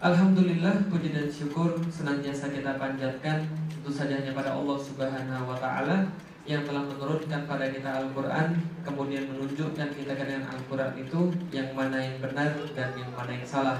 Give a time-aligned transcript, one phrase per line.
[0.00, 6.08] Alhamdulillah puji dan syukur senantiasa kita panjatkan tentu saja hanya pada Allah Subhanahu wa taala
[6.48, 12.16] yang telah menurunkan pada kita Al-Qur'an kemudian menunjukkan kita dengan Al-Qur'an itu yang mana yang
[12.16, 13.76] benar dan yang mana yang salah.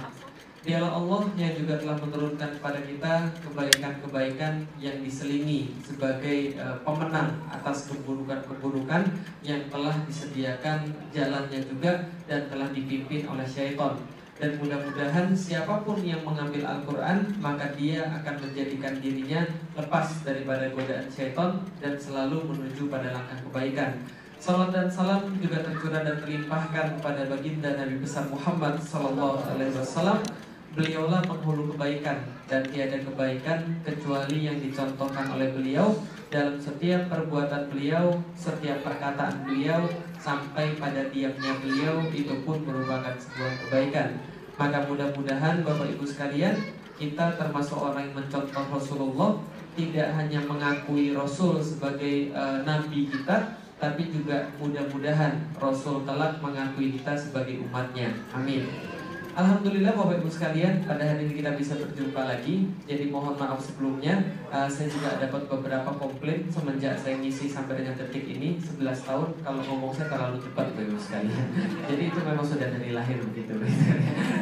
[0.61, 7.89] Dialah Allah yang juga telah menurunkan kepada kita kebaikan-kebaikan yang diselingi sebagai uh, pemenang atas
[7.89, 9.09] keburukan-keburukan
[9.41, 10.85] yang telah disediakan
[11.17, 13.97] jalannya juga dan telah dipimpin oleh syaitan.
[14.41, 19.45] Dan mudah-mudahan siapa pun yang mengambil Al-Quran Maka dia akan menjadikan dirinya
[19.77, 24.01] lepas daripada godaan syaitan Dan selalu menuju pada langkah kebaikan
[24.41, 30.25] Salam dan salam juga tercurah dan terlimpahkan kepada baginda Nabi besar Muhammad Sallallahu Alaihi Wasallam
[30.73, 35.93] beliaulah penghulu kebaikan dan tiada kebaikan kecuali yang dicontohkan oleh beliau
[36.31, 39.83] dalam setiap perbuatan beliau, setiap perkataan beliau
[40.17, 44.30] sampai pada diamnya beliau itu pun merupakan sebuah kebaikan.
[44.61, 46.53] Maka mudah-mudahan Bapak Ibu sekalian
[47.01, 49.41] kita termasuk orang yang mencontoh Rasulullah
[49.73, 57.17] tidak hanya mengakui Rasul sebagai uh, nabi kita tapi juga mudah-mudahan Rasul telah mengakui kita
[57.17, 58.13] sebagai umatnya.
[58.37, 58.69] Amin.
[59.31, 64.19] Alhamdulillah Bapak Ibu sekalian pada hari ini kita bisa berjumpa lagi Jadi mohon maaf sebelumnya
[64.51, 69.29] uh, Saya juga dapat beberapa komplain semenjak saya ngisi sampai dengan detik ini 11 tahun
[69.47, 71.47] Kalau ngomong saya terlalu cepat Bapak Ibu sekalian
[71.95, 73.55] Jadi itu memang sudah dari lahir begitu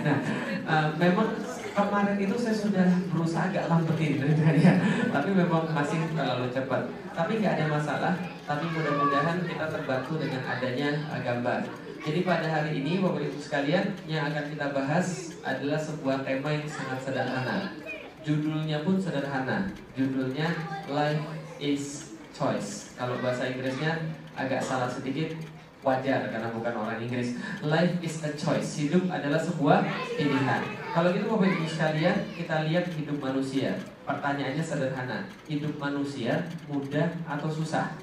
[0.98, 1.28] memang
[1.72, 4.18] kemarin itu saya sudah berusaha agak lambetin
[4.58, 4.74] ya.
[5.14, 6.82] Tapi memang masih terlalu cepat
[7.14, 8.12] Tapi nggak ada masalah
[8.46, 11.62] Tapi mudah-mudahan kita terbantu dengan adanya uh, gambar
[11.98, 16.64] jadi pada hari ini Bapak Ibu sekalian yang akan kita bahas adalah sebuah tema yang
[16.70, 17.74] sangat sederhana.
[18.22, 19.66] Judulnya pun sederhana.
[19.98, 20.46] Judulnya
[20.86, 21.26] Life
[21.58, 22.94] is Choice.
[22.94, 23.98] Kalau bahasa Inggrisnya
[24.38, 25.34] agak salah sedikit
[25.82, 27.38] wajar karena bukan orang Inggris.
[27.62, 28.82] Life is a choice.
[28.82, 29.86] Hidup adalah sebuah
[30.18, 30.62] pilihan.
[30.90, 33.78] Kalau gitu Bapak Ibu sekalian, kita lihat hidup manusia.
[34.02, 35.18] Pertanyaannya sederhana.
[35.46, 37.94] Hidup manusia mudah atau susah?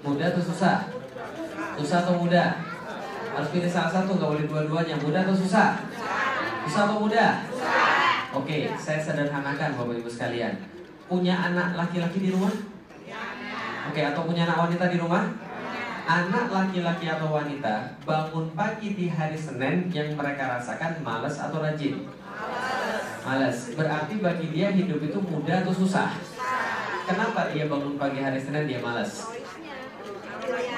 [0.00, 0.88] Mudah atau susah?
[1.76, 2.58] Susah atau mudah?
[3.30, 4.96] Harus pilih salah satu, nggak boleh dua-duanya.
[4.98, 5.78] Mudah atau susah?
[6.66, 7.46] Susah atau mudah?
[8.34, 10.54] Oke, saya sederhanakan Bapak Ibu sekalian.
[11.06, 12.50] Punya anak laki-laki di rumah?
[13.90, 15.49] Oke, atau punya anak wanita di rumah?
[16.10, 22.02] Anak laki-laki atau wanita bangun pagi di hari Senin yang mereka rasakan malas atau rajin?
[23.22, 23.70] Malas.
[23.78, 26.10] Berarti bagi dia hidup itu mudah atau susah?
[27.06, 29.30] Kenapa dia bangun pagi hari Senin dia malas?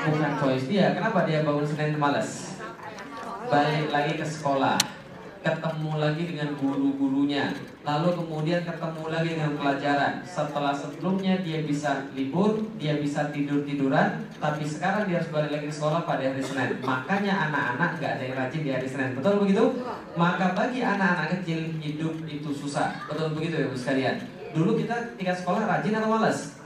[0.03, 0.93] bukan choice dia.
[0.93, 2.61] Kenapa dia bangun Senin malas?
[3.49, 4.77] Balik lagi ke sekolah,
[5.43, 7.51] ketemu lagi dengan guru-gurunya,
[7.83, 10.13] lalu kemudian ketemu lagi dengan pelajaran.
[10.23, 15.75] Setelah sebelumnya dia bisa libur, dia bisa tidur-tiduran, tapi sekarang dia harus balik lagi ke
[15.75, 16.79] sekolah pada hari Senin.
[16.81, 19.11] Makanya anak-anak nggak ada yang rajin di hari Senin.
[19.19, 19.65] Betul begitu?
[20.15, 23.03] Maka bagi anak-anak kecil hidup itu susah.
[23.11, 24.17] Betul begitu ya Bu sekalian?
[24.55, 26.62] Dulu kita tingkat sekolah rajin atau malas?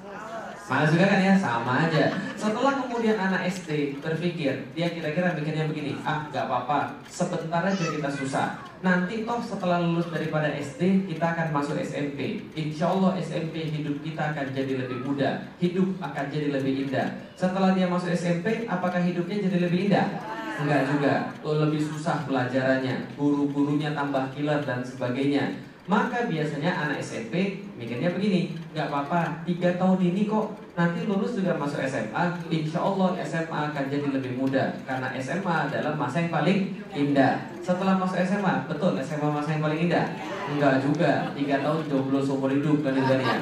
[0.67, 1.35] Malas juga kan ya?
[1.39, 2.11] Sama aja.
[2.35, 8.11] Setelah kemudian anak SD berpikir, dia kira-kira mikirnya begini, ah nggak apa-apa, sebentar aja kita
[8.11, 8.59] susah.
[8.83, 12.43] Nanti toh setelah lulus daripada SD, kita akan masuk SMP.
[12.59, 17.15] Insya Allah SMP hidup kita akan jadi lebih mudah, hidup akan jadi lebih indah.
[17.39, 20.07] Setelah dia masuk SMP, apakah hidupnya jadi lebih indah?
[20.57, 21.15] Enggak juga,
[21.47, 25.63] tuh lebih susah pelajarannya, guru-gurunya tambah killer dan sebagainya.
[25.87, 31.57] Maka biasanya anak SMP mikirnya begini, nggak apa-apa, tiga tahun ini kok nanti lulus juga
[31.57, 36.73] masuk SMA, insya Allah SMA akan jadi lebih mudah karena SMA adalah masa yang paling
[36.97, 37.53] indah.
[37.61, 40.05] Setelah masuk SMA, betul SMA masa yang paling indah?
[40.49, 43.37] Enggak juga, tiga tahun jomblo seumur hidup kan ya.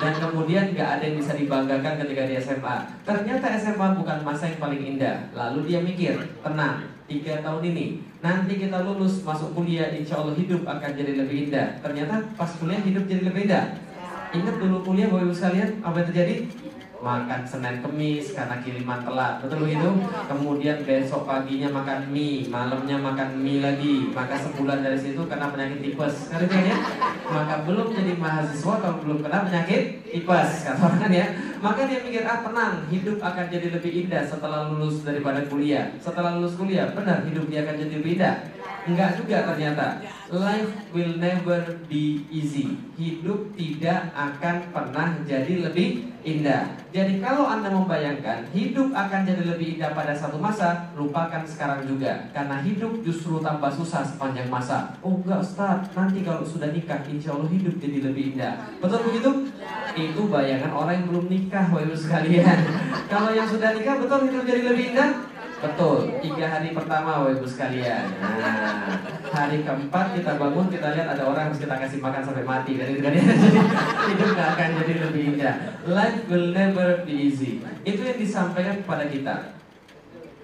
[0.00, 2.76] Dan kemudian nggak ada yang bisa dibanggakan ketika di SMA.
[3.04, 5.28] Ternyata SMA bukan masa yang paling indah.
[5.36, 10.64] Lalu dia mikir, tenang, tiga tahun ini nanti kita lulus masuk kuliah insya Allah hidup
[10.64, 13.73] akan jadi lebih indah ternyata pas kuliah hidup jadi lebih indah
[14.34, 16.34] ingat dulu kuliah bapak ibu sekalian apa yang terjadi?
[17.04, 19.44] Makan Senin Kemis karena kiriman telat.
[19.44, 19.92] Betul begitu?
[20.24, 24.08] Kemudian besok paginya makan mie malamnya makan mie lagi.
[24.08, 26.32] Maka sebulan dari situ kena penyakit tipes.
[26.32, 26.76] Ngerti ya?
[27.28, 30.64] Maka belum jadi mahasiswa kalau belum kena penyakit tipes.
[30.64, 31.26] Kata orang kan ya
[31.64, 35.96] Maka dia mikir, ah tenang, hidup akan jadi lebih indah setelah lulus daripada kuliah.
[35.96, 38.34] Setelah lulus kuliah, benar hidup dia akan jadi indah.
[38.84, 39.96] Enggak juga ternyata.
[40.28, 42.76] Life will never be easy.
[43.00, 46.68] Hidup tidak akan pernah jadi lebih indah.
[46.92, 52.28] Jadi kalau Anda membayangkan hidup akan jadi lebih indah pada satu masa, lupakan sekarang juga.
[52.36, 54.96] Karena hidup justru tambah susah sepanjang masa.
[55.00, 58.68] Oh enggak Ustaz, nanti kalau sudah nikah insya Allah hidup jadi lebih indah.
[58.84, 59.30] Betul begitu?
[59.94, 62.58] Itu bayangan orang yang belum nikah, Bapak sekalian.
[63.12, 65.10] kalau yang sudah nikah, betul hidup jadi lebih indah?
[65.62, 68.04] Betul, tiga hari pertama Bapak Ibu sekalian.
[68.18, 68.90] Nah,
[69.30, 72.74] hari keempat kita bangun, kita lihat ada orang harus kita kasih makan sampai mati.
[72.74, 73.30] Dan itu kan jadi
[74.10, 75.54] hidup gak akan jadi lebih indah.
[75.86, 77.62] Life will never be easy.
[77.86, 79.36] Itu yang disampaikan kepada kita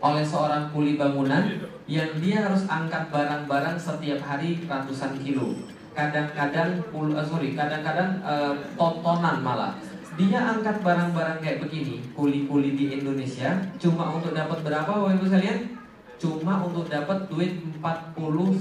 [0.01, 1.45] Oleh seorang kuli bangunan
[1.85, 5.59] Yang dia harus angkat barang-barang setiap hari ratusan kilo.
[5.91, 9.75] Kadang-kadang, uh, sorry, kadang-kadang uh, tontonan malah
[10.21, 15.81] dia angkat barang-barang kayak begini kuli-kuli di Indonesia cuma untuk dapat berapa Bapak Ibu sekalian?
[16.21, 17.81] Cuma untuk dapat duit 40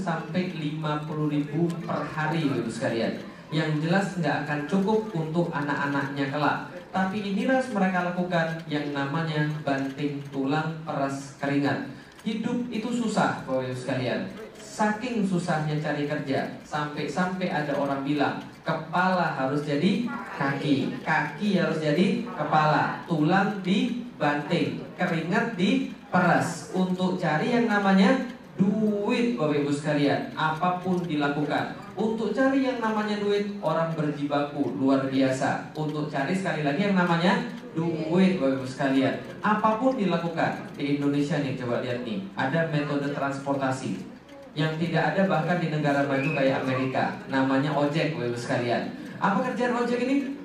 [0.00, 0.80] sampai 50
[1.28, 3.12] ribu per hari Bapak Ibu sekalian.
[3.52, 6.72] Yang jelas nggak akan cukup untuk anak-anaknya kelak.
[6.88, 11.84] Tapi inilah mereka lakukan yang namanya banting tulang peras keringat.
[12.24, 14.24] Hidup itu susah Bapak Ibu sekalian.
[14.60, 20.04] Saking susahnya cari kerja Sampai-sampai ada orang bilang Kepala harus jadi
[20.36, 21.00] kaki.
[21.00, 23.00] Kaki harus jadi kepala.
[23.08, 24.84] Tulang dibanting.
[25.00, 26.70] Keringat diperas.
[26.76, 28.28] Untuk cari yang namanya
[28.60, 31.72] duit Bapak Ibu sekalian Apa pun dilakukan.
[31.96, 35.72] Untuk cari yang namanya duit Orang berjibaku luar biasa.
[35.72, 37.40] Untuk cari sekali lagi yang namanya
[37.72, 39.14] duit Bapak Ibu sekalian.
[39.40, 42.20] Apa pun dilakukan Di Indonesia nih coba lihat nih.
[42.36, 44.09] Ada metode transportasi
[44.60, 47.16] yang tidak ada bahkan di negara maju kayak Amerika.
[47.32, 48.92] Namanya ojek Ibu sekalian.
[49.16, 50.36] Apa kerjaan ojek ini?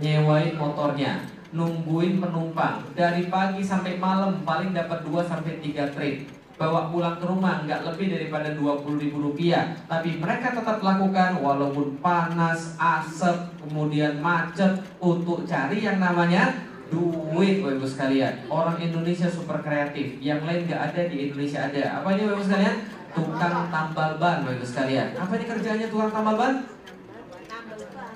[0.00, 1.24] Nyewain motornya
[1.56, 2.84] nungguin penumpang.
[2.92, 6.28] Dari pagi sampai malam paling dapat 2 sampai 3 trip.
[6.60, 9.72] Bawa pulang ke rumah nggak lebih daripada 20 ribu rupiah.
[9.88, 16.52] Tapi mereka tetap lakukan walaupun panas asap kemudian macet untuk cari yang namanya
[16.92, 18.34] duit Bapak Ibu sekalian.
[18.52, 22.04] Orang Indonesia super kreatif yang lain nggak ada di Indonesia ada.
[22.04, 22.76] Apa ini Bapak Ibu sekalian
[23.14, 25.14] tukang tambal ban Bapak sekalian.
[25.16, 26.52] Apa ini kerjanya tukang tambal ban?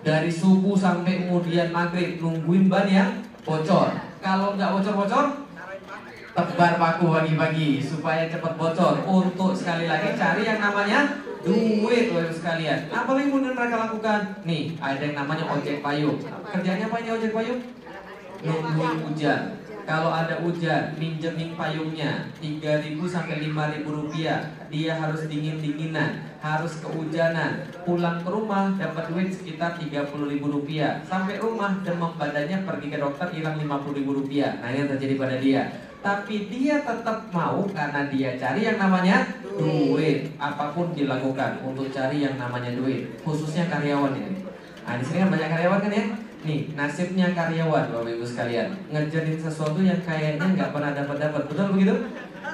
[0.04, 3.10] Dari subuh sampai kemudian maghrib nungguin ban yang
[3.42, 3.92] bocor.
[4.20, 5.26] Kalau nggak bocor-bocor,
[6.34, 9.04] tebar paku pagi-pagi supaya cepat bocor.
[9.04, 12.78] Untuk sekali lagi cari yang namanya duit Bapak sekalian.
[12.92, 14.20] Apa yang kemudian mereka lakukan?
[14.44, 16.20] Nih, ada yang namanya ojek payung.
[16.52, 17.60] Kerjanya apa ini ojek payung?
[18.44, 24.40] Nungguin hujan kalau ada hujan, minjemin payungnya 3.000 sampai 5.000 rupiah.
[24.72, 27.68] Dia harus dingin-dinginan, harus kehujanan.
[27.84, 30.08] Pulang ke rumah dapat duit sekitar 30.000
[30.40, 31.04] rupiah.
[31.04, 34.56] Sampai rumah demam badannya pergi ke dokter hilang 50.000 rupiah.
[34.64, 35.62] Nah yang terjadi pada dia.
[36.00, 40.32] Tapi dia tetap mau karena dia cari yang namanya duit.
[40.40, 43.20] Apa pun dilakukan untuk cari yang namanya duit.
[43.20, 44.48] Khususnya karyawan ini.
[44.84, 46.04] Nah di sini kan banyak karyawan kan ya
[46.44, 48.68] Nih, nasibnya karyawan Bapak Ibu sekalian.
[48.92, 51.48] Ngejarin sesuatu yang kayaknya nggak pernah dapat-dapat.
[51.48, 51.96] Betul begitu?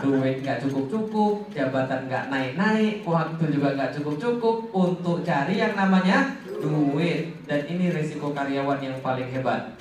[0.01, 7.35] Duit nggak cukup-cukup Jabatan nggak naik-naik Waktu juga nggak cukup-cukup Untuk cari yang namanya duit.
[7.51, 9.75] Dan ini resiko karyawan yang paling hebat.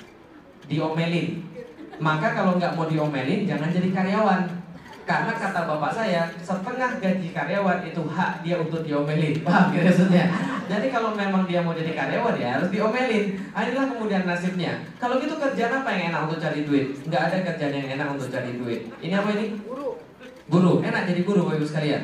[0.66, 1.46] Diomelin.
[2.02, 4.59] Maka kalau nggak mau diomelin Jangan jadi karyawan
[5.10, 9.34] karena kata bapak saya, setengah gaji karyawan itu hak dia untuk diomelin.
[9.46, 10.24] Paham ya maksudnya?
[10.70, 13.34] Jadi kalau memang dia mau jadi karyawan ya harus diomelin.
[13.50, 14.86] Inilah kemudian nasibnya.
[15.02, 16.94] Kalau gitu kerjaan apa yang enak untuk cari duit?
[17.10, 18.86] Nggak ada kerjaan yang enak untuk cari duit.
[19.02, 19.58] Ini apa ini?
[19.66, 19.98] Guru.
[20.46, 20.72] Guru.
[20.86, 22.02] Enak jadi guru Bapak Ibu sekalian.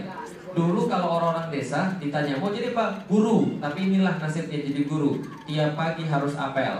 [0.57, 3.07] Dulu kalau orang-orang desa ditanya mau jadi apa?
[3.07, 3.63] Guru.
[3.63, 5.23] Tapi inilah nasibnya jadi guru.
[5.47, 6.75] Tiap pagi harus apel,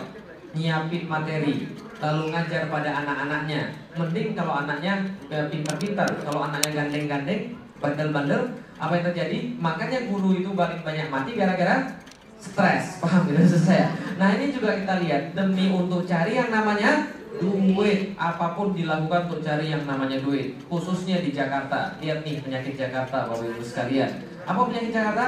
[0.59, 3.73] nyiapin materi, lalu ngajar pada anak-anaknya.
[3.97, 4.95] Mending kalau anaknya
[5.33, 8.43] ya, pintar-pintar, kalau anaknya gandeng-gandeng, bandel-bandel,
[8.77, 9.39] apa yang terjadi?
[9.57, 11.97] Makanya guru itu paling banyak mati gara-gara
[12.37, 13.93] stres, paham gitu saya?
[14.21, 19.45] Nah ini juga kita lihat demi untuk cari yang namanya duit apa pun dilakukan untuk
[19.45, 24.09] cari yang namanya duit khususnya di Jakarta lihat nih penyakit Jakarta bapak ibu sekalian
[24.49, 25.25] apa penyakit Jakarta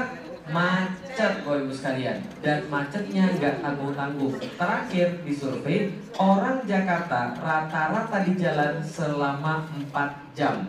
[0.53, 2.19] macet Bapak Ibu sekalian.
[2.41, 4.35] Dan macetnya nggak tanggung-tanggung.
[4.57, 10.69] Terakhir di survei orang Jakarta rata-rata di jalan selama 4 jam.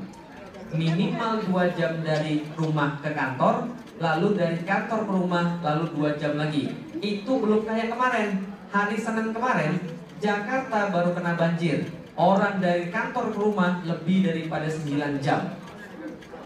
[0.70, 5.84] Minimal 2 jam dari rumah ke kantor lalu dari kantor ke rumah lalu
[6.16, 6.72] 2 jam lagi.
[7.00, 8.48] Itu belum kayak kemarin.
[8.70, 9.82] Hari Senin kemarin
[10.22, 11.90] Jakarta baru kena banjir.
[12.20, 15.56] Orang dari kantor ke rumah lebih daripada 9 jam.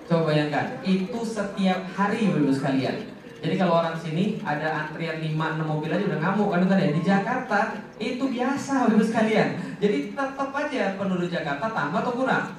[0.03, 3.12] Coba bayangkan, itu setiap hari Ibu sekalian
[3.43, 6.89] Jadi kalau orang sini ada antrian 5 6 mobil aja udah ngamuk kan kan ya.
[6.95, 7.59] Di Jakarta
[7.99, 9.49] itu biasa Bapak sekalian.
[9.83, 12.55] Jadi tetap aja penduduk Jakarta tambah atau kurang?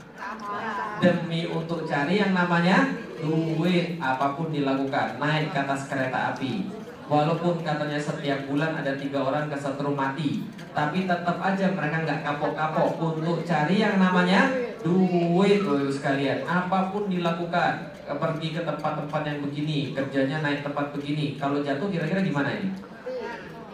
[1.00, 6.68] Demi untuk cari yang namanya duit apa pun dilakukan naik ke atas kereta api
[7.04, 12.96] Walaupun katanya setiap bulan ada tiga orang kesetrum mati Tapi tetap aja mereka nggak kapok-kapok
[12.96, 14.48] Untuk cari yang namanya
[14.84, 21.40] duit loh sekalian Apa pun dilakukan Pergi ke tempat-tempat yang begini Kerjanya naik tempat begini
[21.40, 22.68] Kalau jatuh kira-kira gimana ini?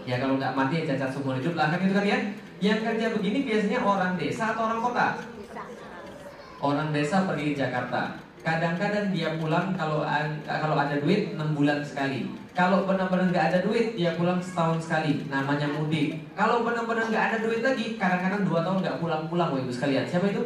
[0.07, 2.19] Ya kalau nggak mati ya cacat seumur hidup lah kan itu kan ya
[2.62, 5.07] Yang kerja begini biasanya orang desa atau orang kota?
[6.62, 10.00] Orang desa pergi ke Jakarta Kadang-kadang dia pulang kalau
[10.49, 12.25] kalau ada duit 6 bulan sekali.
[12.57, 15.29] Kalau benar-benar nggak ada duit, dia pulang setahun sekali.
[15.29, 16.17] Namanya mudik.
[16.33, 20.09] Kalau benar-benar nggak ada duit lagi, kadang-kadang dua tahun nggak pulang-pulang, ibu sekalian.
[20.09, 20.40] Siapa itu?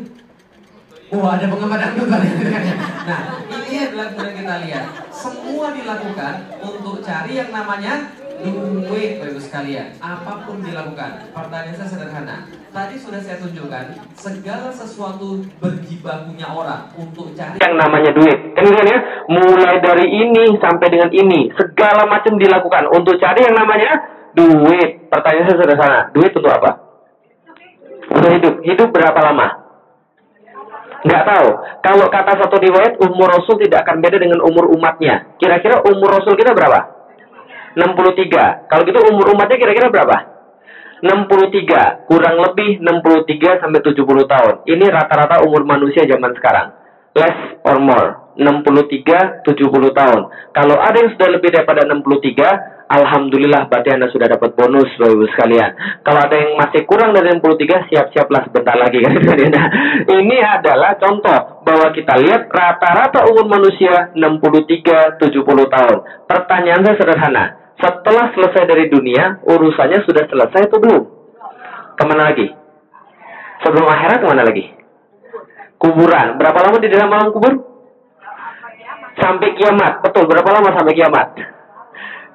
[1.13, 4.85] Wah, ada penggemar dangdut Nah, ini adalah kemudian kita lihat.
[5.13, 6.35] Semua dilakukan
[6.65, 8.09] untuk cari yang namanya
[8.41, 9.93] duit, ibu sekalian.
[10.01, 11.31] Apa pun dilakukan.
[11.33, 13.87] Pertanyaan saya sederhana Tadi sudah saya tunjukkan
[14.19, 18.35] segala sesuatu berjibakunya orang untuk cari yang namanya duit.
[18.59, 18.99] Kan ya,
[19.31, 23.95] mulai dari ini sampai dengan ini, segala macam dilakukan untuk cari yang namanya
[24.35, 25.07] duit.
[25.07, 26.71] Pertanyaan saya sederhana, duit untuk apa?
[28.11, 28.55] Untuk hidup.
[28.67, 29.64] Hidup berapa lama?
[31.05, 31.49] Nggak tahu.
[31.85, 35.37] Kalau kata satu riwayat, umur Rasul tidak akan beda dengan umur umatnya.
[35.37, 36.81] Kira-kira umur Rasul kita berapa?
[37.77, 38.73] 63.
[38.73, 40.17] Kalau gitu umur umatnya kira-kira berapa?
[41.05, 44.55] 63, kurang lebih 63 sampai 70 tahun.
[44.65, 46.73] Ini rata-rata umur manusia zaman sekarang.
[47.13, 48.24] Less or more.
[48.37, 50.23] 63, 70 tahun.
[50.55, 55.25] Kalau ada yang sudah lebih daripada 63, Alhamdulillah berarti Anda sudah dapat bonus Bapak Ibu
[55.33, 55.71] sekalian.
[56.05, 59.17] Kalau ada yang masih kurang dari 63, siap-siaplah sebentar lagi kan.
[60.05, 65.99] Ini adalah contoh bahwa kita lihat rata-rata umur manusia 63, 70 tahun.
[66.29, 67.45] Pertanyaan saya sederhana
[67.81, 71.03] setelah selesai dari dunia, urusannya sudah selesai atau belum?
[71.99, 72.47] Ke mana lagi?
[73.67, 74.65] Sebelum akhirat ke mana lagi?
[75.81, 76.39] Kuburan.
[76.39, 77.74] Berapa lama di dalam alam kubur?
[79.19, 80.03] Sampai kiamat.
[80.03, 81.27] Betul, berapa lama sampai kiamat?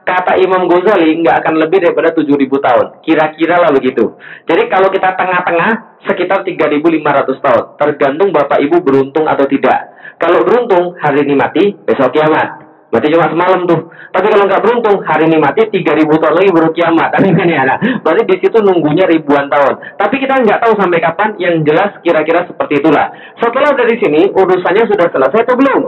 [0.09, 2.85] Kata Imam Ghazali nggak akan lebih daripada 7.000 tahun.
[3.05, 4.17] Kira-kira lah begitu.
[4.49, 7.63] Jadi kalau kita tengah-tengah, sekitar 3.500 tahun.
[7.77, 9.93] Tergantung Bapak Ibu beruntung atau tidak.
[10.17, 12.69] Kalau beruntung, hari ini mati, besok kiamat.
[12.89, 13.85] Berarti cuma semalam tuh.
[14.09, 17.09] Tapi kalau nggak beruntung, hari ini mati 3000 tahun lagi baru kiamat.
[17.13, 17.61] Kan ini ya.
[17.69, 19.93] Nah, berarti di situ nunggunya ribuan tahun.
[19.93, 21.37] Tapi kita nggak tahu sampai kapan.
[21.37, 23.13] Yang jelas kira-kira seperti itulah.
[23.37, 25.81] Setelah dari sini urusannya sudah selesai atau belum?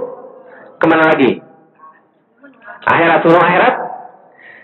[0.81, 1.38] Ke mana lagi?
[2.81, 3.75] Akhirat, sebelum akhirat?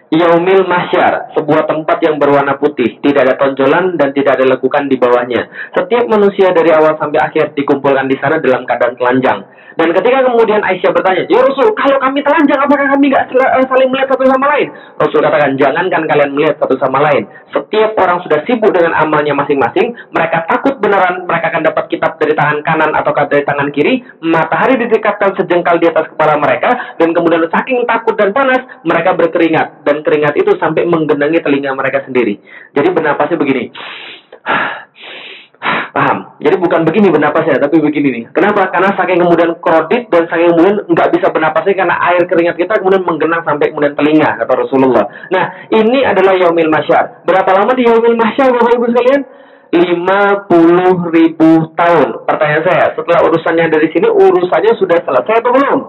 [0.07, 4.95] Yaumil Mahsyar, sebuah tempat yang berwarna putih, tidak ada tonjolan dan tidak ada lekukan di
[4.95, 5.51] bawahnya.
[5.75, 9.39] Setiap manusia dari awal sampai akhir dikumpulkan di sana dalam keadaan telanjang.
[9.77, 13.89] Dan ketika kemudian Aisyah bertanya, Ya Rasul, kalau kami telanjang, apakah kami nggak eh, saling
[13.93, 14.67] melihat satu sama lain?
[14.97, 17.29] Rasul katakan, jangankan kalian melihat satu sama lain.
[17.53, 22.33] Setiap orang sudah sibuk dengan amalnya masing-masing, mereka takut beneran mereka akan dapat kitab dari
[22.33, 27.45] tangan kanan atau dari tangan kiri, matahari didekatkan sejengkal di atas kepala mereka, dan kemudian
[27.45, 29.85] saking takut dan panas, mereka berkeringat.
[29.85, 32.41] Dan keringat itu sampai menggenangi telinga mereka sendiri.
[32.73, 33.69] Jadi bernapasnya begini.
[35.57, 36.37] Paham?
[36.37, 38.23] Jadi bukan begini bernapasnya, tapi begini nih.
[38.29, 38.69] Kenapa?
[38.69, 43.01] Karena saking kemudian krodit dan saking kemudian nggak bisa bernapasnya karena air keringat kita kemudian
[43.01, 45.09] menggenang sampai kemudian telinga, kata Rasulullah.
[45.33, 47.25] Nah, ini adalah Yaumil Masyar.
[47.25, 49.21] Berapa lama di Yaumil Masyar, Bapak Ibu sekalian?
[49.67, 52.07] 50 ribu tahun.
[52.23, 55.79] Pertanyaan saya, setelah urusannya dari sini, urusannya sudah selesai atau belum?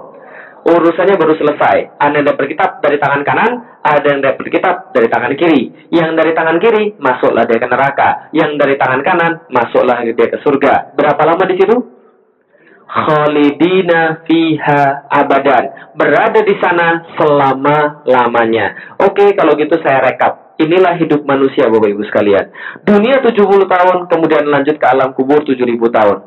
[0.77, 2.03] Urusannya baru selesai.
[2.03, 5.63] Yang dapat kitab dari tangan kanan, ada yang dapat kitab dari tangan kiri.
[5.95, 8.33] Yang dari tangan kiri, masuklah dia ke neraka.
[8.35, 10.93] Yang dari tangan kanan, masuklah dia ke surga.
[10.97, 11.77] Berapa lama di situ?
[12.89, 15.93] Khalidina fiha abadan.
[15.93, 18.97] Berada di sana selama-lamanya.
[19.05, 20.48] Oke, kalau gitu saya rekap.
[20.59, 22.51] Inilah hidup manusia Bapak Ibu sekalian.
[22.83, 26.19] Dunia 70 tahun, kemudian lanjut ke alam kubur 7000 tahun.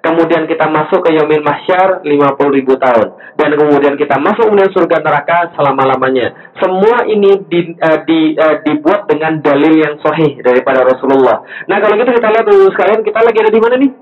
[0.00, 3.18] Kemudian kita masuk ke Yomil Mahsyar 50 ribu tahun.
[3.36, 6.54] Dan kemudian kita masuk kemudian surga neraka selama-lamanya.
[6.56, 11.44] Semua ini di, uh, di, uh, dibuat dengan dalil yang sahih daripada Rasulullah.
[11.68, 13.92] Nah kalau gitu kita lihat dulu sekalian, kita lagi ada di mana nih?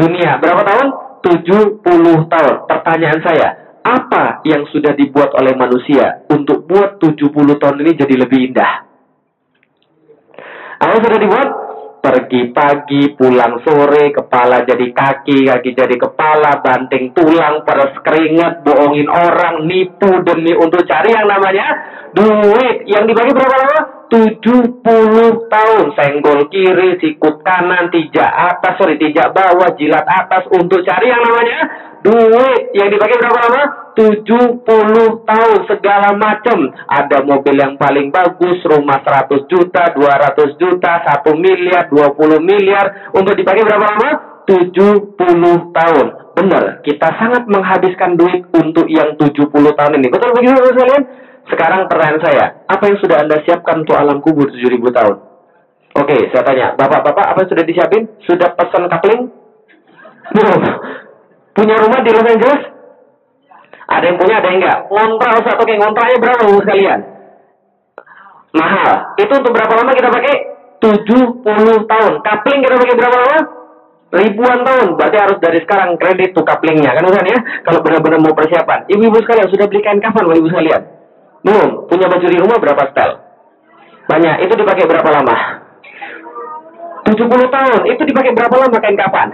[0.00, 0.30] Dunia.
[0.40, 0.88] Berapa tahun?
[1.26, 2.54] 70 tahun.
[2.70, 3.48] Pertanyaan saya,
[3.84, 8.91] apa yang sudah dibuat oleh manusia untuk buat 70 tahun ini jadi lebih indah?
[10.82, 11.48] Apa sudah dibuat?
[12.02, 19.06] pergi pagi, pulang sore, kepala jadi kaki, kaki jadi kepala, banting tulang, peres keringat, bohongin
[19.06, 21.66] orang, nipu demi untuk cari yang namanya
[22.10, 22.90] duit.
[22.90, 24.01] Yang dibagi berapa lama?
[24.12, 24.84] 70
[25.48, 31.24] tahun senggol kiri, sikut kanan, tijak atas, sorry, tijak bawah, jilat atas untuk cari yang
[31.24, 31.60] namanya
[32.04, 32.76] duit.
[32.76, 33.62] Yang dipakai berapa lama?
[33.96, 34.68] 70
[35.24, 36.58] tahun segala macam.
[36.92, 43.16] Ada mobil yang paling bagus, rumah 100 juta, 200 juta, 1 miliar, 20 miliar.
[43.16, 44.10] Untuk dipakai berapa lama?
[44.44, 46.06] 70 tahun.
[46.36, 50.12] Benar, kita sangat menghabiskan duit untuk yang 70 tahun ini.
[50.12, 51.31] Betul begitu, kalian?
[51.50, 55.16] Sekarang pertanyaan saya, apa yang sudah Anda siapkan untuk alam kubur 7000 tahun?
[55.92, 58.02] Oke, saya tanya, Bapak-bapak apa yang sudah disiapin?
[58.24, 59.28] Sudah pesan kapling?
[60.32, 60.60] Belum.
[61.52, 62.62] Punya rumah di Los Angeles?
[63.92, 64.78] Ada yang punya, ada yang enggak?
[64.88, 67.00] Ngontrak Ustaz, oke, ngontraknya berapa sekalian?
[68.56, 68.92] Mahal.
[69.20, 70.34] Itu untuk berapa lama kita pakai?
[70.80, 72.12] 70 tahun.
[72.24, 73.38] Kapling kita pakai berapa lama?
[74.12, 78.36] ribuan tahun berarti harus dari sekarang kredit tuh kaplingnya kan Ustaz ya kalau benar-benar mau
[78.36, 80.84] persiapan ibu-ibu sekalian sudah beli kain kafan ibu sekalian
[81.42, 81.90] belum.
[81.90, 83.10] Punya baju di rumah berapa setel?
[84.06, 84.36] Banyak.
[84.46, 85.36] Itu dipakai berapa lama?
[87.06, 87.80] 70 tahun.
[87.90, 89.30] Itu dipakai berapa lama kain kafan?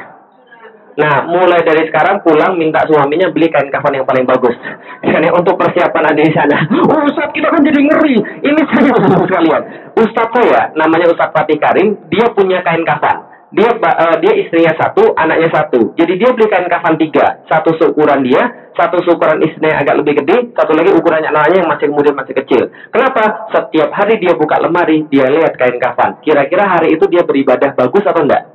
[0.98, 4.56] Nah, mulai dari sekarang pulang minta suaminya beli kain kafan yang paling bagus.
[5.04, 6.58] Karena untuk persiapan ada di sana.
[6.90, 8.16] Oh, Ustaz, kita kan jadi ngeri.
[8.42, 9.62] Ini saya sekalian.
[9.94, 15.16] Ustaz saya, namanya Ustaz Fatih Karim, dia punya kain kafan dia uh, dia istrinya satu,
[15.16, 15.96] anaknya satu.
[15.96, 18.44] Jadi dia beli kain kafan tiga, satu seukuran dia,
[18.76, 22.68] satu seukuran istrinya agak lebih gede, satu lagi ukurannya anaknya yang masih kemudian masih kecil.
[22.92, 23.48] Kenapa?
[23.56, 26.20] Setiap hari dia buka lemari, dia lihat kain kafan.
[26.20, 28.52] Kira-kira hari itu dia beribadah bagus atau enggak?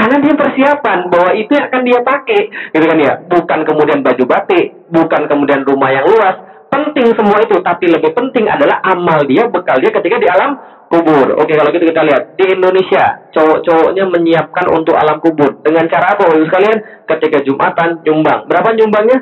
[0.00, 2.40] Karena dia persiapan bahwa itu akan dia pakai,
[2.72, 3.20] gitu kan ya.
[3.28, 6.40] Bukan kemudian baju batik, bukan kemudian rumah yang luas.
[6.80, 10.56] Penting semua itu, tapi lebih penting adalah amal dia, bekal dia ketika di alam
[10.88, 11.36] kubur.
[11.36, 16.24] Oke, kalau gitu kita lihat di Indonesia, cowok-cowoknya menyiapkan untuk alam kubur dengan cara apa?
[16.24, 18.48] Bapak sekalian, ketika Jumatan nyumbang.
[18.48, 19.18] Berapa nyumbangnya?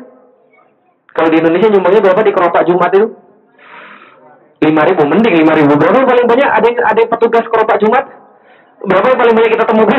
[1.11, 3.09] Kalau di Indonesia nyumbangnya berapa di keropak Jumat itu?
[4.63, 5.73] Lima ribu, mending lima ribu.
[5.75, 6.49] Berapa yang paling banyak?
[6.49, 8.05] Ada yang ada yang petugas keropak Jumat?
[8.87, 9.99] Berapa yang paling banyak kita temukan?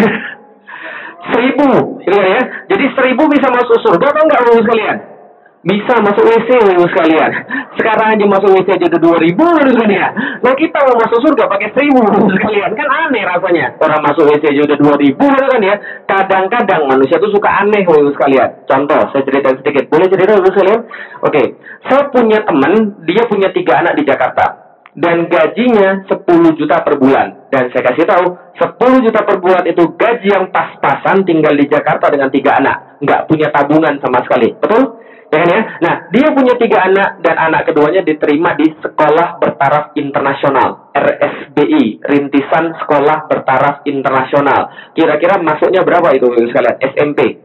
[1.35, 2.39] seribu, ya.
[2.71, 5.18] Jadi seribu bisa masuk surga atau enggak, Bapak sekalian?
[5.59, 7.31] Bisa masuk WC ibu sekalian.
[7.75, 9.43] Sekarang aja masuk WC aja udah dua ribu
[9.91, 10.07] ya.
[10.39, 11.99] Nah kita mau masuk surga pakai seribu
[12.31, 13.75] sekalian kan aneh rasanya.
[13.83, 15.75] Orang masuk WC aja udah dua ribu kan ya.
[16.07, 18.63] Kadang-kadang manusia tuh suka aneh ibu sekalian.
[18.71, 19.91] Contoh saya cerita sedikit.
[19.91, 20.81] Boleh cerita ibu sekalian?
[21.27, 21.43] Oke,
[21.91, 24.69] saya punya teman dia punya tiga anak di Jakarta
[24.99, 27.47] dan gajinya 10 juta per bulan.
[27.49, 28.25] Dan saya kasih tahu,
[28.59, 32.99] 10 juta per bulan itu gaji yang pas-pasan tinggal di Jakarta dengan tiga anak.
[32.99, 34.51] Nggak punya tabungan sama sekali.
[34.59, 34.98] Betul?
[35.29, 35.61] Ya kan ya?
[35.85, 42.73] Nah, dia punya tiga anak dan anak keduanya diterima di Sekolah Bertaraf Internasional, RSBI, Rintisan
[42.81, 44.91] Sekolah Bertaraf Internasional.
[44.97, 46.81] Kira-kira masuknya berapa itu sekalian?
[46.81, 47.37] SMP.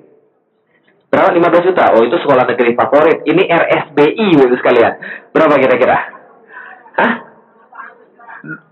[1.13, 1.37] Berapa?
[1.37, 1.85] 15 juta.
[1.93, 3.21] Oh, itu sekolah negeri favorit.
[3.29, 4.93] Ini RSBI Bapak sekalian.
[5.37, 5.97] Berapa kira-kira?
[6.97, 7.13] Hah?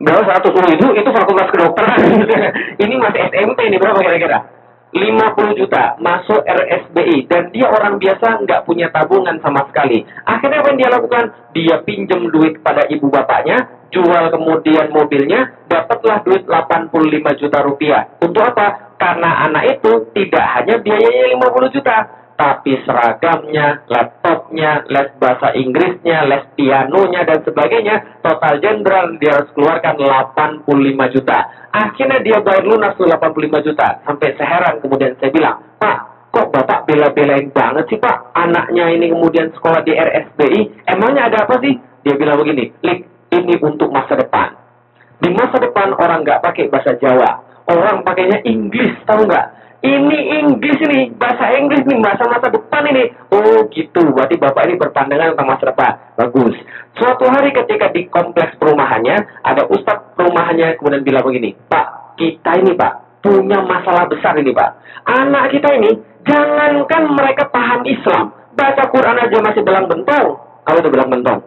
[0.01, 0.57] Berapa satu?
[0.57, 2.01] Oh, itu itu fakultas kedokteran.
[2.89, 4.62] ini masih SMP ini berapa kira-kira?
[4.93, 10.05] 50 juta masuk RSBI dan dia orang biasa nggak punya tabungan sama sekali.
[10.29, 11.25] Akhirnya apa yang dia lakukan?
[11.57, 18.05] Dia pinjam duit pada ibu bapaknya, jual kemudian mobilnya, dapatlah duit 85 juta rupiah.
[18.21, 18.93] Untuk apa?
[19.01, 21.97] Karena anak itu tidak hanya biayanya 50 juta,
[22.43, 29.95] tapi seragamnya, laptopnya, les bahasa Inggrisnya, les pianonya, dan sebagainya, total jenderal dia harus keluarkan
[29.95, 31.39] 85 juta.
[31.71, 34.03] Akhirnya dia bayar lunas tuh 85 juta.
[34.03, 35.99] Sampai seheran kemudian saya bilang, Pak,
[36.35, 38.35] kok Bapak bela-belain banget sih Pak?
[38.35, 41.79] Anaknya ini kemudian sekolah di RSBI, emangnya ada apa sih?
[42.03, 43.07] Dia bilang begini, Lik,
[43.39, 44.51] ini untuk masa depan.
[45.23, 47.39] Di masa depan orang nggak pakai bahasa Jawa.
[47.71, 49.63] Orang pakainya Inggris, tahu nggak?
[49.83, 53.11] Ini Inggris ini, bahasa Inggris nih, masa-masa depan ini.
[53.35, 55.93] Oh gitu, berarti Bapak ini berpandangan tentang masa depan.
[56.15, 56.55] Bagus.
[56.95, 62.79] Suatu hari ketika di kompleks perumahannya, ada ustadz perumahannya kemudian bilang begini, Pak, kita ini
[62.79, 64.71] Pak, punya masalah besar ini Pak.
[65.03, 65.99] Anak kita ini,
[66.31, 70.52] jangankan mereka paham Islam, baca Quran aja masih belang bentong.
[70.63, 71.41] Kalau udah belang bentong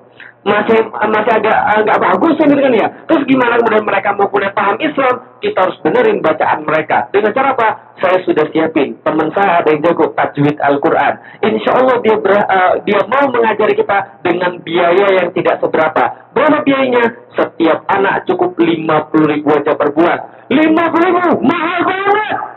[0.46, 2.88] masih masih agak agak bagus gitu kan ya.
[3.10, 5.26] Terus gimana kemudian mereka mau kuliah paham Islam?
[5.42, 7.10] Kita harus benerin bacaan mereka.
[7.10, 7.70] Dengan cara apa?
[7.98, 8.94] Saya sudah siapin.
[9.02, 11.14] Teman saya ada yang jago tajwid Al-Quran.
[11.42, 16.30] Insya Allah dia ber, uh, dia mau mengajari kita dengan biaya yang tidak seberapa.
[16.38, 17.34] Berapa biayanya?
[17.34, 18.86] Setiap anak cukup 50
[19.34, 20.46] ribu aja per bulan.
[20.54, 21.42] 50 ribu?
[21.42, 22.55] Mahal banget!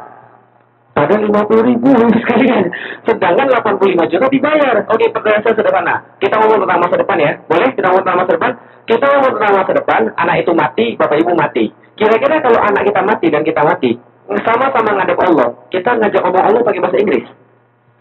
[0.99, 1.31] Pada 50
[1.63, 2.65] ribu sekalian.
[3.07, 4.83] Sedangkan 85 juta dibayar.
[4.91, 5.95] Oke, pertanyaan saya sederhana.
[6.19, 7.33] Kita ngomong tentang masa depan ya.
[7.47, 8.53] Boleh kita ngomong tentang masa depan?
[8.83, 11.65] Kita ngomong tentang masa depan, anak itu mati, bapak ibu mati.
[11.95, 13.95] Kira-kira kalau anak kita mati dan kita mati,
[14.43, 17.25] sama-sama ngadep Allah, kita ngajak ngomong Allah pakai bahasa Inggris.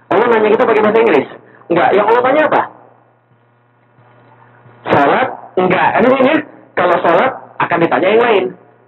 [0.09, 1.27] Allah nanya kita pakai bahasa Inggris.
[1.67, 2.61] Enggak, yang Allah tanya apa?
[4.89, 5.27] Salat?
[5.59, 5.89] Enggak.
[6.01, 6.33] Ini ini
[6.73, 7.31] kalau salat
[7.61, 8.45] akan ditanya yang lain.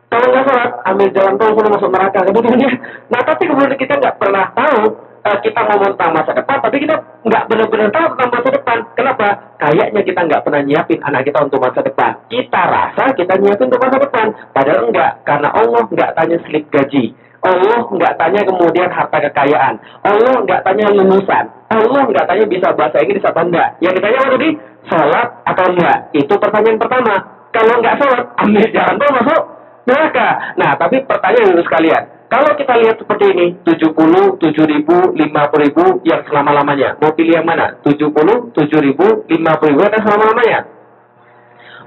[0.10, 2.20] Kalau nggak sholat, ambil jalan tol sudah masuk neraka.
[2.26, 2.72] Kemudian dia,
[3.14, 4.82] nah tapi kemudian kita nggak pernah tahu
[5.22, 6.96] uh, kita ngomong tentang masa depan, tapi kita
[7.30, 8.78] nggak benar-benar tahu tentang masa depan.
[8.98, 9.28] Kenapa?
[9.62, 12.12] Kayaknya kita nggak pernah nyiapin anak kita untuk masa depan.
[12.26, 17.06] Kita rasa kita nyiapin untuk masa depan, padahal enggak, karena Allah nggak tanya slip gaji.
[17.40, 19.76] Allah nggak tanya kemudian harta kekayaan.
[20.04, 21.46] Allah nggak tanya lulusan.
[21.70, 23.78] Allah nggak tanya bisa bahasa Inggris atau enggak.
[23.80, 24.50] Yang ditanya apa tadi?
[24.90, 25.98] Sholat atau enggak?
[26.18, 27.16] Itu pertanyaan pertama.
[27.54, 29.42] Kalau nggak sholat, ambil jalan tuh masuk
[29.90, 30.54] neraka.
[30.56, 32.04] Nah, tapi pertanyaan dulu sekalian.
[32.30, 36.94] Kalau kita lihat seperti ini, 70, 7 ribu, 50 ribu yang selama-lamanya.
[37.02, 37.74] Mau pilih yang mana?
[37.82, 40.60] 70, 7 ribu, 50 ribu atau selama-lamanya?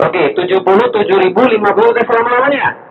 [0.03, 2.91] Oke, 70, 7 ribu, 50 atau selama-lamanya?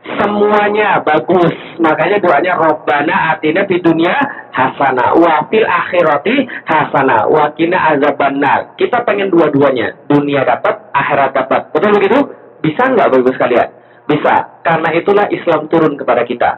[0.00, 1.52] Semuanya bagus.
[1.76, 4.16] Makanya doanya Robbana atina di dunia
[4.48, 5.12] hasana.
[5.20, 7.28] Wa fil akhirati hasana.
[7.28, 8.72] Wa kina azabannar.
[8.80, 9.92] Kita pengen dua-duanya.
[10.08, 11.68] Dunia dapat, akhirat dapat.
[11.76, 12.18] Betul begitu?
[12.64, 13.68] Bisa nggak bagus sekalian?
[14.10, 14.58] Bisa.
[14.66, 16.50] Karena itulah Islam turun kepada kita.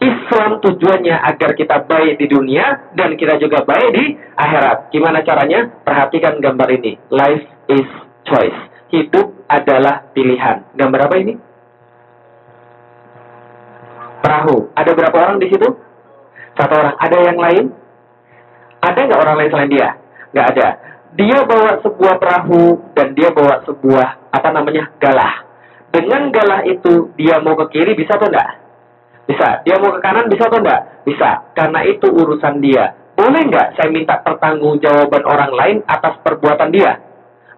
[0.00, 4.90] Islam tujuannya agar kita baik di dunia dan kita juga baik di akhirat.
[4.90, 5.68] Gimana caranya?
[5.84, 6.96] Perhatikan gambar ini.
[7.12, 7.86] Life is
[8.26, 8.60] choice.
[8.90, 10.66] Hidup adalah pilihan.
[10.74, 11.36] Gambar apa ini?
[14.24, 14.72] Perahu.
[14.74, 15.68] Ada berapa orang di situ?
[16.56, 16.96] Satu orang.
[16.96, 17.64] Ada yang lain?
[18.80, 19.88] Ada nggak orang lain selain dia?
[20.32, 20.68] Nggak ada.
[21.14, 22.62] Dia bawa sebuah perahu
[22.96, 25.49] dan dia bawa sebuah apa namanya galah.
[25.90, 28.62] Dengan galah itu dia mau ke kiri bisa atau enggak?
[29.26, 29.62] Bisa.
[29.66, 31.02] Dia mau ke kanan bisa atau enggak?
[31.02, 31.50] Bisa.
[31.54, 32.94] Karena itu urusan dia.
[33.18, 37.02] Boleh nggak saya minta pertanggungjawaban orang lain atas perbuatan dia?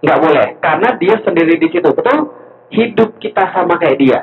[0.01, 0.47] Nggak boleh.
[0.64, 1.88] Karena dia sendiri di situ.
[1.92, 2.33] Betul?
[2.73, 4.21] Hidup kita sama kayak dia.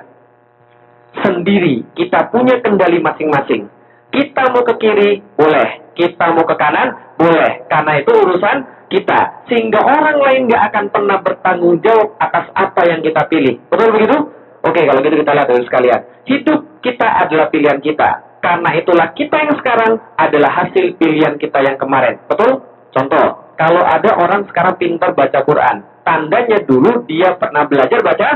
[1.21, 1.85] Sendiri.
[1.93, 3.69] Kita punya kendali masing-masing.
[4.09, 5.93] Kita mau ke kiri, boleh.
[5.93, 7.69] Kita mau ke kanan, boleh.
[7.69, 8.57] Karena itu urusan
[8.89, 9.45] kita.
[9.47, 13.55] Sehingga orang lain nggak akan pernah bertanggung jawab atas apa yang kita pilih.
[13.69, 14.17] Betul begitu?
[14.59, 16.01] Oke, kalau gitu kita lihat dulu sekalian.
[16.27, 18.41] Hidup kita adalah pilihan kita.
[18.43, 22.19] Karena itulah kita yang sekarang adalah hasil pilihan kita yang kemarin.
[22.27, 22.63] Betul?
[22.91, 28.29] Contoh, kalau ada orang sekarang pintar baca Quran, tandanya dulu dia pernah belajar baca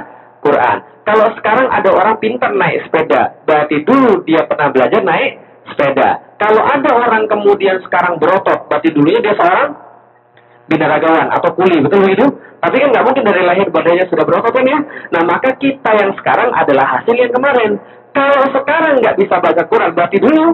[0.44, 0.78] Quran.
[1.04, 5.32] Kalau sekarang ada orang pintar naik sepeda, berarti dulu dia pernah belajar naik
[5.72, 6.36] sepeda.
[6.40, 9.72] Kalau ada orang kemudian sekarang berotot, berarti dulunya dia seorang
[10.68, 12.26] binaragawan atau kuli, betul begitu?
[12.64, 14.80] Tapi kan nggak mungkin dari lahir badannya sudah berotot kan ya?
[15.12, 17.76] Nah maka kita yang sekarang adalah hasil yang kemarin.
[18.16, 20.46] Kalau sekarang nggak bisa baca Quran, berarti dulu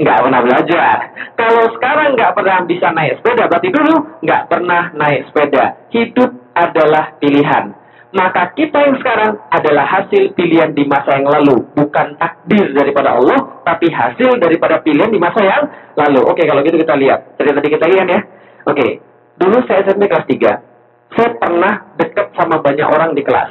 [0.00, 0.96] nggak pernah belajar.
[1.36, 5.64] Kalau sekarang nggak pernah bisa naik sepeda, berarti dulu nggak pernah naik sepeda.
[5.92, 7.76] Hidup adalah pilihan.
[8.10, 11.62] Maka kita yang sekarang adalah hasil pilihan di masa yang lalu.
[11.78, 16.26] Bukan takdir daripada Allah, tapi hasil daripada pilihan di masa yang lalu.
[16.26, 17.38] Oke, kalau gitu kita lihat.
[17.38, 18.20] Tadi tadi kita lihat ya.
[18.66, 18.98] Oke,
[19.40, 21.16] dulu saya SMP kelas 3.
[21.16, 23.50] Saya pernah dekat sama banyak orang di kelas.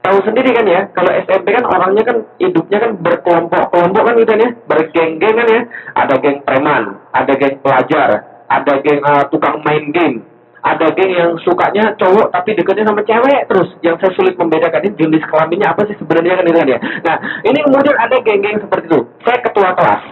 [0.00, 4.40] Tahu sendiri kan ya, kalau SMP kan orangnya kan hidupnya kan berkelompok-kelompok kan gitu kan
[4.40, 5.60] ya, bergeng-geng kan ya.
[5.92, 8.08] Ada geng preman, ada geng pelajar,
[8.48, 10.24] ada geng uh, tukang main game,
[10.60, 14.96] ada geng yang sukanya cowok tapi deketnya sama cewek terus yang saya sulit membedakan ini
[14.96, 17.16] jenis kelaminnya apa sih sebenarnya kan itu kan ya nah
[17.48, 20.02] ini kemudian ada geng-geng seperti itu saya ketua kelas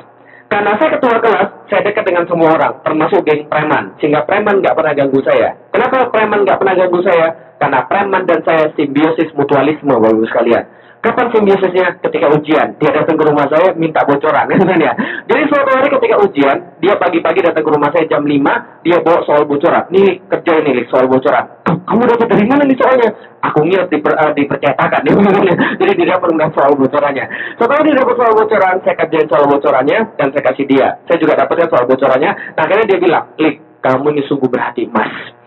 [0.49, 3.93] karena saya ketua kelas saya dekat dengan semua orang termasuk geng preman.
[4.01, 5.53] Sehingga preman nggak pernah ganggu saya.
[5.69, 7.29] Kenapa preman nggak pernah ganggu saya?
[7.61, 10.65] Karena preman dan saya simbiosis mutualisme bapak sekalian
[10.99, 12.03] Kapan simbiosisnya?
[12.03, 12.75] Ketika ujian.
[12.83, 14.51] Dia datang ke rumah saya minta bocoran.
[14.51, 14.93] Kan ya?
[15.31, 19.23] Jadi suatu hari ketika ujian, dia pagi-pagi datang ke rumah saya jam 5, dia bawa
[19.23, 19.87] soal bocoran.
[19.95, 21.47] Nih, kerja ini soal bocoran.
[21.89, 23.09] Kamu dapat dari mana nih soalnya?
[23.49, 25.07] Aku ngeliat di, per, uh, di percetakan.
[25.81, 27.25] Jadi dia dapat soal bocorannya.
[27.57, 30.89] Setelah dia dapat soal bocoran, saya kerjain soal bocorannya, dan saya kasih dia.
[31.07, 32.31] Saya juga dapatnya soal bocorannya.
[32.59, 35.38] Nah, akhirnya dia bilang, Lik, kamu ini sungguh berhati mas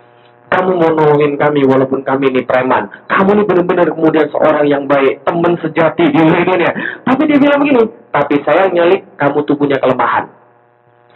[0.52, 2.92] kamu mau nolongin kami walaupun kami ini preman.
[3.08, 6.72] Kamu ini benar-benar kemudian seorang yang baik, teman sejati di dunia.
[7.08, 10.28] Tapi dia bilang begini, tapi saya nyalik kamu tuh punya kelemahan.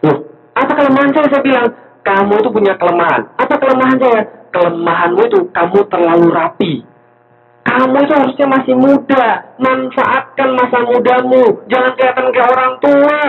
[0.07, 0.23] Loh,
[0.55, 1.27] apa kelemahan saya?
[1.27, 1.67] Saya bilang,
[2.07, 3.21] kamu tuh punya kelemahan.
[3.35, 4.21] Apa kelemahan saya?
[4.55, 6.73] Kelemahanmu itu kamu terlalu rapi.
[7.67, 9.25] Kamu itu harusnya masih muda.
[9.59, 11.59] Manfaatkan masa mudamu.
[11.67, 13.19] Jangan kelihatan kayak orang tua.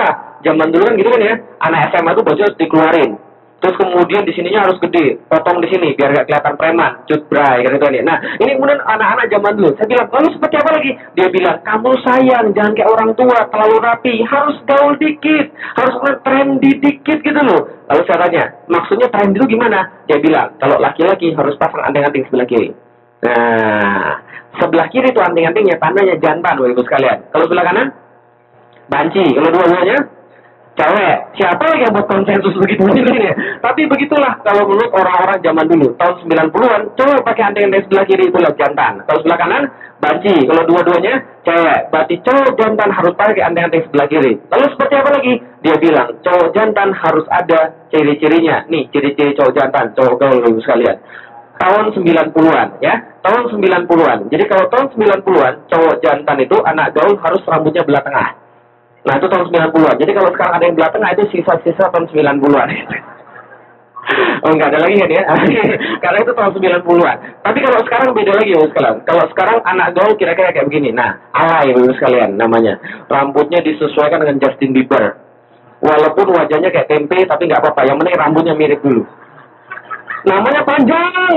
[0.47, 1.35] Zaman dulu kan gitu kan ya.
[1.67, 3.26] Anak SMA tuh baju dikeluarin
[3.57, 7.65] Terus kemudian di sininya harus gede, potong di sini biar gak kelihatan preman, cut bray
[7.65, 8.05] gitu kan ya.
[8.05, 9.73] Nah, ini kemudian anak-anak zaman dulu.
[9.81, 13.77] Saya bilang, "Lalu seperti apa lagi?" Dia bilang, "Kamu sayang, jangan kayak orang tua, terlalu
[13.81, 19.49] rapi, harus gaul dikit, harus trendy dikit gitu loh." Lalu saya tanya, "Maksudnya trendy itu
[19.49, 22.77] gimana?" Dia bilang, "Kalau laki-laki harus pasang anting-anting sebelah kiri."
[23.25, 24.21] Nah,
[24.61, 27.33] sebelah kiri itu anting-antingnya tandanya jantan, Ibu sekalian.
[27.33, 27.89] Kalau sebelah kanan
[28.93, 29.97] banci, kalau dua-duanya
[30.77, 31.17] cewek.
[31.41, 33.33] Siapa yang buat konsensus begitu ini?
[33.65, 38.25] Tapi begitulah kalau menurut orang-orang zaman dulu, tahun 90-an, cewek pakai anting di sebelah kiri
[38.29, 39.03] itulah jantan.
[39.09, 39.63] Kalau sebelah kanan,
[39.99, 40.37] banci.
[40.45, 41.81] Kalau dua-duanya, cewek.
[41.89, 44.33] Berarti cowok jantan harus pakai anting-anting sebelah kiri.
[44.53, 45.33] Lalu seperti apa lagi?
[45.65, 48.69] Dia bilang, cowok jantan harus ada ciri-cirinya.
[48.69, 51.01] Nih, ciri-ciri cowok jantan, cowok gaul sekalian
[51.57, 57.41] tahun 90-an ya tahun 90-an jadi kalau tahun 90-an cowok jantan itu anak gaul harus
[57.49, 58.29] rambutnya belah tengah
[59.07, 62.69] nah itu tahun 90-an jadi kalau sekarang ada yang belah tengah itu sisa-sisa tahun 90-an
[64.47, 65.25] Oh enggak ada lagi kan ya
[65.99, 70.15] Karena itu tahun 90-an Tapi kalau sekarang beda lagi ya sekalian Kalau sekarang anak gaul
[70.15, 70.95] kira-kira kayak begini.
[70.95, 72.79] Nah alay ya sekalian namanya.
[73.11, 75.19] Rambutnya disesuaikan dengan Justin Bieber.
[75.83, 77.83] Walaupun wajahnya kayak tempe Tapi nggak apa-apa.
[77.83, 79.03] Yang penting rambutnya mirip dulu
[80.27, 81.33] namanya panjang.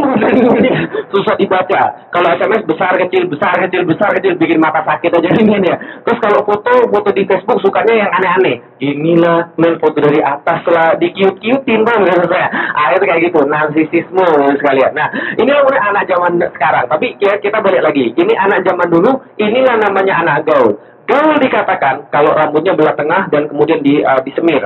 [1.13, 1.81] Susah dibaca.
[2.09, 6.17] Kalau SMS besar kecil besar kecil besar kecil bikin mata sakit aja ini ya terus
[6.19, 8.57] kalau foto foto di Facebook sukanya yang aneh-aneh.
[8.81, 12.01] Inilah main foto dari atas lah di cute cutein bang.
[12.25, 12.49] Saya
[12.81, 14.91] akhirnya kayak gitu narsisisme sekalian.
[14.97, 16.89] Nah ini udah anak zaman sekarang.
[16.89, 18.09] Tapi ya kita balik lagi.
[18.17, 20.81] Ini anak zaman dulu inilah namanya anak gaul.
[21.05, 24.61] Gaul dikatakan kalau rambutnya belah tengah dan kemudian di, uh, disemir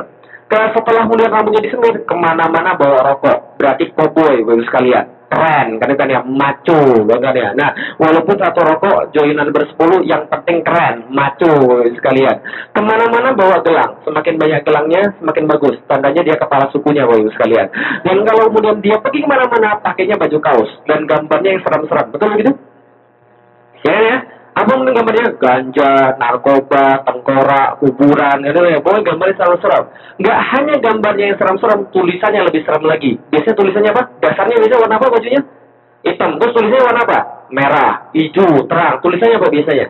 [0.73, 3.57] setelah melihat rambutnya disemir, ke mana-mana bawa rokok.
[3.57, 5.05] Berarti cowboy, bagus sekalian.
[5.33, 7.57] Keren, kan kan ya, maco, kan ya.
[7.57, 12.37] Nah, walaupun satu rokok, joinan bersepuluh, yang penting keren, maco sekalian.
[12.69, 13.97] Ke mana-mana bawa gelang.
[14.05, 15.75] Semakin banyak gelangnya, semakin bagus.
[15.89, 17.65] Tandanya dia kepala sukunya, bagus sekalian.
[18.05, 20.69] Dan kalau kemudian dia pergi ke mana-mana, pakainya baju kaos.
[20.85, 22.13] Dan gambarnya yang seram-seram.
[22.13, 22.53] Betul begitu?
[23.89, 24.17] Ya, ya.
[24.53, 28.77] Abang ini gambarnya ganja, narkoba, tengkorak, kuburan, gitu ya.
[28.85, 29.83] Pokoknya gambarnya selalu seram.
[30.21, 33.17] Nggak hanya gambarnya yang seram-seram, tulisannya lebih seram lagi.
[33.33, 34.03] Biasanya tulisannya apa?
[34.21, 35.41] Dasarnya biasanya warna apa bajunya?
[36.05, 36.31] Hitam.
[36.37, 37.19] Terus tulisannya warna apa?
[37.49, 38.95] Merah, hijau, terang.
[39.01, 39.87] Tulisannya apa biasanya?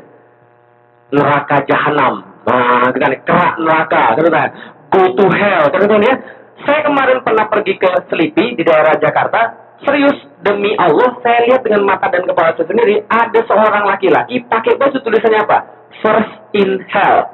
[1.12, 2.14] Neraka jahanam.
[2.48, 3.14] Nah, gitu kan.
[3.20, 4.50] Kerak neraka, gitu kan.
[4.96, 6.16] Go to hell, kan ya.
[6.64, 9.63] Saya kemarin pernah pergi ke Selipi di daerah Jakarta.
[9.84, 14.80] Serius, demi Allah saya lihat dengan mata dan kepala saya sendiri ada seorang laki-laki pakai
[14.80, 15.60] baju tulisannya apa?
[16.00, 17.28] First in hell.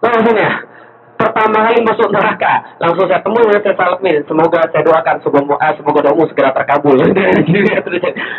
[0.00, 0.50] Nah, maksudnya
[1.20, 2.64] pertama kali masuk neraka.
[2.80, 6.96] Langsung saya temui saya salamin semoga saya doakan semoga uh, semoga doamu segera terkabul.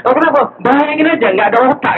[0.04, 0.52] Oh, kenapa?
[0.60, 1.96] Bayangin aja nggak ada otak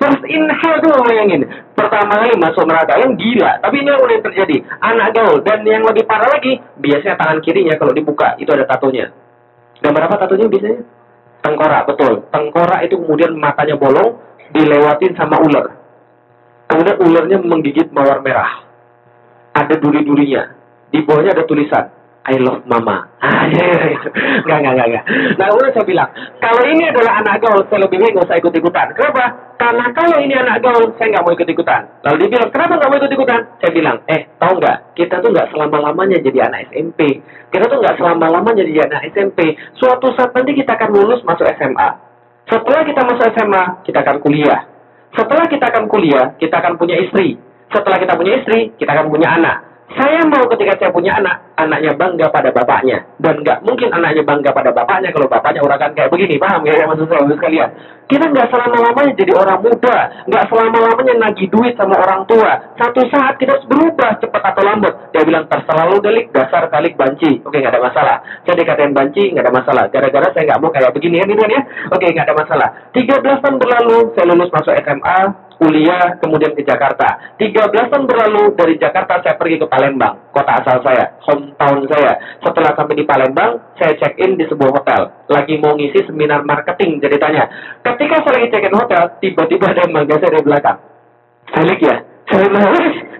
[0.00, 1.44] first in hell tuh bayangin.
[1.76, 3.60] Pertama kali masuk neraka yang gila.
[3.60, 4.56] Tapi ini yang terjadi.
[4.80, 5.44] Anak gaul.
[5.44, 9.12] Dan yang lebih parah lagi biasanya tangan kirinya kalau dibuka itu ada tatonya
[9.82, 10.80] gambar apa tatonya biasanya?
[11.42, 12.12] Tengkorak betul.
[12.30, 14.16] Tengkorak itu kemudian matanya bolong
[14.54, 15.74] dilewatin sama ular.
[16.70, 18.62] Kemudian ularnya menggigit mawar merah.
[19.52, 20.54] Ada duri-durinya.
[20.88, 23.02] Di bawahnya ada tulisan I love mama.
[23.18, 24.00] Ah, ya, ya, ya.
[24.46, 25.04] Nggak, nggak, nggak, nggak.
[25.42, 28.86] Nah, udah saya bilang, kalau ini adalah anak gaul, saya lebih baik nggak usah ikut-ikutan.
[28.94, 29.24] Kenapa?
[29.58, 31.82] Karena kalau ini anak gaul, saya nggak mau ikut-ikutan.
[32.06, 33.40] Lalu dia bilang, kenapa nggak mau ikut-ikutan?
[33.58, 34.76] Saya bilang, eh, tahu nggak?
[34.94, 37.00] Kita tuh nggak selama-lamanya jadi anak SMP.
[37.50, 39.38] Kita tuh nggak selama-lamanya jadi anak SMP.
[39.74, 41.88] Suatu saat nanti kita akan lulus masuk SMA.
[42.46, 44.62] Setelah kita masuk SMA, kita akan kuliah.
[45.10, 47.34] Setelah kita akan kuliah, kita akan punya istri.
[47.74, 49.71] Setelah kita punya istri, kita akan punya anak.
[49.92, 53.04] Saya mau ketika saya punya anak, anaknya bangga pada bapaknya.
[53.20, 56.40] Dan nggak mungkin anaknya bangga pada bapaknya kalau bapaknya kan kayak begini.
[56.40, 57.70] Paham ya maksud saya sekalian?
[58.08, 59.96] Kita nggak selama-lamanya jadi orang muda.
[60.28, 62.76] Nggak selama-lamanya nagih duit sama orang tua.
[62.76, 64.94] Satu saat kita harus berubah cepat atau lambat.
[65.16, 67.40] Dia bilang terselalu delik, dasar kalik banci.
[67.44, 68.16] Oke, nggak ada masalah.
[68.44, 69.84] Saya dikatain banci, nggak ada masalah.
[69.88, 71.60] Gara-gara saya nggak mau kayak begini ya, ya.
[71.88, 72.68] Oke, nggak ada masalah.
[72.92, 75.18] 13 tahun berlalu, saya lulus masuk SMA,
[75.62, 77.38] kuliah, kemudian ke Jakarta.
[77.38, 82.18] 13 tahun berlalu dari Jakarta saya pergi ke Palembang, kota asal saya, hometown saya.
[82.42, 85.14] Setelah sampai di Palembang, saya check in di sebuah hotel.
[85.30, 87.46] Lagi mau ngisi seminar marketing ceritanya.
[87.86, 90.78] Ketika saya lagi check in hotel, tiba-tiba ada manggil saya dari belakang.
[91.54, 91.96] Salik ya?
[92.32, 92.72] Bilang,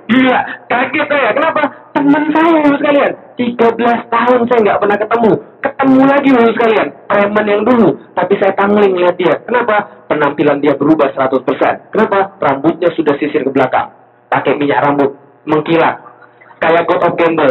[0.09, 0.39] gila,
[0.73, 1.31] kaget saya.
[1.37, 1.63] Kenapa?
[1.93, 3.13] Teman saya sekalian.
[3.37, 5.33] 13 tahun saya nggak pernah ketemu.
[5.63, 6.89] Ketemu lagi loh sekalian.
[7.09, 7.89] Preman yang dulu.
[8.17, 9.35] Tapi saya tangling lihat dia.
[9.45, 10.07] Kenapa?
[10.09, 11.93] Penampilan dia berubah 100%.
[11.93, 12.37] Kenapa?
[12.41, 13.93] Rambutnya sudah sisir ke belakang.
[14.29, 15.17] Pakai minyak rambut.
[15.43, 16.12] Mengkilat
[16.63, 17.51] kayak God of Gamble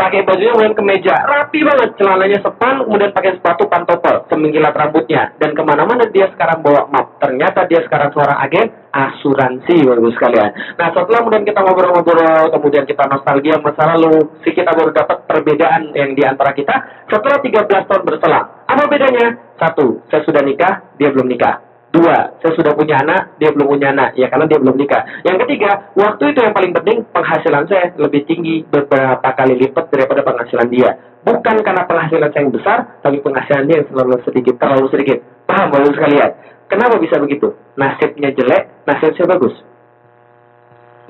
[0.00, 1.96] pakai bajunya main kemeja rapi banget.
[1.96, 5.32] Celananya sepan kemudian pakai sepatu pantopel semingkilat rambutnya.
[5.40, 7.16] Dan ke mana-mana dia sekarang bawa map.
[7.16, 13.06] Ternyata dia sekarang seorang agen asuransi baru sekalian nah setelah kemudian kita ngobrol-ngobrol kemudian kita
[13.06, 17.06] nostalgia masa lalu si kita baru dapat perbedaan yang di antara kita.
[17.06, 19.38] Setelah 13 tahun berselang apa bedanya?
[19.62, 23.90] Satu saya sudah nikah dia belum nikah Dua, saya sudah punya anak, dia belum punya
[23.90, 24.14] anak.
[24.14, 25.02] Ya karena dia belum nikah.
[25.26, 30.22] Yang ketiga, waktu itu yang paling penting, penghasilan saya lebih tinggi beberapa kali lipat daripada
[30.22, 30.94] penghasilan dia.
[31.26, 35.18] Bukan karena penghasilan saya yang besar, tapi penghasilan dia yang selalu sedikit, terlalu sedikit.
[35.50, 36.30] Paham baru sekalian?
[36.70, 37.58] Kenapa bisa begitu?
[37.74, 39.54] Nasibnya jelek, nasib saya bagus.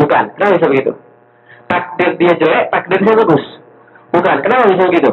[0.00, 0.92] Bukan, kenapa bisa begitu?
[1.70, 3.44] takdir dia jelek, takdir saya bagus.
[4.10, 4.36] Bukan.
[4.42, 5.10] Kenapa bisa begitu?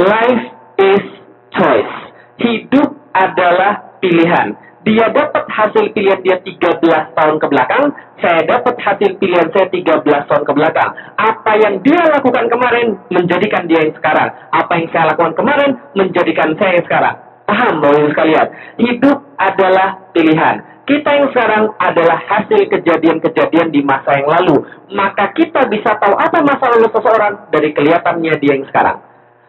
[0.00, 0.44] Life
[0.80, 1.04] is
[1.52, 1.94] choice.
[2.40, 4.56] Hidup adalah pilihan.
[4.86, 6.78] Dia dapat hasil pilihan dia 13
[7.18, 7.90] tahun ke belakang,
[8.22, 10.90] saya dapat hasil pilihan saya 13 tahun ke belakang.
[11.18, 14.30] Apa yang dia lakukan kemarin menjadikan dia yang sekarang.
[14.54, 17.18] Apa yang saya lakukan kemarin menjadikan saya yang sekarang.
[17.50, 18.46] Paham Ibu sekalian?
[18.78, 20.62] Hidup adalah pilihan.
[20.86, 24.70] Kita yang sekarang adalah hasil kejadian-kejadian di masa yang lalu.
[24.94, 29.02] Maka kita bisa tahu apa masa lalu seseorang dari kelihatannya dia yang sekarang.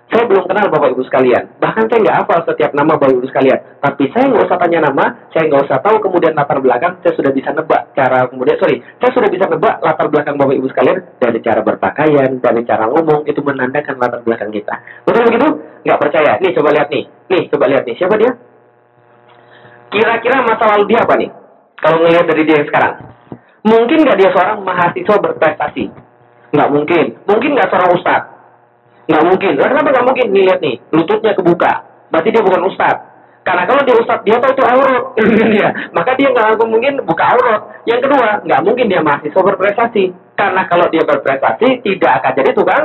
[0.08, 1.60] Saya belum kenal Bapak Ibu sekalian.
[1.60, 3.60] Bahkan saya nggak hafal setiap nama Bapak Ibu sekalian.
[3.84, 7.32] Tapi saya nggak usah tanya nama, saya nggak usah tahu kemudian latar belakang, saya sudah
[7.36, 11.40] bisa nebak cara kemudian, sorry, saya sudah bisa nebak latar belakang Bapak Ibu sekalian dari
[11.44, 14.76] cara berpakaian, dari cara ngomong, itu menandakan latar belakang kita.
[15.04, 15.48] Betul begitu?
[15.84, 16.32] Nggak percaya?
[16.40, 17.04] Nih, coba lihat nih.
[17.28, 17.96] Nih, coba lihat nih.
[18.00, 18.32] Siapa dia?
[19.92, 21.30] Kira-kira masa lalu dia apa nih?
[21.84, 22.96] Kalau ngelihat dari dia sekarang.
[23.68, 25.92] Mungkin nggak dia seorang mahasiswa berprestasi?
[26.56, 27.06] Nggak mungkin.
[27.28, 28.37] Mungkin nggak seorang ustadz?
[29.08, 29.52] Nggak mungkin.
[29.56, 30.26] Nah, kenapa nggak mungkin?
[30.36, 30.76] Nih, lihat nih.
[30.92, 31.72] Lututnya kebuka.
[32.12, 33.04] Berarti dia bukan ustadz.
[33.48, 35.04] Karena kalau dia ustadz, dia tahu itu aurat.
[35.56, 35.70] dia.
[35.96, 37.62] Maka dia nggak mungkin buka aurat.
[37.88, 40.04] Yang kedua, nggak mungkin dia mahasiswa berprestasi.
[40.36, 42.84] Karena kalau dia berprestasi, tidak akan jadi tukang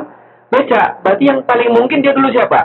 [0.52, 0.82] beca.
[1.02, 2.60] Berarti yang paling mungkin dia dulu siapa?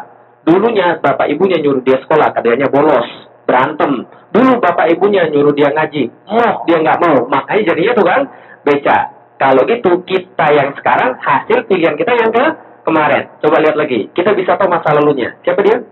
[0.48, 3.04] Dulunya bapak ibunya nyuruh dia sekolah, katanya bolos
[3.44, 4.08] berantem.
[4.32, 8.22] Dulu bapak ibunya nyuruh dia ngaji, mau dia nggak mau, makanya jadinya tuh kan
[8.64, 8.98] beca.
[9.38, 12.46] Kalau gitu kita yang sekarang hasil pilihan kita yang ke
[12.88, 13.28] kemarin.
[13.44, 15.36] Coba lihat lagi, kita bisa tahu masa lalunya.
[15.44, 15.84] Siapa dia?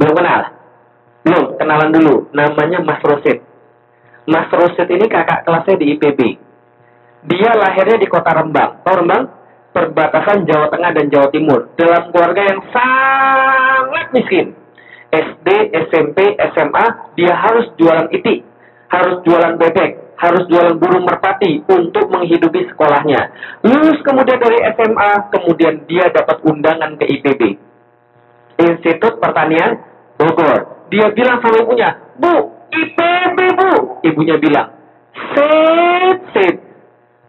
[0.00, 0.40] Belum kenal?
[1.28, 2.14] Belum, kenalan dulu.
[2.32, 3.44] Namanya Mas Rosid.
[4.24, 6.20] Mas Rosid ini kakak kelasnya di IPB.
[7.26, 8.80] Dia lahirnya di kota Rembang.
[8.80, 9.24] Tahu Rembang?
[9.76, 11.68] Perbatasan Jawa Tengah dan Jawa Timur.
[11.76, 14.56] Dalam keluarga yang sangat miskin
[15.12, 15.48] SD,
[15.88, 18.42] SMP, SMA, dia harus jualan itik,
[18.90, 23.32] harus jualan bebek, harus jualan burung merpati untuk menghidupi sekolahnya.
[23.64, 27.42] Lulus kemudian dari SMA, kemudian dia dapat undangan ke IPB.
[28.56, 29.80] Institut Pertanian
[30.16, 30.88] Bogor.
[30.88, 32.34] Dia bilang sama ibunya, Bu,
[32.72, 33.72] IPB bu.
[34.06, 34.72] Ibunya bilang,
[35.12, 36.56] Sit, sit.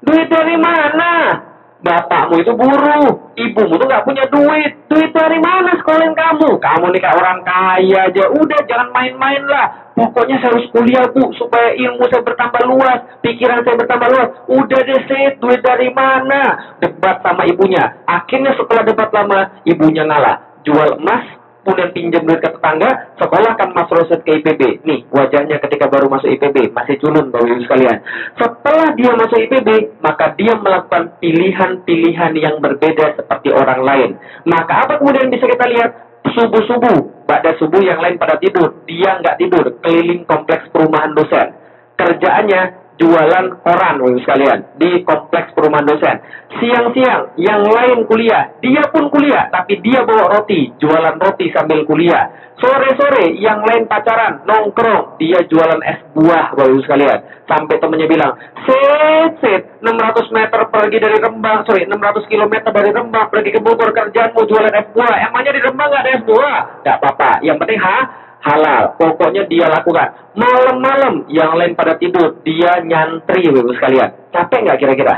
[0.04, 1.44] Duit dari mana?
[1.82, 6.58] Bapakmu itu buruh, ibumu tuh nggak punya duit, duit dari mana sekolahin kamu?
[6.58, 9.94] Kamu nih kayak orang kaya aja, udah jangan main-main lah.
[9.98, 14.30] Pokoknya saya harus kuliah bu, supaya ilmu saya bertambah luas, pikiran saya bertambah luas.
[14.46, 16.78] Udah deh set, duit dari mana?
[16.78, 18.06] Debat sama ibunya.
[18.06, 20.62] Akhirnya setelah debat lama, ibunya ngalah.
[20.62, 21.26] Jual emas,
[21.68, 24.88] kemudian pinjam duit ke tetangga, sekolah kan Mas Roset ke IPB.
[24.88, 28.00] Nih, wajahnya ketika baru masuk IPB, masih culun Bapak Ibu sekalian.
[28.40, 34.10] Setelah dia masuk IPB, maka dia melakukan pilihan-pilihan yang berbeda seperti orang lain.
[34.48, 35.92] Maka apa kemudian bisa kita lihat?
[36.28, 41.52] Subuh-subuh, pada subuh yang lain pada tidur, dia nggak tidur, keliling kompleks perumahan dosen.
[42.00, 46.18] Kerjaannya jualan koran, Bapak sekalian, di kompleks perumahan dosen.
[46.58, 52.30] Siang-siang, yang lain kuliah, dia pun kuliah, tapi dia bawa roti, jualan roti sambil kuliah.
[52.58, 57.20] Sore-sore, yang lain pacaran, nongkrong, dia jualan es buah, Bapak sekalian.
[57.46, 58.34] Sampai temennya bilang,
[58.66, 63.94] set, set, 600 meter pergi dari Rembang, sorry, 600 kilometer dari Rembang, pergi ke Bogor,
[63.94, 65.16] kerjaanmu jualan es buah.
[65.30, 66.58] Emangnya di Rembang nggak ada es buah?
[66.82, 68.27] Gak apa-apa, yang penting, ha?
[68.42, 68.96] Halal.
[68.98, 70.34] Pokoknya dia lakukan.
[70.38, 74.10] Malam-malam yang lain pada tidur, dia nyantri, Bapak sekalian.
[74.34, 75.16] Capek nggak kira-kira?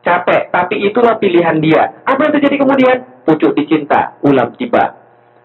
[0.00, 2.00] Capek, tapi itulah pilihan dia.
[2.08, 2.96] Apa yang terjadi kemudian?
[3.28, 4.96] Pucuk dicinta, ulam tiba.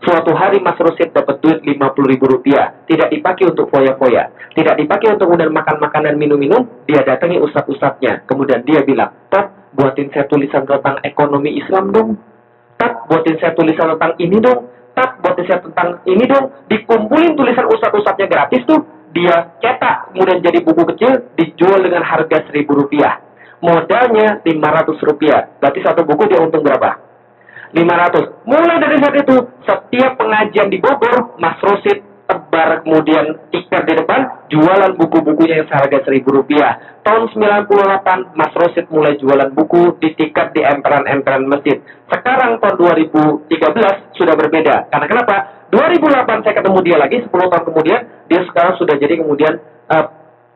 [0.06, 2.72] Suatu hari Mas Rosid dapat duit 50 ribu rupiah.
[2.86, 4.54] Tidak dipakai untuk foya-foya.
[4.54, 6.62] Tidak dipakai untuk kemudian makan makanan minum-minum.
[6.86, 8.28] Dia datangi ustadz-ustadznya.
[8.30, 12.10] Kemudian dia bilang, Tat, buatin saya tulisan tentang ekonomi Islam dong.
[12.78, 17.68] Tat, buatin saya tulisan tentang ini dong tak buat riset tentang ini dong dikumpulin tulisan
[17.68, 18.82] ustadz-ustadznya gratis tuh
[19.12, 23.20] dia cetak kemudian jadi buku kecil dijual dengan harga seribu rupiah.
[23.64, 25.56] Modalnya lima ratus rupiah.
[25.60, 27.06] Berarti satu buku dia untung berapa?
[27.76, 29.36] 500 mulai dari saat itu
[29.68, 36.02] setiap pengajian di Bogor Mas Rosid tebar kemudian tikar di depan jualan buku-bukunya yang seharga
[36.06, 36.98] seribu rupiah.
[37.06, 41.78] Tahun 98 Mas Rosid mulai jualan buku di tiket di emperan-emperan masjid.
[42.10, 44.90] Sekarang tahun 2013 sudah berbeda.
[44.90, 45.36] Karena kenapa?
[45.70, 49.54] 2008 saya ketemu dia lagi 10 tahun kemudian dia sekarang sudah jadi kemudian
[49.92, 50.06] uh,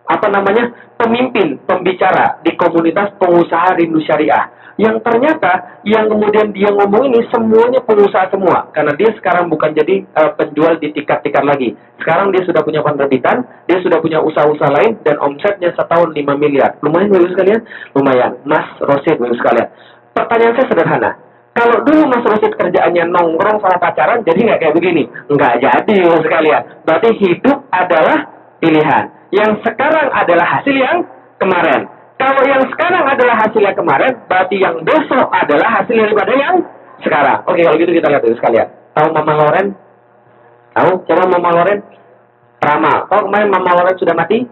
[0.09, 4.49] apa namanya pemimpin pembicara di komunitas pengusaha rindu syariah
[4.79, 8.71] yang ternyata yang kemudian dia ngomong ini semuanya pengusaha semua.
[8.71, 11.75] Karena dia sekarang bukan jadi uh, penjual di tiket-tiket lagi.
[11.99, 16.79] Sekarang dia sudah punya penerbitan dia sudah punya usaha-usaha lain dan omsetnya setahun 5 miliar.
[16.79, 17.59] Lumayan bagus sekalian?
[17.91, 18.39] Lumayan.
[18.47, 19.67] Mas Rosid bagus sekalian.
[20.15, 21.11] Pertanyaan saya sederhana.
[21.51, 25.03] Kalau dulu Mas Rosid kerjaannya nongkrong sama pacaran jadi nggak kayak begini?
[25.27, 26.61] Nggak jadi bagus sekalian.
[26.87, 28.17] Berarti hidup adalah
[28.63, 29.11] pilihan.
[29.35, 31.03] Yang sekarang adalah hasil yang
[31.35, 36.59] kemarin Kalau yang sekarang adalah hasil yang kemarin, berarti yang besok adalah hasil daripada yang
[36.99, 37.47] sekarang.
[37.47, 38.67] Oke, kalau gitu kita lihat dulu sekalian.
[38.91, 39.67] Tahu Mama Loren?
[40.75, 40.91] Tahu?
[41.07, 41.79] Coba Mama Loren?
[42.59, 43.07] Peramal.
[43.07, 44.43] Tahu kemarin Mama Loren sudah mati?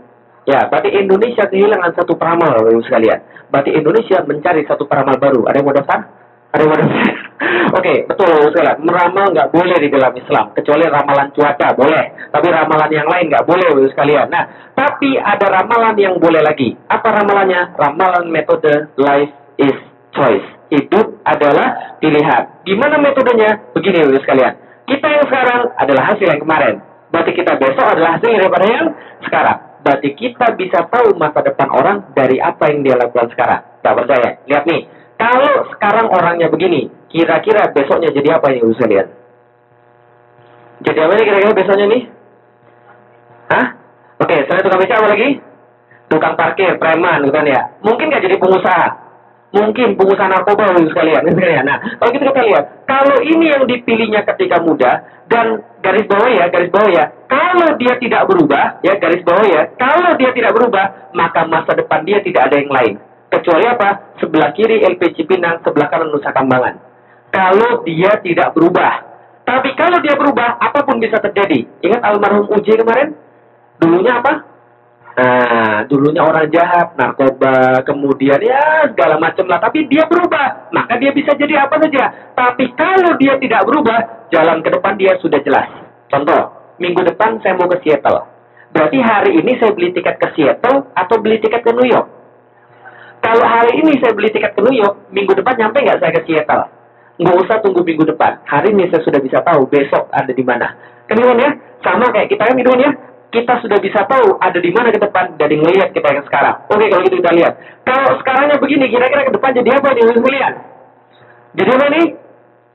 [0.47, 3.19] Ya, berarti Indonesia kehilangan satu peramal, Bapak sekalian.
[3.51, 5.43] Berarti Indonesia mencari satu peramal baru.
[5.51, 5.99] Ada yang mau daftar?
[6.55, 7.26] Ada yang mau daftar?
[7.77, 8.81] Oke, betul sekalian.
[8.81, 12.33] Meramal nggak boleh di dalam Islam, kecuali ramalan cuaca boleh.
[12.33, 14.27] Tapi ramalan yang lain nggak boleh, sekalian.
[14.33, 16.73] Nah, tapi ada ramalan yang boleh lagi.
[16.89, 17.77] Apa ramalannya?
[17.77, 19.29] Ramalan metode life
[19.61, 19.77] is
[20.17, 20.47] choice.
[20.73, 22.65] Hidup adalah pilihan.
[22.65, 23.71] Gimana metodenya?
[23.71, 24.57] Begini, sekalian.
[24.89, 26.81] Kita yang sekarang adalah hasil yang kemarin.
[27.13, 28.85] Berarti kita besok adalah hasil daripada yang
[29.23, 33.63] sekarang berarti kita bisa tahu masa depan orang dari apa yang dia lakukan sekarang.
[33.79, 34.35] Tak percaya?
[34.43, 34.83] Lihat nih,
[35.17, 39.07] kalau sekarang orangnya begini, kira-kira besoknya jadi apa yang bisa lihat?
[40.85, 42.01] Jadi apa nih kira-kira besoknya nih?
[43.49, 43.65] Hah?
[44.21, 45.29] Oke, saya tukang beca apa lagi?
[46.07, 47.61] Tukang parkir, preman, gitu kan ya.
[47.81, 48.87] Mungkin nggak jadi pengusaha,
[49.57, 51.65] mungkin pengusaha narkoba sekalian, sekalian.
[51.69, 56.45] Nah, kalau kita, kita lihat, kalau ini yang dipilihnya ketika muda dan garis bawah ya,
[56.53, 60.85] garis bawah ya, kalau dia tidak berubah, ya garis bawah ya, kalau dia tidak berubah,
[61.17, 62.95] maka masa depan dia tidak ada yang lain.
[63.27, 64.15] Kecuali apa?
[64.23, 66.79] Sebelah kiri LPG Pinang, sebelah kanan Nusa Kambangan.
[67.27, 69.03] Kalau dia tidak berubah.
[69.43, 71.63] Tapi kalau dia berubah, apa pun bisa terjadi.
[71.83, 73.15] Ingat almarhum Uji kemarin?
[73.79, 74.43] Dulunya apa?
[75.17, 79.57] Nah, dulunya orang jahat, narkoba, kemudian ya segala macam lah.
[79.57, 82.33] Tapi dia berubah, maka dia bisa jadi apa saja.
[82.37, 85.67] Tapi kalau dia tidak berubah, jalan ke depan dia sudah jelas.
[86.11, 88.29] Contoh, minggu depan saya mau ke Seattle.
[88.71, 92.16] Berarti hari ini saya beli tiket ke Seattle atau beli tiket ke New York?
[93.27, 96.23] Kalau hari ini saya beli tiket ke New York, minggu depan nyampe nggak saya ke
[96.23, 96.63] Seattle?
[97.19, 98.39] Nggak usah tunggu minggu depan.
[98.47, 100.71] Hari ini saya sudah bisa tahu besok ada di mana.
[101.11, 101.51] Kan ya?
[101.83, 102.91] Sama kayak kita kan gitu ya?
[103.27, 106.55] kita sudah bisa tahu ada di mana ke depan dari melihat kita yang sekarang.
[106.71, 107.53] Oke, kalau gitu kita lihat.
[107.83, 110.53] Kalau sekarangnya begini, kira-kira ke depan jadi apa nih melihat?
[111.59, 112.05] Jadi apa nih?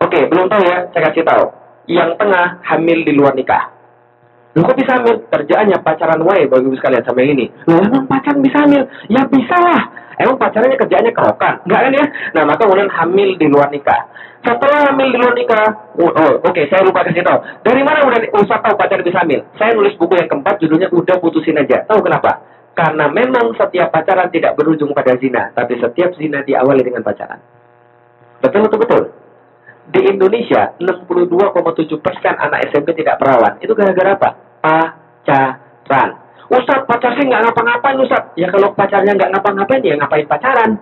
[0.04, 1.44] Oke, belum tahu ya, saya kasih tahu.
[1.88, 3.72] Yang tengah hamil di luar nikah.
[4.52, 5.24] Lu kok bisa hamil?
[5.32, 7.48] Kerjaannya pacaran wae bagi sekalian sama ini.
[7.64, 8.84] Lu emang pacaran bisa hamil?
[9.08, 9.82] Ya bisa lah.
[10.20, 11.54] Emang pacarannya kerjaannya kerokan?
[11.64, 12.06] Enggak kan ya?
[12.36, 14.02] Nah, maka kemudian hamil di luar nikah.
[14.42, 15.66] Setelah hamil di luar nikah,
[16.02, 17.38] oh, oh oke, okay, saya lupa kasih tahu.
[17.62, 19.46] Dari mana udah usah tahu pacar bisa hamil?
[19.54, 21.86] Saya nulis buku yang keempat, judulnya udah putusin aja.
[21.86, 22.42] Tahu kenapa?
[22.72, 27.38] Karena memang setiap pacaran tidak berujung pada zina, tapi setiap zina diawali dengan pacaran.
[28.42, 29.02] Betul betul betul.
[29.92, 33.60] Di Indonesia, 62,7 persen anak SMP tidak perawan.
[33.60, 34.30] Itu gara-gara apa?
[34.62, 36.21] Pacaran.
[36.52, 38.28] Ustaz, pacar sih nggak ngapa-ngapain, Ustaz.
[38.36, 40.76] Ya kalau pacarnya nggak ngapa-ngapain, ya ngapain pacaran?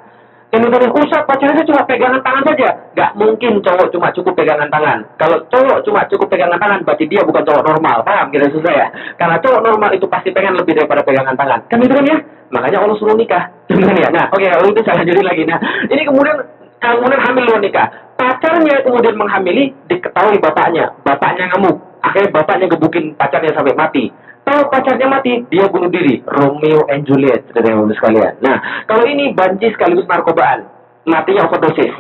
[0.51, 2.69] Yang namanya usah pacarnya cuma pegangan tangan saja.
[2.99, 4.99] Gak mungkin cowok cuma cukup pegangan tangan.
[5.15, 8.03] Kalau cowok cuma cukup pegangan tangan, berarti dia bukan cowok normal.
[8.03, 8.87] Paham kira susah ya?
[9.15, 11.63] Karena cowok normal itu pasti pengen lebih daripada pegangan tangan.
[11.71, 12.19] Kan itu kan ya?
[12.51, 13.47] Makanya Allah suruh nikah.
[14.03, 14.11] ya?
[14.11, 15.43] Nah, oke, okay, itu saya lanjutin lagi.
[15.47, 16.37] Nah, ini kemudian
[16.83, 17.87] kemudian hamil luar nikah.
[18.19, 20.91] Pacarnya kemudian menghamili, diketahui bapaknya.
[21.07, 21.79] Bapaknya ngamuk.
[22.03, 24.11] Akhirnya bapaknya gebukin pacarnya sampai mati.
[24.51, 26.19] Kalau pacarnya mati, dia bunuh diri.
[26.27, 28.35] Romeo and Juliet, saudara sekalian.
[28.43, 30.67] Nah, kalau ini banci sekaligus narkobaan.
[31.07, 31.95] Matinya overdosis.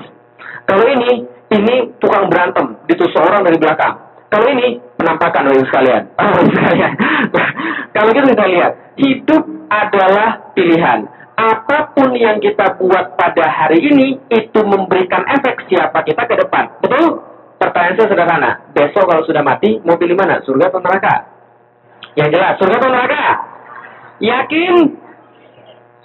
[0.66, 2.74] Kalau ini, ini tukang berantem.
[2.90, 4.03] Ditusuk orang dari belakang.
[4.34, 6.11] Kalau ini, penampakan, oleh sekalian.
[6.51, 6.92] Sekalian.
[7.94, 11.07] kalau gitu kita lihat, hidup adalah pilihan.
[11.38, 16.66] Apa pun yang kita buat pada hari ini, itu memberikan efek siapa kita ke depan.
[16.82, 17.22] Betul?
[17.62, 18.51] Pertanyaan saya sederhana.
[18.74, 20.42] Besok kalau sudah mati, mau pilih mana?
[20.42, 21.30] Surga atau neraka?
[22.18, 23.24] Yang jelas, surga atau neraka?
[24.18, 24.74] Yakin?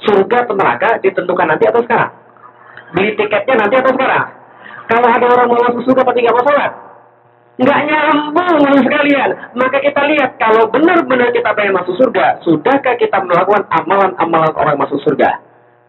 [0.05, 2.11] Surga atau neraka ditentukan nanti atau sekarang?
[2.93, 4.25] Beli tiketnya nanti atau sekarang?
[4.85, 6.71] Kalau ada orang mau masuk surga pasti nggak mau sholat?
[7.55, 9.29] Nggak nyambung sekalian.
[9.57, 15.01] Maka kita lihat, kalau benar-benar kita pengen masuk surga, sudahkah kita melakukan amalan-amalan orang masuk
[15.01, 15.41] surga?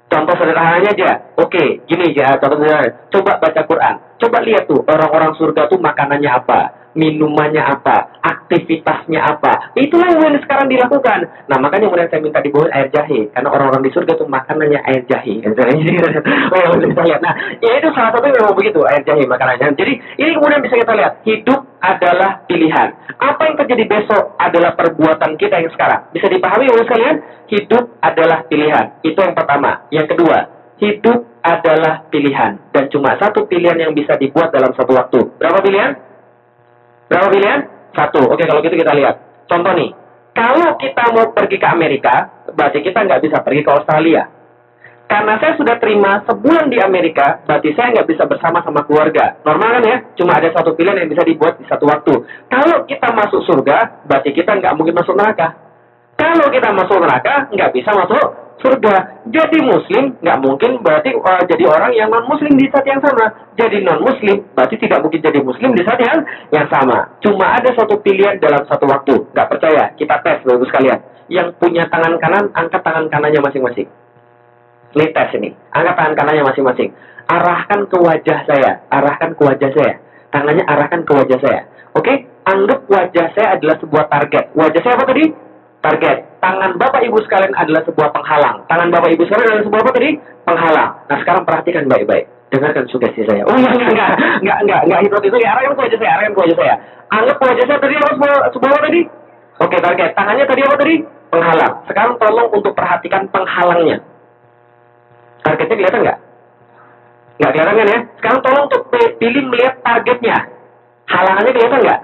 [0.07, 1.11] Contoh sederhananya aja.
[1.37, 3.11] Oke, gini ya, contoh sederhana.
[3.11, 3.95] Coba baca Quran.
[4.17, 9.77] Coba lihat tuh, orang-orang surga tuh makanannya apa minumannya apa, aktivitasnya apa.
[9.77, 11.29] Itulah yang sekarang dilakukan.
[11.47, 13.29] Nah, makanya kemudian saya minta dibawa air jahe.
[13.31, 15.39] Karena orang-orang di surga tuh makanannya air jahe.
[16.57, 17.21] oh, bisa lihat.
[17.21, 19.77] Nah, ya itu salah satu memang begitu, air jahe makanannya.
[19.77, 21.13] Jadi, ini kemudian bisa kita lihat.
[21.23, 22.89] Hidup adalah pilihan.
[23.21, 26.09] Apa yang terjadi besok adalah perbuatan kita yang sekarang.
[26.11, 27.17] Bisa dipahami oleh sekalian?
[27.47, 28.99] Hidup adalah pilihan.
[29.05, 29.87] Itu yang pertama.
[29.93, 30.39] Yang kedua,
[30.81, 32.59] hidup adalah pilihan.
[32.75, 35.21] Dan cuma satu pilihan yang bisa dibuat dalam satu waktu.
[35.39, 36.16] Berapa pilihan?
[37.07, 37.61] Berapa pilihan?
[37.95, 38.29] Satu.
[38.29, 39.47] Oke, kalau gitu kita lihat.
[39.47, 39.91] Contoh nih,
[40.37, 44.23] kalau kita mau pergi ke Amerika, berarti kita nggak bisa pergi ke Australia.
[45.07, 49.39] Karena saya sudah terima sebulan di Amerika, berarti saya nggak bisa bersama sama keluarga.
[49.47, 49.97] Normal kan ya?
[50.19, 52.27] Cuma ada satu pilihan yang bisa dibuat di satu waktu.
[52.51, 55.55] Kalau kita masuk surga, berarti kita nggak mungkin masuk neraka.
[56.19, 59.25] Kalau kita masuk neraka, nggak bisa masuk surga.
[59.29, 63.29] Jadi muslim nggak mungkin berarti uh, jadi orang yang non muslim di saat yang sama.
[63.59, 67.11] Jadi non muslim berarti tidak mungkin jadi muslim di saat yang yang sama.
[67.21, 69.15] Cuma ada suatu pilihan dalam satu waktu.
[69.33, 69.93] Nggak percaya?
[69.99, 70.99] Kita tes bagus sekalian.
[71.29, 73.89] Yang punya tangan kanan angkat tangan kanannya masing-masing.
[74.97, 75.51] Ini tes ini.
[75.75, 76.89] Angkat tangan kanannya masing-masing.
[77.27, 78.71] Arahkan ke wajah saya.
[78.89, 79.95] Arahkan ke wajah saya.
[80.31, 81.61] Tangannya arahkan ke wajah saya.
[81.97, 82.29] Oke?
[82.47, 84.55] Anggap wajah saya adalah sebuah target.
[84.55, 85.25] Wajah saya apa tadi?
[85.83, 86.19] Target.
[86.47, 88.63] Tangan Bapak Ibu sekalian adalah sebuah penghalang.
[88.71, 90.11] Tangan Bapak Ibu sekalian adalah sebuah apa tadi?
[90.47, 90.91] Penghalang.
[91.11, 92.31] Nah, sekarang perhatikan baik-baik.
[92.55, 93.43] Dengarkan sugesti saya.
[93.51, 95.49] Oh, enggak, enggak, enggak, enggak, enggak, enggak, hipnotis ya.
[95.51, 96.75] Arahkan ke wajah saya, arahkan wajah saya.
[97.11, 99.01] Anggap wajah saya tadi apa sebuah, sebuah apa tadi?
[99.57, 100.11] Oke, target.
[100.15, 100.95] Tangannya tadi apa tadi?
[101.35, 101.75] Penghalang.
[101.91, 103.97] Sekarang tolong untuk perhatikan penghalangnya.
[105.43, 106.19] Targetnya kelihatan nggak?
[107.43, 107.99] Nggak kelihatan kan ya?
[108.23, 110.37] Sekarang tolong untuk pilih melihat targetnya.
[111.11, 112.01] Halangannya kelihatan nggak?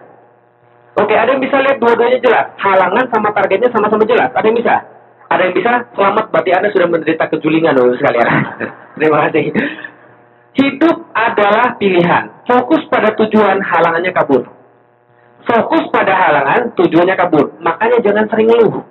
[1.03, 2.47] Oke, ada yang bisa lihat dua-duanya jelas.
[2.63, 4.31] Halangan sama targetnya sama-sama jelas.
[4.39, 4.75] Ada yang bisa?
[5.35, 5.73] Ada yang bisa?
[5.99, 8.29] Selamat, berarti Anda sudah menderita kejulingan dulu sekalian.
[8.97, 9.45] Terima kasih.
[10.53, 12.31] Hidup adalah pilihan.
[12.47, 14.47] Fokus pada tujuan, halangannya kabur.
[15.43, 17.51] Fokus pada halangan, tujuannya kabur.
[17.59, 18.87] Makanya jangan sering ngeluh.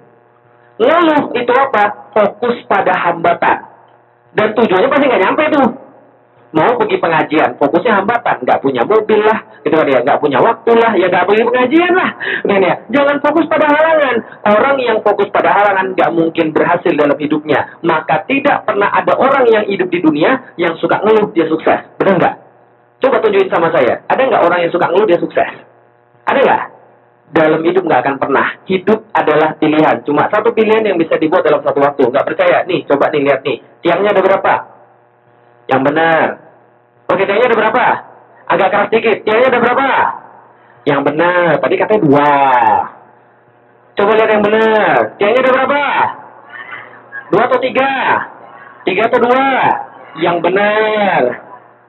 [0.84, 2.12] Ngeluh itu apa?
[2.12, 3.72] Fokus pada hambatan.
[4.36, 5.68] Dan tujuannya pasti nggak nyampe tuh
[6.52, 10.72] mau pergi pengajian, fokusnya hambatan, nggak punya mobil lah, gitu kan ya, nggak punya waktu
[10.76, 12.10] lah, ya nggak pergi pengajian lah,
[12.44, 12.76] nah, ya.
[12.92, 14.16] Jangan fokus pada halangan.
[14.44, 17.80] Orang yang fokus pada halangan nggak mungkin berhasil dalam hidupnya.
[17.84, 22.16] Maka tidak pernah ada orang yang hidup di dunia yang suka ngeluh dia sukses, benar
[22.20, 22.36] nggak?
[23.02, 25.52] Coba tunjukin sama saya, ada nggak orang yang suka ngeluh dia sukses?
[26.28, 26.64] Ada nggak?
[27.32, 28.48] Dalam hidup nggak akan pernah.
[28.68, 30.04] Hidup adalah pilihan.
[30.04, 32.12] Cuma satu pilihan yang bisa dibuat dalam satu waktu.
[32.12, 32.68] Nggak percaya?
[32.68, 33.58] Nih, coba nih lihat nih.
[33.80, 34.54] Tiangnya ada berapa?
[35.72, 36.26] Yang benar.
[37.12, 37.86] Oke, tiangnya ada berapa?
[38.48, 39.18] Agak keras dikit.
[39.28, 39.90] Tiangnya ada berapa?
[40.88, 41.52] Yang benar.
[41.60, 42.34] Tadi katanya dua.
[44.00, 44.96] Coba lihat yang benar.
[45.20, 45.84] Tiangnya ada berapa?
[47.32, 47.92] Dua atau tiga?
[48.88, 49.48] Tiga atau dua?
[50.24, 51.22] Yang benar.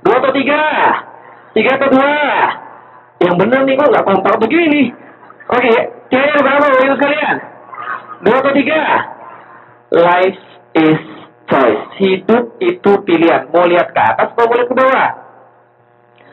[0.03, 0.63] Dua atau tiga?
[1.55, 2.15] Tiga atau dua?
[3.23, 4.83] Yang benar nih kok nggak kompak begini.
[5.47, 5.73] Oke,
[6.11, 7.37] tiangnya ada berapa Bapak sekalian?
[8.27, 8.83] Dua atau tiga?
[9.93, 10.43] Life
[10.75, 11.22] is
[11.53, 11.83] choice.
[12.01, 13.53] Hidup itu pilihan.
[13.53, 15.09] Mau lihat ke atas atau mau lihat ke bawah?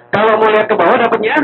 [0.10, 1.36] Kalau mau lihat ke bawah dapatnya?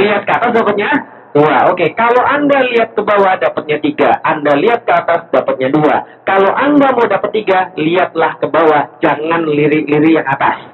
[0.00, 0.90] Lihat ke atas dapatnya?
[1.28, 1.68] Dua.
[1.68, 1.88] Oke, okay.
[1.92, 4.10] kalau Anda lihat ke bawah dapatnya tiga.
[4.24, 6.24] Anda lihat ke atas dapatnya dua.
[6.24, 8.96] Kalau Anda mau dapat tiga, lihatlah ke bawah.
[9.04, 10.72] Jangan lirik-lirik yang atas.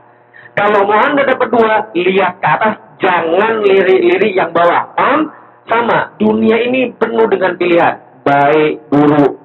[0.55, 2.75] Kalau mau Anda dapat dua, lihat ke atas.
[3.03, 4.95] Jangan lirik-lirik yang bawah.
[4.95, 5.35] Paham?
[5.67, 6.15] Sama.
[6.23, 7.95] Dunia ini penuh dengan pilihan.
[8.25, 9.37] Baik, buruk,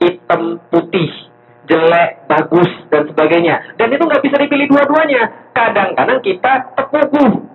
[0.00, 1.33] hitam, putih
[1.68, 3.56] jelek, bagus, dan sebagainya.
[3.80, 5.22] Dan itu nggak bisa dipilih dua-duanya.
[5.56, 7.48] Kadang-kadang kita tepugu.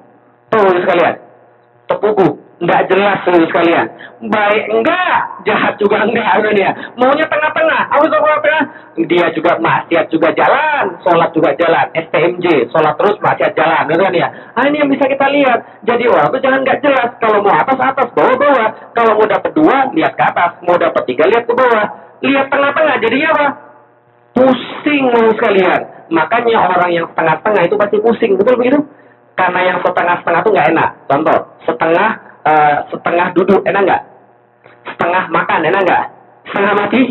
[0.49, 1.15] Tuh sekalian.
[1.85, 2.27] Tepugu.
[2.59, 3.87] Nggak jelas tuh sekalian.
[4.27, 6.43] Baik enggak, jahat juga enggak.
[6.51, 6.75] Dia.
[6.99, 7.81] Maunya tengah-tengah.
[7.95, 8.67] Awas tengah
[8.99, 11.87] Dia juga maksiat juga jalan, sholat juga jalan.
[11.95, 13.87] STMJ, sholat terus maksiat jalan.
[13.87, 14.27] Gitu kan ya.
[14.59, 15.59] Nah, ini yang bisa kita lihat.
[15.87, 17.09] Jadi wah, itu jangan nggak jelas.
[17.23, 18.11] Kalau mau atas, atas.
[18.11, 18.67] Bawah-bawah.
[18.91, 20.51] Kalau mau dapat dua, lihat ke atas.
[20.67, 21.85] Mau dapat tiga, lihat ke bawah.
[22.19, 22.95] Lihat tengah-tengah.
[22.99, 23.68] Jadinya apa?
[24.33, 25.81] Pusing mau sekalian.
[26.09, 28.79] Makanya orang yang setengah-setengah itu pasti pusing, betul begitu?
[29.37, 30.89] Karena yang setengah-setengah itu nggak enak.
[31.05, 32.09] Contoh, setengah
[32.43, 34.01] uh, setengah duduk enak nggak?
[34.89, 36.03] Setengah makan enak nggak?
[36.49, 37.03] Setengah mati?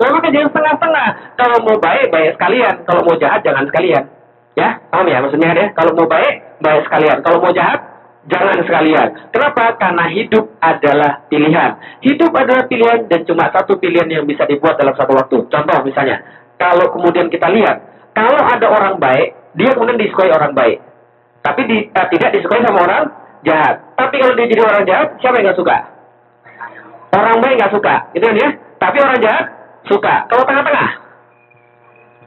[0.00, 1.08] Lalu kan jangan setengah-setengah.
[1.38, 2.74] Kalau mau baik, baik sekalian.
[2.86, 4.04] Kalau mau jahat, jangan sekalian.
[4.58, 5.66] Ya, paham ya maksudnya ya?
[5.74, 7.18] Kalau mau baik, baik sekalian.
[7.22, 7.80] Kalau mau jahat,
[8.28, 9.32] Jangan sekalian.
[9.32, 9.80] Kenapa?
[9.80, 11.80] Karena hidup adalah pilihan.
[12.04, 15.48] Hidup adalah pilihan dan cuma satu pilihan yang bisa dibuat dalam satu waktu.
[15.48, 16.20] Contoh misalnya,
[16.60, 17.80] kalau kemudian kita lihat,
[18.12, 20.84] kalau ada orang baik, dia kemudian disukai orang baik.
[21.40, 23.04] Tapi di, uh, tidak disukai sama orang
[23.40, 23.80] jahat.
[23.96, 25.76] Tapi kalau dia jadi orang jahat, siapa yang nggak suka?
[27.16, 28.48] Orang baik nggak suka, gitu kan ya?
[28.76, 29.44] Tapi orang jahat
[29.88, 30.14] suka.
[30.28, 30.88] Kalau tengah-tengah,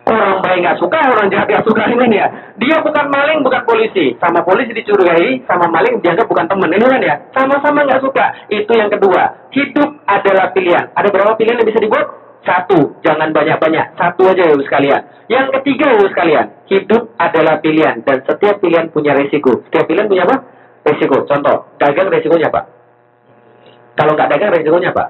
[0.04, 2.28] Orang baik nggak suka, orang jahat nggak suka ini ya.
[2.60, 4.12] Dia bukan maling, bukan polisi.
[4.20, 6.76] Sama polisi dicurigai, sama maling dianggap bukan teman.
[6.76, 7.16] Ini kan ya.
[7.32, 8.26] Sama-sama nggak suka.
[8.52, 9.48] Itu yang kedua.
[9.56, 10.92] Hidup adalah pilihan.
[10.92, 12.04] Ada berapa pilihan yang bisa dibuat?
[12.44, 13.00] Satu.
[13.00, 13.96] Jangan banyak-banyak.
[13.96, 15.02] Satu aja ya sekalian.
[15.32, 16.46] Yang ketiga ya sekalian.
[16.68, 17.96] Hidup adalah pilihan.
[18.04, 19.64] Dan setiap pilihan punya resiko.
[19.72, 20.44] Setiap pilihan punya apa?
[20.84, 21.24] Resiko.
[21.24, 22.68] Contoh, dagang resikonya apa?
[23.96, 25.06] Kalau nggak dagang resikonya apa?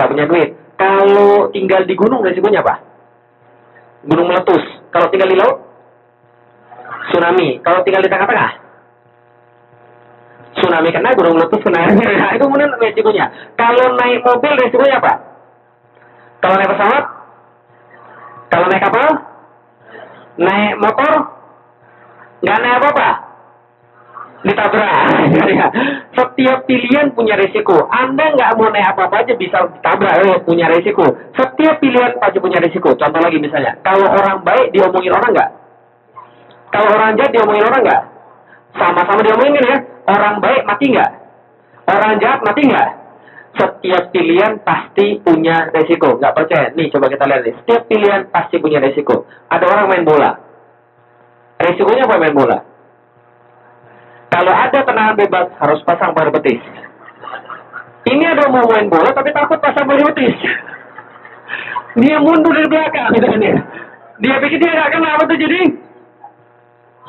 [0.00, 0.48] Nggak punya duit.
[0.80, 2.91] Kalau tinggal di gunung resikonya apa?
[4.06, 4.64] Gunung meletus.
[4.92, 5.56] Kalau tinggal di laut,
[7.10, 7.58] tsunami.
[7.62, 8.50] Kalau tinggal di tengah-tengah,
[10.58, 11.80] tsunami kena, gunung meletus kena.
[11.92, 13.26] Nah, itu kemudian resikonya.
[13.56, 15.12] Kalau naik mobil resikonya apa?
[16.42, 17.04] Kalau naik pesawat,
[18.50, 19.10] kalau naik kapal,
[20.42, 21.12] naik motor,
[22.42, 23.10] nggak naik apa-apa.
[24.42, 24.90] Ditabrak.
[26.18, 27.86] Setiap pilihan punya resiko.
[27.88, 31.06] Anda nggak mau naik apa-apa aja bisa ditabrak, eh, punya resiko.
[31.38, 32.94] Setiap pilihan pasti punya resiko.
[32.98, 35.50] Contoh lagi misalnya, kalau orang baik diomongin orang nggak?
[36.72, 38.02] Kalau orang jahat diomongin orang nggak?
[38.74, 39.76] Sama-sama diomongin ya.
[40.02, 41.10] Orang baik mati nggak?
[41.86, 42.90] Orang jahat mati nggak?
[43.52, 46.16] Setiap pilihan pasti punya resiko.
[46.18, 46.66] Nggak percaya?
[46.72, 47.54] Nih coba kita lihat nih.
[47.62, 49.28] Setiap pilihan pasti punya resiko.
[49.52, 50.30] Ada orang main bola.
[51.62, 52.71] Resikonya apa main bola?
[54.32, 56.56] Kalau ada tendangan bebas harus pasang bar betis.
[58.08, 60.32] Ini ada mau main bola tapi takut pasang bar betis.
[62.00, 63.60] Dia mundur dari belakang misalnya.
[64.24, 65.60] Dia pikir dia nggak kena apa tuh jadi.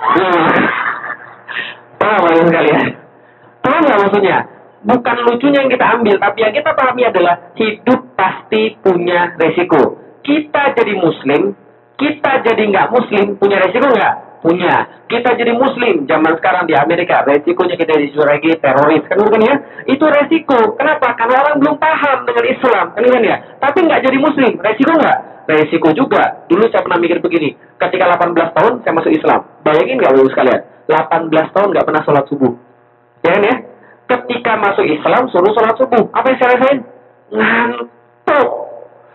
[0.03, 0.51] Nah,
[1.95, 2.86] paham ya sekalian?
[3.63, 4.38] Paham nggak maksudnya?
[4.84, 9.95] Bukan lucunya yang kita ambil, tapi yang kita pahami adalah hidup pasti punya resiko.
[10.28, 11.55] Kita jadi muslim,
[11.95, 14.32] kita jadi nggak muslim, punya resiko nggak?
[14.43, 14.75] Punya.
[15.07, 19.55] Kita jadi muslim zaman sekarang di Amerika, resikonya kita disuragi teroris, kan bukan ya?
[19.87, 20.75] Itu resiko.
[20.75, 21.15] Kenapa?
[21.15, 23.37] Karena orang belum paham dengan Islam, kan kan ya?
[23.63, 25.47] Tapi nggak jadi muslim, resiko nggak?
[25.47, 26.43] Resiko juga.
[26.51, 29.39] Dulu saya pernah mikir begini, ketika 18 tahun saya masuk Islam.
[29.63, 30.61] Bayangin nggak lulus sekalian?
[30.91, 32.53] 18 tahun nggak pernah sholat subuh.
[33.23, 33.55] Ya kan ya?
[34.03, 36.79] Ketika masuk Islam suruh sholat subuh, apa yang saya rasain?
[37.31, 38.49] Ngantuk.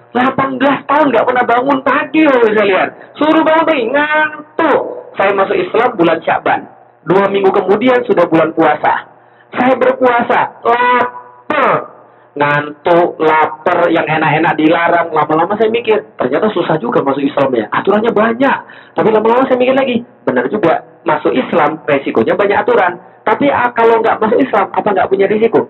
[0.08, 2.88] 18 tahun nggak pernah bangun pagi loh saya.
[3.20, 6.60] Suruh bangun pagi, ngantuk saya masuk Islam bulan Syaban.
[7.02, 9.10] Dua minggu kemudian sudah bulan puasa.
[9.50, 11.98] Saya berpuasa, lapar.
[12.38, 15.10] Ngantuk, lapar, yang enak-enak dilarang.
[15.10, 17.66] Lama-lama saya mikir, ternyata susah juga masuk Islam ya.
[17.74, 18.56] Aturannya banyak.
[18.94, 20.86] Tapi lama-lama saya mikir lagi, benar juga.
[21.02, 23.02] Masuk Islam, resikonya banyak aturan.
[23.26, 25.66] Tapi ah, kalau nggak masuk Islam, apa nggak punya risiko?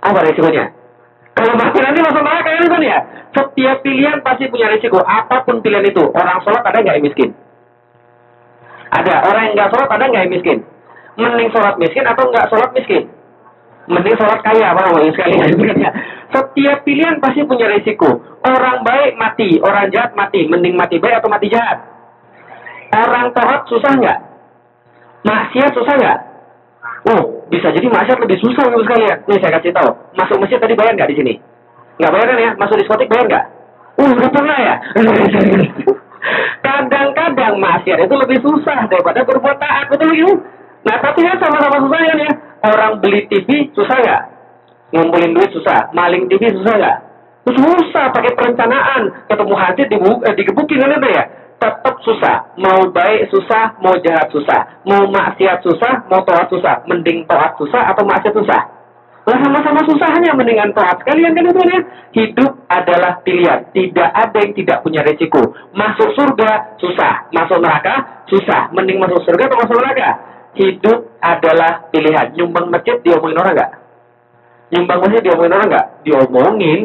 [0.00, 0.72] Apa resikonya?
[1.36, 2.98] Kalau mati nanti masuk neraka kan ya?
[3.36, 5.04] Setiap pilihan pasti punya risiko.
[5.04, 6.08] Apa pun pilihan itu.
[6.08, 7.30] Orang sholat ada nggak yang miskin?
[8.92, 10.58] Ada orang yang nggak sholat ada nggak yang miskin?
[11.16, 13.02] Mending sholat miskin atau nggak sholat miskin?
[13.86, 15.50] Mending sholat kaya, apa namanya sekalian?
[16.34, 18.18] Setiap pilihan pasti punya risiko.
[18.42, 20.46] Orang baik mati, orang jahat mati.
[20.46, 21.82] Mending mati baik atau mati jahat?
[22.94, 24.18] Orang taat susah nggak?
[25.26, 26.18] Maksiat susah nggak?
[27.06, 29.18] Oh, bisa jadi maksiat lebih susah ibu sekalian.
[29.30, 29.90] Nih saya kasih tahu.
[30.18, 31.34] Masuk masjid tadi bayar nggak di sini?
[32.02, 32.50] Nggak bayar kan ya?
[32.58, 33.44] Masuk diskotik bayar nggak?
[33.96, 34.74] Uh, udah pernah ya?
[36.64, 40.34] Kadang-kadang maksiat itu lebih susah daripada berbuat taat, betul gitu?
[40.86, 42.32] Nah, tapi kan sama-sama susah ya, ya.
[42.66, 44.22] Orang beli TV susah nggak?
[44.94, 45.90] Ngumpulin duit susah.
[45.90, 46.98] Maling TV susah nggak?
[47.46, 49.26] Susah pakai perencanaan.
[49.30, 51.24] Ketemu hasil eh, digebukin kan itu ya?
[51.56, 52.36] Tetap susah.
[52.58, 54.82] Mau baik susah, mau jahat susah.
[54.86, 56.86] Mau maksiat susah, mau taat susah.
[56.86, 58.60] Mending taat susah atau maksiat susah?
[59.26, 61.80] Lah sama-sama susahnya mendingan taat sekalian kan itu ya.
[62.14, 63.66] Hidup adalah pilihan.
[63.74, 65.50] Tidak ada yang tidak punya resiko.
[65.74, 68.70] Masuk surga susah, masuk neraka susah.
[68.70, 70.10] Mending masuk surga atau masuk neraka?
[70.54, 72.38] Hidup adalah pilihan.
[72.38, 73.72] Nyumbang masjid diomongin orang nggak?
[74.70, 75.86] Nyumbang masjid diomongin orang nggak?
[76.06, 76.80] Diomongin.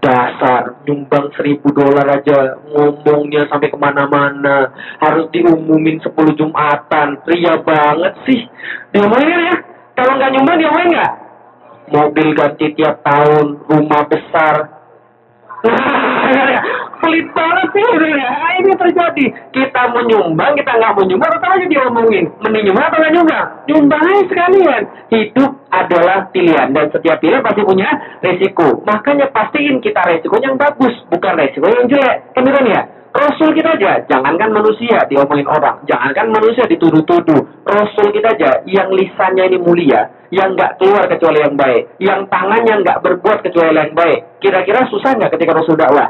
[0.00, 8.16] Dasar nyumbang seribu dolar aja ngomongnya sampai ke mana-mana harus diumumin sepuluh jumatan ria banget
[8.24, 8.48] sih
[8.96, 9.60] diomongin ya
[9.92, 11.12] kalau nggak nyumbang diomongin nggak
[11.90, 14.54] mobil ganti tiap tahun, rumah besar.
[17.00, 19.24] Pelit banget sih nah, ini terjadi.
[19.52, 22.24] Kita menyumbang, kita nggak menyumbang, tetap aja diomongin.
[22.44, 23.46] Mending nyumbang atau nggak nyumbang?
[23.68, 24.82] Nyumbang aja sekalian.
[25.08, 27.88] Hidup adalah pilihan dan setiap pilihan pasti punya
[28.20, 28.84] resiko.
[28.84, 32.16] Makanya pastiin kita resiko yang bagus, bukan resiko yang jelek.
[32.36, 32.82] Kan ya?
[33.10, 37.42] Rasul kita aja, jangankan manusia diomongin orang, jangankan manusia dituduh-tuduh.
[37.66, 42.86] Rasul kita aja yang lisannya ini mulia, yang nggak keluar kecuali yang baik, yang tangannya
[42.86, 44.38] nggak berbuat kecuali yang baik.
[44.38, 46.08] Kira-kira susah nggak ketika Rasul dakwah?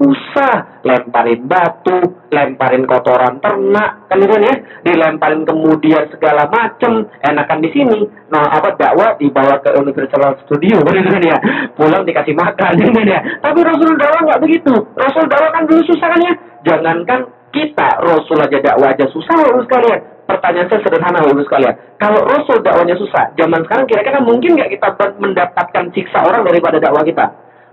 [0.00, 7.68] Susah, lemparin batu, lemparin kotoran ternak, kan itu ya, dilemparin kemudian segala macem, enakan di
[7.68, 8.08] sini.
[8.32, 11.36] Nah, apa dakwah dibawa ke Universal Studio, kan ya,
[11.76, 13.20] pulang dikasih makan, kan ya.
[13.44, 14.72] Tapi Rasul dakwah nggak begitu.
[14.96, 16.32] Rasul dakwah kan dulu susah kan ya.
[16.64, 17.20] Jangankan
[17.52, 20.00] kita, Rasul aja dakwah aja susah, loh sekalian
[20.30, 21.74] pertanyaan saya sederhana Bapak sekalian.
[21.98, 27.02] Kalau Rasul dakwanya susah, zaman sekarang kira-kira mungkin nggak kita mendapatkan siksa orang daripada dakwah
[27.02, 27.26] kita?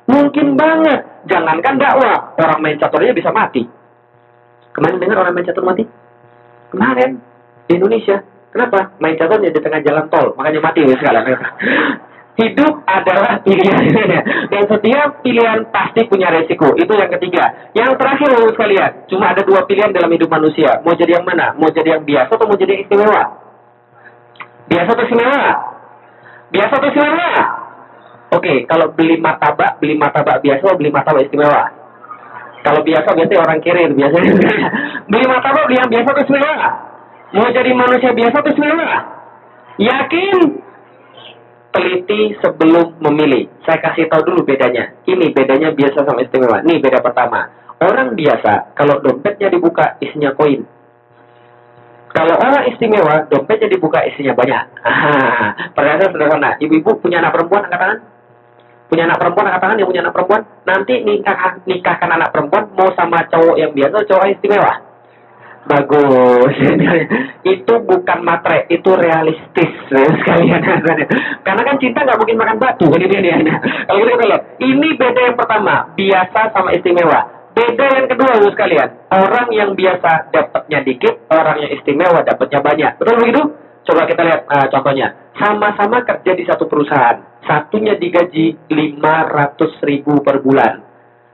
[0.09, 1.05] Mungkin banget.
[1.29, 3.67] Jangankan dakwah, orang main catur aja bisa mati.
[4.73, 5.83] Kemarin dengar orang main catur mati?
[6.73, 7.21] Kemarin
[7.69, 8.17] di Indonesia.
[8.49, 8.97] Kenapa?
[8.97, 11.23] Main caturnya di tengah jalan tol, makanya mati ya sekalian.
[12.37, 13.81] Hidup adalah pilihan.
[14.53, 16.69] Dan setiap pilihan pasti punya resiko.
[16.77, 17.73] Itu yang ketiga.
[17.73, 18.91] Yang terakhir, Bapak sekalian.
[19.09, 20.77] Cuma ada dua pilihan dalam hidup manusia.
[20.85, 21.57] Mau jadi yang mana?
[21.57, 23.21] Mau jadi yang biasa atau mau jadi yang istimewa?
[24.69, 25.43] Biasa atau istimewa?
[26.53, 27.31] Biasa atau istimewa?
[28.27, 31.73] Oke, kalau beli martabak, beli martabak biasa atau beli martabak istimewa?
[32.61, 34.31] Kalau biasa biasanya orang kirim biasanya.
[35.09, 36.55] beli martabak beli yang biasa atau istimewa?
[37.33, 38.89] Mau jadi manusia biasa atau istimewa?
[39.81, 40.66] Yakin?
[41.77, 43.45] Teliti sebelum memilih.
[43.61, 44.97] Saya kasih tahu dulu bedanya.
[45.05, 46.65] Ini bedanya biasa sama istimewa.
[46.65, 47.53] Nih beda pertama.
[47.77, 50.65] Orang biasa, kalau dompetnya dibuka, isinya koin.
[52.09, 54.63] Kalau orang istimewa, dompetnya dibuka, isinya banyak.
[54.81, 56.51] Ah, pertanyaan sederhana.
[56.57, 57.99] Ibu-ibu punya anak perempuan, angkat tangan?
[58.89, 60.41] Punya anak perempuan, angkat tangan yang punya anak perempuan?
[60.65, 64.86] Nanti nikah nikahkan anak perempuan, mau sama cowok yang biasa, cowok istimewa?
[65.67, 66.55] Bagus.
[67.55, 70.63] itu bukan matre, itu realistis sekalian.
[71.45, 73.35] Karena kan cinta nggak mungkin makan batu, kan ini dia.
[73.87, 77.19] Kalau kita lihat, ini beda yang pertama, biasa sama istimewa.
[77.51, 78.89] Beda yang kedua, lu sekalian.
[79.11, 82.91] Orang yang biasa dapatnya dikit, orang yang istimewa dapatnya banyak.
[83.01, 83.43] Betul begitu?
[83.87, 85.07] Coba kita lihat uh, contohnya.
[85.35, 87.17] Sama-sama kerja di satu perusahaan.
[87.43, 90.83] Satunya digaji 500 ribu per bulan.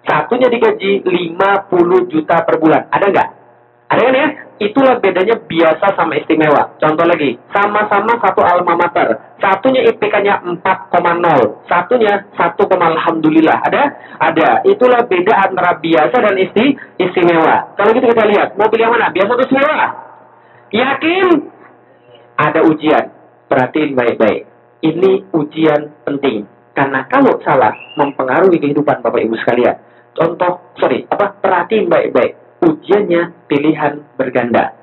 [0.06, 2.88] Satunya digaji 50 juta per bulan.
[2.94, 3.30] Ada nggak?
[3.92, 4.28] Ada kan ya?
[4.64, 6.78] Itulah bedanya biasa sama istimewa.
[6.80, 9.12] Contoh lagi, sama-sama satu alma mater.
[9.44, 11.68] Satunya IPK-nya 4,0.
[11.68, 13.60] Satunya 1, alhamdulillah.
[13.68, 13.84] Ada?
[14.24, 14.50] Ada.
[14.64, 17.76] Itulah beda antara biasa dan isti istimewa.
[17.76, 19.12] Kalau gitu kita lihat, mau pilih yang mana?
[19.12, 19.78] Biasa atau istimewa?
[20.72, 21.28] Yakin?
[22.40, 23.06] Ada ujian.
[23.52, 24.42] Perhatiin baik-baik.
[24.80, 26.48] Ini ujian penting.
[26.74, 29.78] Karena kalau salah, mempengaruhi kehidupan Bapak Ibu sekalian.
[30.18, 31.38] Contoh, sorry, apa?
[31.42, 34.74] Perhatiin baik-baik ujiannya pilihan berganda.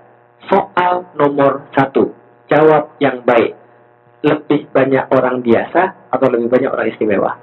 [0.48, 2.12] Soal nomor satu,
[2.48, 3.56] jawab yang baik.
[4.20, 7.40] Lebih banyak orang biasa atau lebih banyak orang istimewa?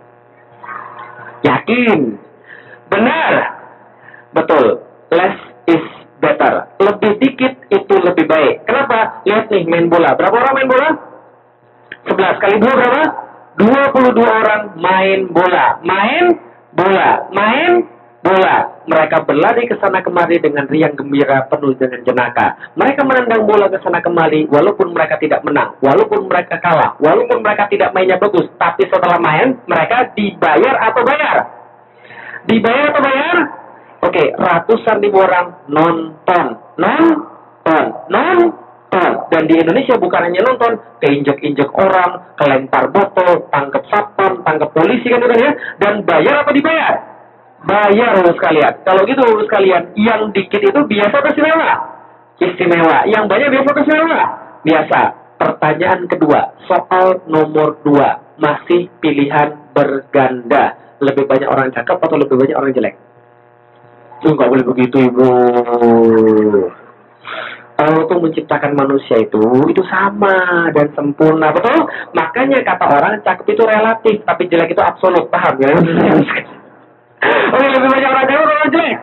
[1.42, 2.22] Yakin?
[2.94, 3.34] Benar?
[4.38, 4.86] Betul.
[5.10, 5.82] Less is
[6.22, 6.70] better.
[6.78, 8.66] Lebih dikit itu lebih baik.
[8.70, 9.26] Kenapa?
[9.26, 10.14] Lihat nih main bola.
[10.14, 10.90] Berapa orang main bola?
[12.06, 13.04] 11 kali 2 berapa?
[13.58, 15.82] 22 orang main bola.
[15.82, 16.26] Main
[16.78, 17.10] bola.
[17.34, 17.97] Main
[18.28, 18.84] bola.
[18.88, 22.60] Mereka berlari ke sana kemari dengan riang gembira penuh dengan jenaka.
[22.76, 27.72] Mereka menendang bola ke sana kemari walaupun mereka tidak menang, walaupun mereka kalah, walaupun mereka
[27.72, 31.38] tidak mainnya bagus, tapi setelah main mereka dibayar atau bayar?
[32.48, 33.38] Dibayar atau bayar?
[33.98, 36.46] Oke, ratusan ribu orang nonton,
[36.78, 39.12] nonton, nonton.
[39.28, 45.28] Dan di Indonesia bukan hanya nonton, keinjek-injek orang, kelempar botol, tangkap satpam, tangkap polisi kan
[45.28, 45.52] ya,
[45.84, 47.17] dan bayar apa dibayar?
[47.68, 48.74] Bayar lulus kalian.
[48.88, 51.72] Kalau gitu lulus kalian, yang dikit itu biasa atau istimewa?
[52.40, 52.98] Istimewa.
[53.12, 54.22] Yang banyak biasa atau istimewa?
[54.64, 55.00] Biasa.
[55.38, 60.74] Pertanyaan kedua, soal nomor dua, masih pilihan berganda.
[60.98, 62.98] Lebih banyak orang cakep atau lebih banyak orang jelek?
[64.18, 65.30] Itu nggak boleh begitu, Ibu.
[67.78, 69.38] Allah tuh menciptakan manusia itu
[69.70, 71.86] itu sama dan sempurna betul
[72.18, 75.78] makanya kata orang cakep itu relatif tapi jelek itu absolut paham ya
[77.26, 78.98] Oh, lebih banyak orang jauh orang jelek.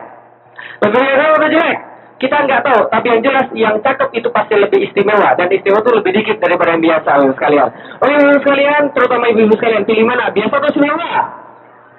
[0.79, 1.77] Lebih banyak orang jelek.
[2.15, 5.91] Kita nggak tahu, tapi yang jelas yang cakep itu pasti lebih istimewa dan istimewa itu
[5.99, 7.69] lebih dikit daripada yang biasa sekalian.
[7.99, 10.31] Oh ibu sekalian, terutama ibu-ibu sekalian, pilih mana?
[10.31, 11.11] Biasa atau istimewa?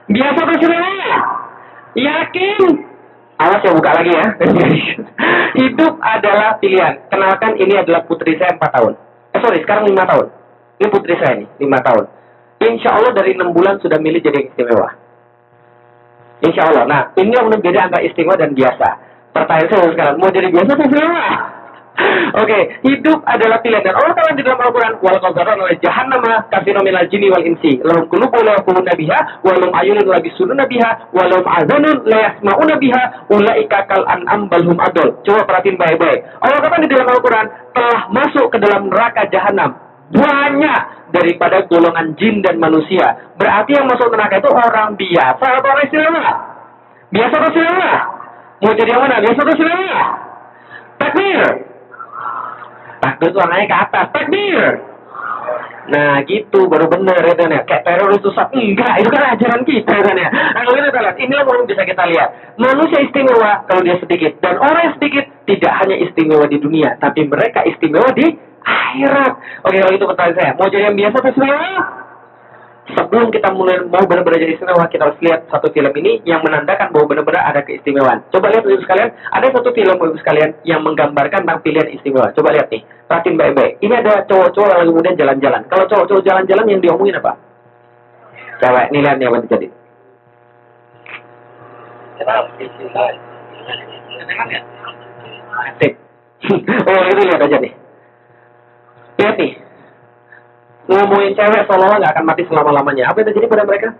[0.09, 0.93] Biasa atau istimewa?
[2.01, 2.61] Yakin?
[3.37, 4.27] Awas ya buka lagi ya.
[5.61, 7.05] Hidup adalah pilihan.
[7.13, 8.93] Kenalkan ini adalah putri saya 4 tahun.
[9.37, 10.27] Eh sorry, sekarang 5 tahun.
[10.81, 12.05] Ini putri saya nih, 5 tahun.
[12.65, 14.97] Insya Allah dari 6 bulan sudah milih jadi istimewa.
[16.45, 16.85] Insya Allah.
[16.85, 18.89] Nah, ini yang beda antara istimewa dan biasa.
[19.33, 21.25] Pertanyaan saya sekarang, mau jadi biasa atau istimewa?
[22.37, 26.45] Oke, okay, hidup adalah pilihan dan Allah Taala di dalam Al-Quran wal qadara oleh jahannama
[26.53, 30.69] kasino minal jini wal insi lahum qulubun la yaquluna biha wa lahum ayunun la bisuruna
[30.69, 35.09] biha wa lahum azanun la yasma'una biha ulaika kal an'am bal adol.
[35.25, 36.21] Coba perhatiin baik-baik.
[36.45, 40.81] Allah kata di dalam Al-Quran telah masuk ke dalam neraka jahanam banyak
[41.11, 43.35] daripada golongan jin dan manusia.
[43.35, 46.27] Berarti yang masuk neraka itu orang biasa atau orang istimewa?
[47.11, 47.95] Biasa atau istimewa?
[48.63, 49.23] Mau jadi yang mana?
[49.23, 50.03] Biasa atau istimewa?
[50.97, 51.41] Takbir.
[53.03, 54.07] Takbir itu naik ke atas.
[54.15, 54.63] Takbir.
[55.87, 57.61] Nah gitu baru benar ya ya.
[57.63, 60.29] Kayak teroris itu enggak itu kan ajaran kita ya kan ya.
[60.35, 62.29] Nah kalau kita lihat inilah yang bisa kita lihat.
[62.59, 67.63] Manusia istimewa kalau dia sedikit dan orang sedikit tidak hanya istimewa di dunia tapi mereka
[67.63, 68.35] istimewa di
[68.67, 69.33] akhirat.
[69.63, 70.51] Oke kalau itu pertanyaan saya.
[70.59, 71.71] Mau jadi yang biasa atau istimewa?
[72.87, 76.95] Sebelum kita mulai mau benar-benar jadi istimewa, kita harus lihat satu film ini yang menandakan
[76.95, 78.23] bahwa benar-benar ada keistimewaan.
[78.31, 82.31] Coba lihat ibu sekalian, ada satu film ibu sekalian yang menggambarkan tentang pilihan istimewa.
[82.31, 83.83] Coba lihat nih, perhatiin baik-baik.
[83.83, 85.63] Ini ada cowok-cowok yang kemudian jalan-jalan.
[85.67, 87.33] Kalau cowok-cowok jalan-jalan yang diomongin apa?
[88.63, 89.69] Cewek, nih lihat nih apa terjadi.
[95.57, 95.93] Asik.
[96.87, 97.75] oh itu lihat aja nih.
[99.17, 99.53] Lihat nih.
[100.87, 103.11] Ngomongin cewek seolah-olah nggak akan mati selama-lamanya.
[103.11, 103.91] Apa yang terjadi pada mereka?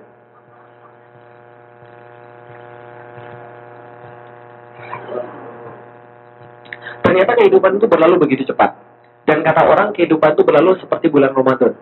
[7.03, 8.77] Ternyata kehidupan itu berlalu begitu cepat.
[9.27, 11.75] Dan kata orang kehidupan itu berlalu seperti bulan Ramadan.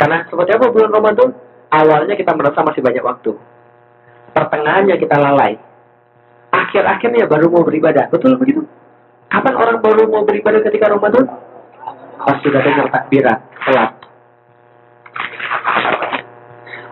[0.00, 1.28] Karena seperti apa bulan Ramadan?
[1.68, 3.36] Awalnya kita merasa masih banyak waktu.
[4.32, 5.60] Pertengahannya kita lalai.
[6.54, 8.08] Akhir-akhirnya baru mau beribadah.
[8.08, 8.64] Betul begitu?
[9.28, 11.43] Kapan orang baru mau beribadah ketika Ramadan?
[12.24, 13.92] Pas sudah dengar takbiran, telat.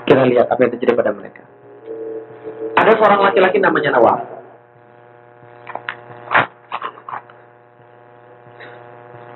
[0.05, 1.43] Kita lihat apa yang terjadi pada mereka.
[2.77, 4.21] Ada seorang laki-laki namanya Nawaf.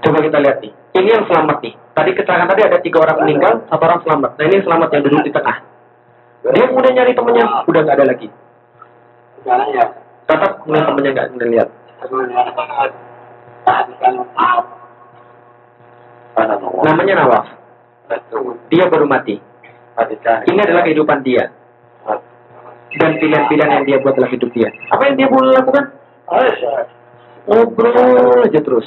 [0.04, 0.72] Coba kita lihat nih.
[0.96, 1.74] Ini yang selamat nih.
[1.96, 4.30] Tadi keterangan tadi ada tiga orang meninggal, satu orang selamat.
[4.36, 5.56] Nah ini yang selamat yang duduk di tengah.
[6.46, 8.28] Dia udah nyari temennya, udah nggak ada lagi.
[10.28, 11.68] Tetap kemudian temennya nggak nggak lihat.
[16.36, 17.46] Namanya Nawaf.
[18.68, 19.40] Dia baru mati.
[20.46, 21.48] Ini adalah kehidupan dia.
[22.96, 24.68] Dan pilihan-pilihan yang dia buat dalam hidup dia.
[24.92, 25.84] Apa yang dia boleh lakukan?
[27.48, 28.86] Ngobrol aja terus.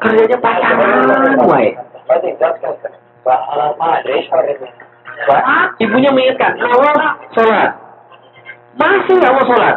[0.00, 1.74] Kerjanya pacaran, wae.
[5.78, 7.70] Ibunya mengingatkan, Nawaf, sholat.
[8.78, 9.76] Masih nggak mau sholat.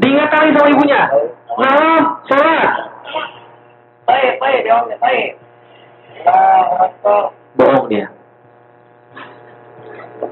[0.00, 1.00] Diingatkan sama ibunya,
[1.58, 2.70] Nawaf, sholat.
[7.56, 8.08] Bohong dia.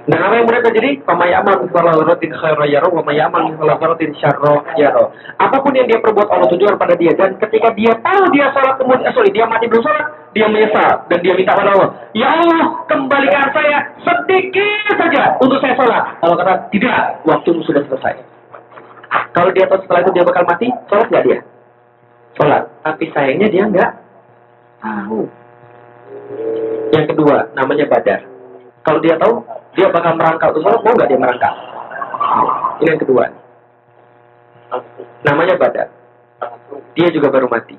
[0.07, 0.91] Dan apa yang mulai terjadi?
[1.03, 5.11] Pemayaman falaratin khaira yaro, pemayaman falaratin syarro yaro.
[5.39, 7.11] Apa pun yang dia perbuat Allah tujuan pada dia.
[7.15, 11.07] Dan ketika dia tahu dia sholat kemudian, eh, sorry, dia mati belum sholat, dia menyesal
[11.11, 16.03] dan dia minta pada Allah, Ya Allah, kembalikan saya sedikit saja untuk saya sholat.
[16.23, 18.15] Allah kata, tidak, waktu sudah selesai.
[19.35, 21.39] Kalau dia tahu setelah itu dia bakal mati, sholat nggak dia?
[22.39, 22.63] Sholat.
[22.87, 23.91] Tapi sayangnya dia nggak
[24.83, 25.40] tahu.
[26.91, 28.21] Yang kedua, namanya badar.
[28.83, 29.45] Kalau dia tahu,
[29.79, 31.55] dia bakal merangkak untuk mau nggak dia merangkak?
[32.83, 33.25] Ini yang kedua.
[35.23, 35.89] Namanya badar.
[36.99, 37.77] Dia juga baru mati.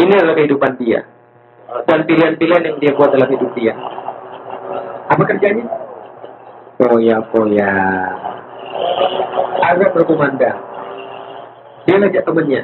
[0.00, 1.04] Ini adalah kehidupan dia.
[1.88, 3.74] Dan pilihan-pilihan yang dia buat dalam hidup dia.
[5.10, 5.64] Apa kerjanya?
[6.80, 7.72] Foya-foya.
[9.64, 10.58] Agak berkumandang.
[11.84, 12.62] Dia ngajak temennya.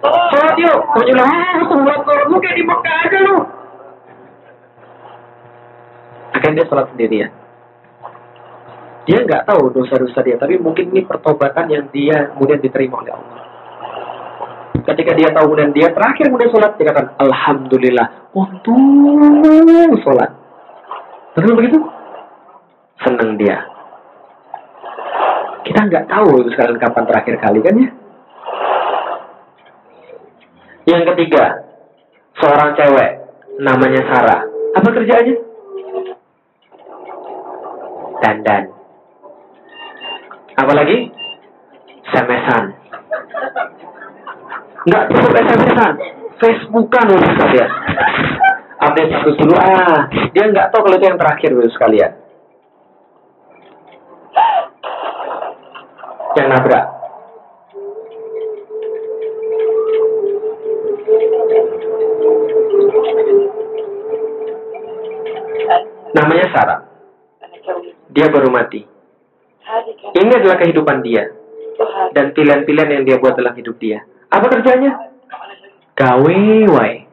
[0.00, 0.78] Sholat yuk.
[0.94, 3.36] Temennya bilang, ah, sholat lu kayak di Mekah aja lu.
[6.54, 7.30] Dia sholat sendirian.
[9.06, 13.38] Dia nggak tahu dosa-dosa dia, tapi mungkin ini pertobatan yang dia kemudian diterima oleh Allah.
[14.82, 20.30] Ketika dia tahu kemudian dia terakhir kemudian sholat, dia katakan, Alhamdulillah, untung sholat.
[21.38, 21.78] Betul begitu?
[23.02, 23.62] Senang dia.
[25.66, 27.90] Kita nggak tahu sekarang kapan terakhir kali kan ya?
[30.86, 31.44] Yang ketiga,
[32.42, 33.10] seorang cewek
[33.62, 34.42] namanya Sarah.
[34.78, 35.45] Apa kerjaannya?
[38.26, 38.74] Dandan.
[40.58, 41.14] Apalagi?
[42.10, 42.64] SMS-an.
[44.82, 45.94] Nggak cukup SMS-an.
[46.42, 47.70] Facebookan loh sekalian.
[48.82, 50.10] Update status dulu ah.
[50.34, 52.12] Dia nggak tahu kalau itu yang terakhir loh sekalian.
[56.34, 56.84] Yang nabrak.
[66.18, 66.85] Namanya Sarah.
[68.16, 68.80] Dia baru mati.
[70.16, 71.28] Ini adalah kehidupan dia
[72.16, 74.00] dan pilihan-pilihan yang dia buat dalam hidup dia.
[74.32, 75.12] Apa kerjanya?
[75.92, 76.40] Gawe
[76.72, 77.04] wae.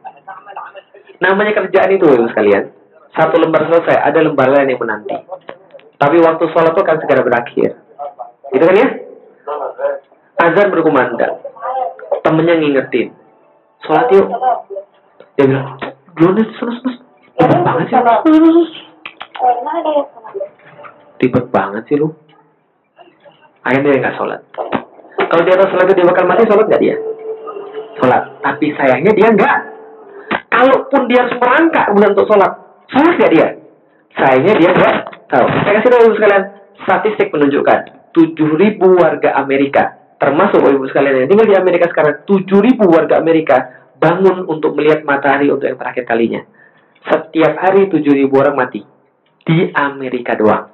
[1.20, 2.72] Namanya kerjaan itu sekalian.
[3.12, 5.14] Satu lembar selesai, ada lembar lain yang menanti.
[6.00, 7.70] Tapi waktu sholat itu akan segera berakhir.
[8.50, 8.88] Itu kan ya?
[10.40, 11.38] Azan berkumandang.
[12.24, 13.14] Temennya ngingetin.
[13.86, 14.26] Sholat yuk.
[15.36, 15.78] Dia bilang,
[16.16, 16.96] terus, terus.
[17.38, 17.98] Ribet banget sih.
[21.20, 22.10] Ribet banget sih lu.
[23.64, 24.40] Akhirnya dia nggak sholat.
[25.16, 26.96] Kalau dia tahu sholat itu dia bakal mati, sholat nggak dia?
[27.96, 28.22] Sholat.
[28.44, 29.56] Tapi sayangnya dia nggak.
[30.52, 32.52] Kalaupun dia harus merangkak kemudian untuk sholat,
[32.92, 33.48] sholat nggak dia?
[34.14, 34.94] Sayangnya dia nggak
[35.32, 35.46] tahu.
[35.64, 36.44] Saya kasih tahu sekalian,
[36.84, 37.78] statistik menunjukkan
[38.14, 39.82] 7.000 warga Amerika,
[40.22, 43.56] termasuk ibu sekalian yang tinggal di Amerika sekarang, 7.000 warga Amerika
[43.98, 46.42] bangun untuk melihat matahari untuk yang terakhir kalinya.
[47.04, 48.80] Setiap hari 7.000 orang mati.
[49.44, 50.73] Di Amerika doang.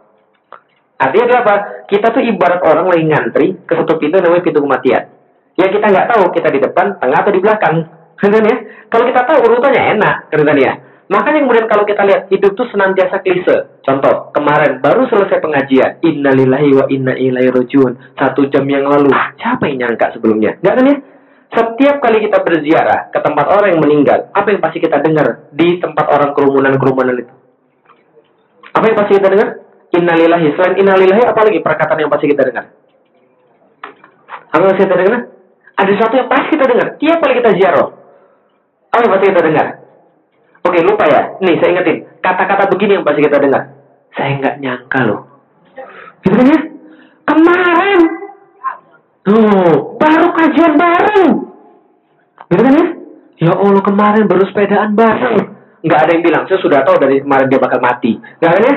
[1.01, 1.55] Artinya apa?
[1.89, 5.09] Kita tuh ibarat orang lagi ngantri ke satu pintu namanya pintu kematian.
[5.57, 7.77] Ya kita nggak tahu kita di depan, tengah atau di belakang.
[8.21, 8.57] Kan ya?
[8.93, 10.73] Kalau kita tahu urutannya enak, kan ya?
[11.11, 13.83] Makanya kemudian kalau kita lihat hidup tuh senantiasa klise.
[13.83, 15.99] Contoh, kemarin baru selesai pengajian.
[16.05, 18.15] Innalillahi wa inna ilaihi rajiun.
[18.15, 19.11] Satu jam yang lalu.
[19.41, 20.55] Siapa yang nyangka sebelumnya?
[20.63, 20.97] Nggak kan ya?
[21.51, 25.83] Setiap kali kita berziarah ke tempat orang yang meninggal, apa yang pasti kita dengar di
[25.83, 27.35] tempat orang kerumunan-kerumunan itu?
[28.71, 29.49] Apa yang pasti kita dengar?
[29.91, 30.55] Innalillahi.
[30.55, 32.71] Selain innalillahi, apa lagi perkataan yang pasti kita dengar?
[34.51, 35.21] Apa yang kita dengar?
[35.75, 36.87] Ada sesuatu yang pasti kita dengar.
[36.99, 37.89] Tiap kali kita ziarah.
[38.91, 39.67] Apa yang pasti kita dengar?
[40.61, 41.23] Oke, lupa ya.
[41.43, 42.07] Nih, saya ingetin.
[42.23, 43.63] Kata-kata begini yang pasti kita dengar.
[44.15, 45.21] Saya nggak nyangka loh.
[46.23, 46.61] Gitu kan ya?
[47.27, 48.01] Kemarin.
[49.27, 51.29] Tuh, baru kajian bareng.
[52.51, 52.87] Gitu kan ya?
[53.41, 55.39] Ya Allah, kemarin baru sepedaan bareng.
[55.81, 58.21] Nggak ada yang bilang, saya sudah tahu dari kemarin dia bakal mati.
[58.21, 58.75] Nggak kan ya?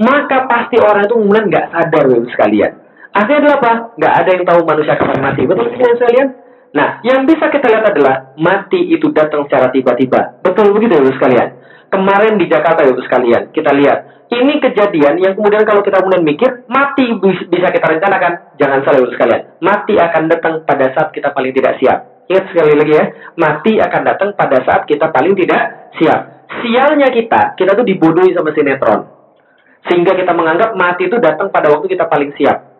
[0.00, 2.72] Maka pasti orang itu kemudian nggak sadar, Bapak sekalian.
[3.12, 3.72] Akhirnya adalah apa?
[4.00, 5.42] Nggak ada yang tahu manusia kapan mati.
[5.44, 6.28] Betul tidak sekalian?
[6.70, 10.40] Nah, yang bisa kita lihat adalah mati itu datang secara tiba-tiba.
[10.40, 11.48] Betul begitu, Bapak sekalian?
[11.90, 13.98] Kemarin di Jakarta, Bapak sekalian, kita lihat.
[14.30, 17.10] Ini kejadian yang kemudian kalau kita kemudian mikir, mati
[17.50, 18.56] bisa kita rencanakan.
[18.56, 19.42] Jangan salah, Bapak sekalian.
[19.60, 21.98] Mati akan datang pada saat kita paling tidak siap.
[22.30, 26.46] Ingat sekali lagi ya, mati akan datang pada saat kita paling tidak siap.
[26.62, 29.19] Sialnya kita, kita tuh dibodohi sama sinetron.
[29.88, 32.70] Sehingga kita menganggap mati itu datang pada waktu kita paling siap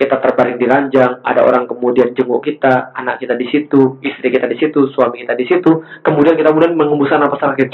[0.00, 4.48] kita terbaring di ranjang, ada orang kemudian jenguk kita, anak kita di situ, istri kita
[4.48, 7.68] di situ, suami kita di situ, kemudian kita kemudian mengembuskan napas terakhir.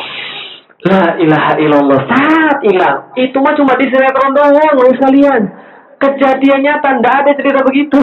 [0.91, 3.15] La ilaha illallah, saat hilang.
[3.15, 5.43] Itu mah cuma di sinetron doang, loh sekalian.
[6.03, 8.03] Kejadian nyata, tidak ada cerita begitu.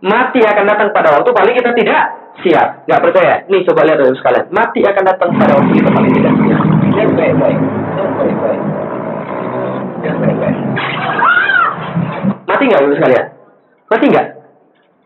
[0.00, 2.02] Mati akan datang pada waktu paling kita tidak
[2.46, 2.88] siap.
[2.88, 3.44] Gak percaya?
[3.50, 4.46] Nih coba lihat dulu sekalian.
[4.48, 6.62] Mati akan datang pada waktu kita paling tidak siap.
[6.96, 7.58] Lihat baik-baik.
[7.58, 7.58] Lihat baik-baik.
[7.98, 8.69] Lihat baik-baik.
[12.48, 13.26] Mati nggak dulu sekalian?
[13.90, 14.26] Mati nggak?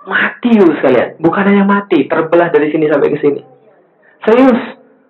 [0.05, 1.09] Mati dulu sekalian.
[1.19, 3.41] Bukan hanya mati, terbelah dari sini sampai ke sini.
[4.25, 4.61] Serius.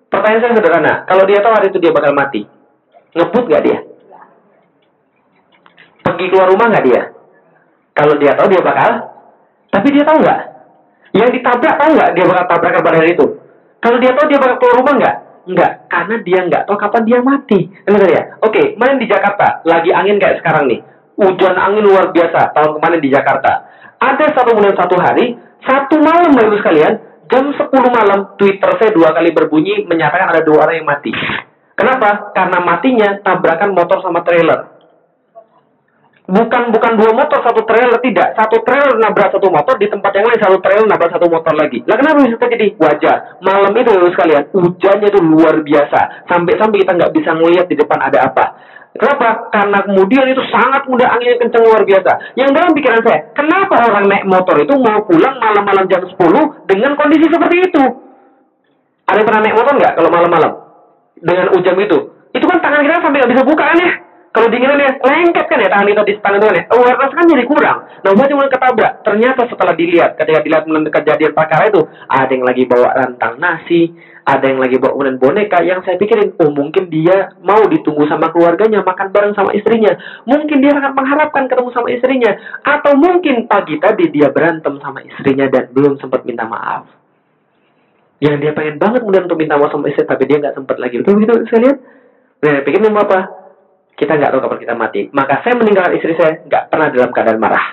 [0.09, 0.95] Pertanyaan saya sederhana.
[1.11, 2.47] Kalau dia tahu hari itu dia bakal mati,
[3.19, 3.79] ngebut nggak dia?
[6.07, 7.03] Pergi keluar rumah nggak dia?
[7.99, 8.91] Kalau dia tahu dia bakal,
[9.75, 10.41] tapi dia tahu nggak?
[11.15, 13.27] Yang ditabrak tahu nggak dia bakal tabrakan pada hari itu?
[13.83, 15.17] Kalau dia tahu dia bakal keluar rumah nggak?
[15.45, 17.69] Enggak, karena dia nggak tahu kapan dia mati.
[17.85, 18.23] Dengar ya?
[18.41, 20.81] Oke, main di Jakarta, lagi angin kayak sekarang nih.
[21.21, 23.53] Hujan angin luar biasa tahun kemarin di Jakarta.
[24.01, 26.93] Ada satu kemudian satu hari, satu malam baru sekalian,
[27.29, 31.13] jam 10 malam Twitter saya dua kali berbunyi menyatakan ada dua orang yang mati.
[31.75, 32.31] Kenapa?
[32.35, 34.74] Karena matinya tabrakan motor sama trailer.
[36.25, 40.25] Bukan bukan dua motor satu trailer tidak, satu trailer nabrak satu motor di tempat yang
[40.25, 41.85] lain satu trailer nabrak satu motor lagi.
[41.85, 42.73] Lah kenapa bisa terjadi?
[42.81, 43.37] Wajar.
[43.45, 48.01] Malam itu sekalian hujannya itu luar biasa sampai sampai kita nggak bisa melihat di depan
[48.09, 48.57] ada apa.
[48.97, 49.53] Kenapa?
[49.53, 52.13] Karena kemudian itu sangat mudah anginnya kencang luar biasa.
[52.41, 56.15] Yang dalam pikiran saya, kenapa orang naik motor itu mau pulang malam-malam jam 10
[56.65, 57.85] dengan kondisi seperti itu?
[59.05, 60.53] Ada yang pernah naik motor nggak kalau malam-malam?
[61.21, 61.99] Dengan hujan itu?
[62.33, 63.93] Itu kan tangan kita sampai nggak bisa buka kan ya?
[64.35, 66.65] Kalau dinginan ya, lengket kan ya tangan kita di tangan itu kan ya?
[66.75, 67.79] Awareness kan jadi kurang.
[68.03, 68.93] Nah, saya cuma ketabrak.
[69.07, 73.95] Ternyata setelah dilihat, ketika dilihat kejadian perkara itu, ada yang lagi bawa rantang nasi,
[74.27, 78.35] ada yang lagi bawa kemudian boneka yang saya pikirin, oh mungkin dia mau ditunggu sama
[78.35, 79.95] keluarganya, makan bareng sama istrinya.
[80.27, 82.33] Mungkin dia sangat mengharapkan ketemu sama istrinya.
[82.67, 86.91] Atau mungkin pagi tadi dia berantem sama istrinya dan belum sempat minta maaf.
[88.19, 90.99] Yang dia pengen banget kemudian untuk minta maaf sama istri, tapi dia nggak sempat lagi.
[90.99, 91.79] Betul begitu saya lihat?
[92.43, 93.44] Nah, pikir apa?
[93.95, 95.01] Kita nggak tahu kapan kita mati.
[95.15, 97.67] Maka saya meninggalkan istri saya nggak pernah dalam keadaan marah.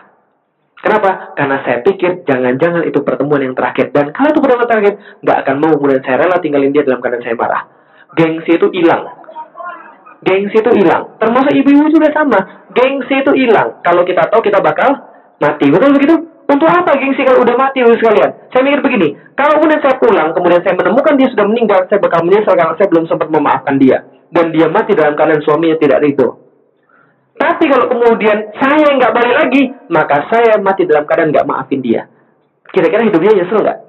[0.82, 1.38] Kenapa?
[1.38, 3.94] Karena saya pikir jangan-jangan itu pertemuan yang terakhir.
[3.94, 7.22] Dan kalau itu pertemuan terakhir, nggak akan mau kemudian saya rela tinggalin dia dalam keadaan
[7.22, 7.62] saya marah.
[8.18, 9.04] Gengsi itu hilang.
[10.26, 11.18] Gengsi itu hilang.
[11.22, 12.40] Termasuk ibu-ibu juga sama.
[12.74, 13.82] Gengsi itu hilang.
[13.86, 14.90] Kalau kita tahu kita bakal
[15.38, 15.70] mati.
[15.70, 16.16] Betul begitu?
[16.52, 18.52] Untuk apa gengsi kalau udah mati ibu sekalian?
[18.52, 22.28] Saya mikir begini, kalau kemudian saya pulang, kemudian saya menemukan dia sudah meninggal, saya bakal
[22.28, 24.04] menyesal karena saya belum sempat memaafkan dia.
[24.32, 26.28] Dan dia mati dalam keadaan suaminya tidak itu.
[27.36, 32.08] Tapi kalau kemudian saya nggak balik lagi, maka saya mati dalam keadaan nggak maafin dia.
[32.72, 33.80] Kira-kira hidupnya nyesel nggak?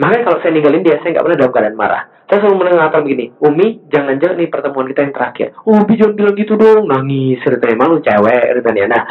[0.00, 2.02] Makanya kalau saya ninggalin dia, saya nggak pernah dalam keadaan marah.
[2.30, 5.48] Saya selalu mendengarkan begini, Umi, jangan-jangan ini pertemuan kita yang terakhir.
[5.68, 7.38] Umi jangan bilang gitu dong, nangis.
[7.44, 8.84] Ceritanya malu cewek, ceritanya.
[8.88, 9.04] Nah,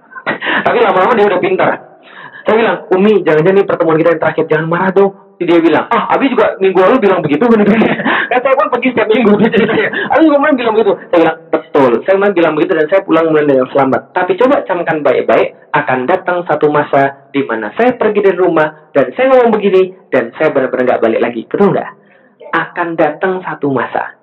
[0.64, 1.72] tapi lama-lama dia udah pintar.
[2.48, 5.12] Saya bilang, Umi, jangan-jangan ini pertemuan kita yang terakhir, jangan marah dong.
[5.36, 7.44] Dia bilang, ah, Abi juga minggu lalu bilang begitu.
[8.32, 9.88] kan saya pun pergi setiap minggu ceritanya.
[10.16, 10.92] Abi kemarin bilang begitu.
[11.12, 11.92] Saya bilang, betul.
[12.08, 14.02] Saya kemarin bilang begitu dan saya pulang kemudian dengan selamat.
[14.16, 19.12] Tapi coba camkan baik-baik, akan datang satu masa di mana saya pergi dari rumah dan
[19.12, 21.42] saya ngomong begini dan saya benar-benar nggak balik lagi.
[21.44, 21.90] Betul nggak?
[22.56, 24.16] Akan datang satu masa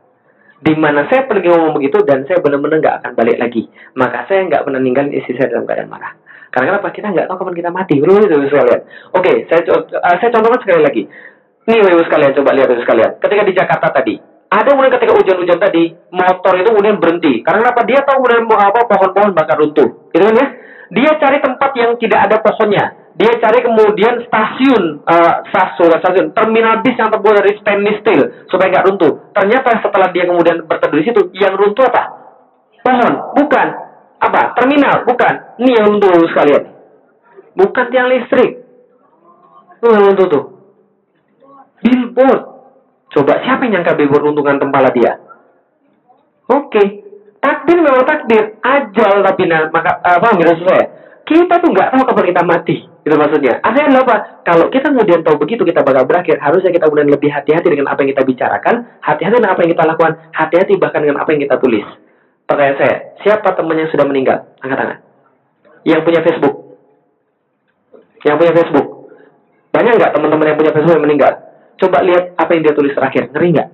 [0.64, 3.70] di mana saya pergi ngomong begitu dan saya benar-benar nggak akan balik lagi.
[4.00, 6.23] Maka saya nggak pernah ninggalin istri saya dalam keadaan marah.
[6.54, 6.94] Karena kenapa?
[6.94, 7.98] Kita nggak tahu kapan kita mati.
[7.98, 8.82] Betul itu sekalian.
[9.18, 11.04] Oke, saya uh, saya contohkan sekali lagi.
[11.66, 13.12] Nih, ibu sekalian, coba lihat ibu sekalian.
[13.18, 14.14] Ketika di Jakarta tadi,
[14.54, 15.84] ada kemudian ketika hujan-hujan tadi,
[16.14, 17.42] motor itu kemudian berhenti.
[17.42, 17.82] Karena kenapa?
[17.90, 19.90] Dia tahu kemudian apa pohon-pohon bakal runtuh.
[20.14, 20.48] Gitu kan ya?
[20.94, 22.86] Dia cari tempat yang tidak ada pohonnya.
[23.18, 28.78] Dia cari kemudian stasiun, uh, stasiun, stasiun, terminal bis yang terbuat dari stainless steel supaya
[28.78, 29.14] nggak runtuh.
[29.34, 32.04] Ternyata setelah dia kemudian berteduh di situ, yang runtuh apa?
[32.86, 33.68] Pohon, bukan.
[34.24, 34.56] Apa?
[34.56, 35.34] Terminal, bukan.
[35.60, 36.64] Ini yang runtuh sekalian.
[37.60, 38.64] Bukan tiang listrik.
[39.84, 40.44] Tuh tuh.
[41.84, 42.42] Billboard.
[43.12, 45.20] Coba siapa yang nyangka billboard untungan tempala dia?
[46.48, 47.04] Oke.
[47.44, 48.58] Takdir memang takdir.
[48.64, 50.84] Ajal tapi nah, maka apa nggak sesuai.
[51.28, 52.76] Kita tuh nggak tahu kapan kita mati.
[53.04, 53.60] Itu maksudnya.
[53.60, 54.16] Artinya apa?
[54.48, 58.00] Kalau kita kemudian tahu begitu kita bakal berakhir, harusnya kita kemudian lebih hati-hati dengan apa
[58.04, 61.56] yang kita bicarakan, hati-hati dengan apa yang kita lakukan, hati-hati bahkan dengan apa yang kita
[61.60, 61.84] tulis.
[62.44, 64.52] Pertanyaan saya, siapa teman yang sudah meninggal?
[64.60, 64.98] Angkat tangan.
[65.88, 66.56] Yang punya Facebook.
[68.24, 68.88] Yang punya Facebook.
[69.74, 71.34] Banyak nggak teman-teman yang punya Facebook yang meninggal?
[71.82, 73.34] Coba lihat apa yang dia tulis terakhir.
[73.34, 73.70] Ngeri nggak?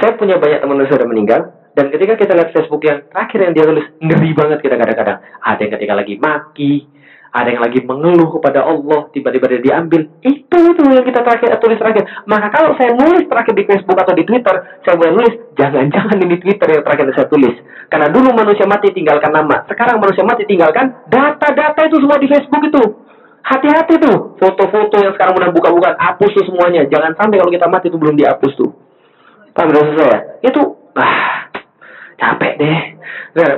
[0.00, 1.40] Saya punya banyak teman yang sudah meninggal.
[1.70, 5.22] Dan ketika kita lihat Facebook yang terakhir yang dia tulis, ngeri banget kita kadang-kadang.
[5.38, 6.72] Ada yang ketika lagi maki,
[7.30, 10.02] ada yang lagi mengeluh kepada Allah, tiba-tiba dia diambil.
[10.18, 12.02] Itu itu yang kita terakhir tulis terakhir.
[12.26, 16.36] Maka kalau saya nulis terakhir di Facebook atau di Twitter, saya boleh nulis, jangan-jangan ini
[16.42, 17.54] Twitter yang terakhir saya tulis.
[17.86, 22.62] Karena dulu manusia mati tinggalkan nama, sekarang manusia mati tinggalkan data-data itu semua di Facebook
[22.66, 22.82] itu.
[23.40, 26.82] Hati-hati tuh, foto-foto yang sekarang udah buka-buka, hapus tuh semuanya.
[26.90, 28.70] Jangan sampai kalau kita mati itu belum dihapus tuh.
[29.54, 30.18] Paham udah saya?
[30.42, 30.62] Itu,
[30.98, 31.46] ah,
[32.18, 32.80] capek deh.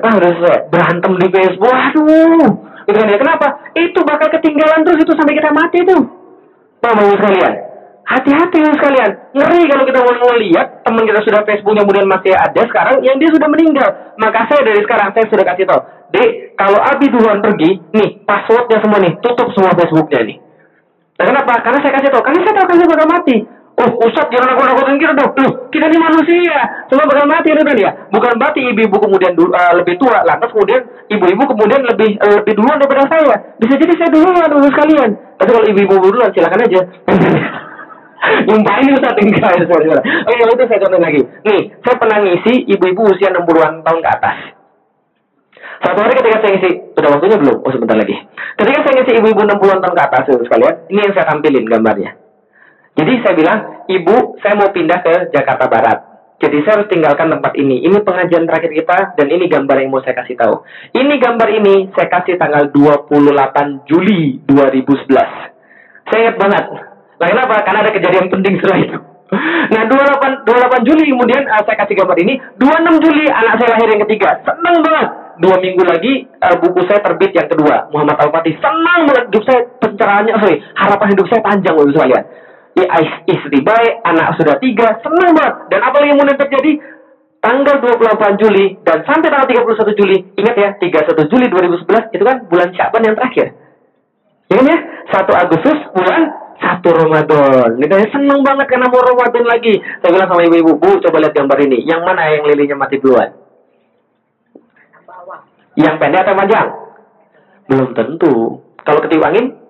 [0.01, 0.59] Paham udah saya?
[0.68, 3.18] Berantem di Facebook, aduh Gitu kan ya.
[3.18, 3.47] Kenapa?
[3.74, 6.03] Itu bakal ketinggalan terus itu sampai kita mati tuh.
[6.83, 7.55] Paham sekalian?
[8.03, 9.11] Hati-hati ya sekalian.
[9.30, 13.30] Ngeri kalau kita mau ngeliat teman kita sudah Facebooknya kemudian masih ada sekarang yang dia
[13.30, 13.89] sudah meninggal.
[14.18, 15.80] Maka saya dari sekarang saya sudah kasih tahu.
[16.12, 20.37] Dek, kalau Abi duluan pergi, nih passwordnya semua nih, tutup semua Facebooknya nih.
[21.16, 21.53] Nah, kenapa?
[21.62, 22.22] Karena saya kasih tahu.
[22.26, 23.37] Karena saya tahu kalian bakal mati.
[23.83, 25.35] Oh, Ustaz jangan aku nakutin kita dong.
[25.43, 26.87] Loh, kita ini manusia.
[26.87, 27.91] Semua bakal mati kan ya.
[28.14, 32.78] Bukan berarti ibu-ibu kemudian uh, lebih tua, lantas kemudian ibu-ibu kemudian lebih uh, lebih duluan
[32.78, 33.35] daripada saya.
[33.59, 35.11] Bisa jadi saya duluan dulu sekalian.
[35.35, 36.80] Tapi kalau ibu-ibu duluan silakan aja.
[38.55, 40.03] ini Ustaz enggak ya, saudara.
[40.30, 41.20] Oh iya, itu saya contoh lagi.
[41.43, 44.37] Nih, saya pernah ngisi ibu-ibu usia 60-an tahun ke atas.
[45.83, 47.57] Satu hari ketika saya ngisi, sudah waktunya belum?
[47.66, 48.14] Oh sebentar lagi.
[48.62, 52.22] Ketika saya ngisi ibu-ibu 60-an tahun ke atas, sekalian, ini yang saya tampilin gambarnya.
[52.93, 55.99] Jadi saya bilang, ibu, saya mau pindah ke Jakarta Barat.
[56.43, 57.86] Jadi saya harus tinggalkan tempat ini.
[57.86, 60.66] Ini pengajian terakhir kita dan ini gambar yang mau saya kasih tahu.
[60.90, 66.11] Ini gambar ini saya kasih tanggal 28 Juli 2011.
[66.11, 66.64] Saya ingat banget.
[67.22, 67.62] Nah, kenapa?
[67.62, 68.99] Karena ada kejadian penting setelah itu.
[69.72, 72.34] Nah, 28, 28 Juli kemudian uh, saya kasih gambar ini.
[72.59, 74.28] 26 Juli anak saya lahir yang ketiga.
[74.43, 75.09] Senang banget.
[75.40, 77.86] Dua minggu lagi uh, buku saya terbit yang kedua.
[77.95, 78.59] Muhammad Al-Fatih.
[78.59, 79.30] Senang banget.
[79.30, 80.59] Hidup saya pencerahannya, sorry.
[80.74, 82.26] Harapan hidup saya panjang loh sekalian
[83.29, 85.55] istri baik, anak sudah tiga, senang banget.
[85.68, 86.73] Dan apa yang kemudian terjadi?
[87.43, 92.47] Tanggal 28 Juli dan sampai tanggal 31 Juli, ingat ya, 31 Juli 2011 itu kan
[92.47, 93.51] bulan Syaban yang terakhir.
[94.47, 94.79] Ingat ya,
[95.11, 96.23] 1 Agustus bulan
[96.62, 97.68] 1 Ramadan.
[97.83, 99.75] Kita senang banget karena mau Ramadan lagi.
[99.75, 101.83] Saya bilang sama ibu-ibu, Bu, coba lihat gambar ini.
[101.83, 103.35] Yang mana yang lilinya mati duluan?
[105.75, 106.68] Yang pendek atau panjang?
[107.66, 108.35] Belum tentu.
[108.87, 109.62] Kalau ketiup angin,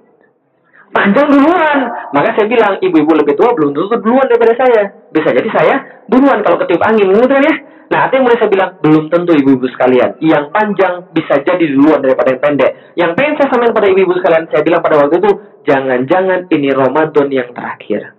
[0.92, 1.78] panjang duluan.
[2.12, 4.82] Maka saya bilang, ibu-ibu lebih tua belum tentu duluan daripada saya.
[5.10, 5.74] Bisa jadi saya
[6.06, 7.54] duluan kalau ketiup angin, kan ya?
[7.92, 10.16] Nah, artinya mulai saya bilang, belum tentu ibu-ibu sekalian.
[10.24, 12.72] Yang panjang bisa jadi duluan daripada yang pendek.
[12.96, 15.30] Yang pengen saya sampaikan pada ibu-ibu sekalian, saya bilang pada waktu itu,
[15.68, 18.16] jangan-jangan ini Ramadan yang terakhir.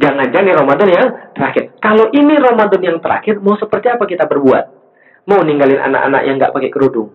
[0.00, 1.64] Jangan-jangan ini Ramadan yang terakhir.
[1.76, 4.64] Kalau ini Ramadan yang terakhir, mau seperti apa kita berbuat?
[5.28, 7.12] Mau ninggalin anak-anak yang nggak pakai kerudung?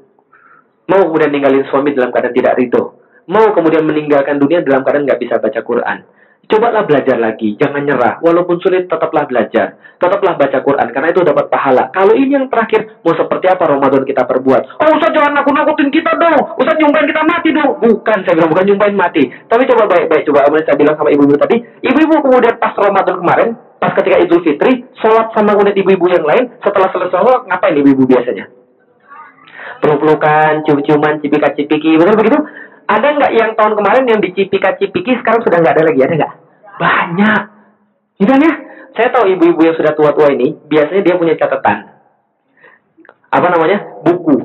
[0.86, 3.03] Mau kemudian ninggalin suami dalam keadaan tidak ridho?
[3.30, 6.00] Mau kemudian meninggalkan dunia dalam keadaan nggak bisa baca Quran.
[6.44, 8.20] Cobalah belajar lagi, jangan nyerah.
[8.20, 9.80] Walaupun sulit, tetaplah belajar.
[9.96, 11.88] Tetaplah baca Quran, karena itu dapat pahala.
[11.96, 14.62] Kalau ini yang terakhir, mau seperti apa Ramadan kita perbuat?
[14.84, 16.60] Oh, Ustaz jangan nakut-nakutin kita dong.
[16.60, 17.80] Ustaz nyumpain kita mati dong.
[17.80, 19.24] Bukan, saya bilang bukan nyumpain mati.
[19.24, 21.64] Tapi coba baik-baik, coba saya bilang sama ibu-ibu tadi.
[21.80, 26.52] Ibu-ibu kemudian pas Ramadan kemarin, pas ketika Idul Fitri, sholat sama kemudian ibu-ibu yang lain,
[26.60, 28.52] setelah selesai sholat, ngapain ibu-ibu biasanya?
[29.80, 32.40] Peluk-pelukan, cium-ciuman, cipika-cipiki, betul begitu?
[32.84, 36.00] Ada nggak yang tahun kemarin yang dicipika-cipiki sekarang sudah nggak ada lagi?
[36.04, 36.34] Ada nggak?
[36.80, 37.42] Banyak.
[38.20, 38.54] Gitu kan ya?
[38.94, 41.78] Saya tahu ibu-ibu yang sudah tua-tua ini, biasanya dia punya catatan.
[43.34, 44.04] Apa namanya?
[44.06, 44.36] Buku.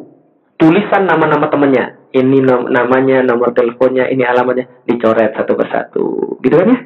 [0.56, 2.08] Tulisan nama-nama temannya.
[2.08, 2.40] Ini
[2.72, 4.88] namanya, nomor teleponnya, ini alamatnya.
[4.88, 6.06] Dicoret satu persatu.
[6.40, 6.78] Gitu kan ya?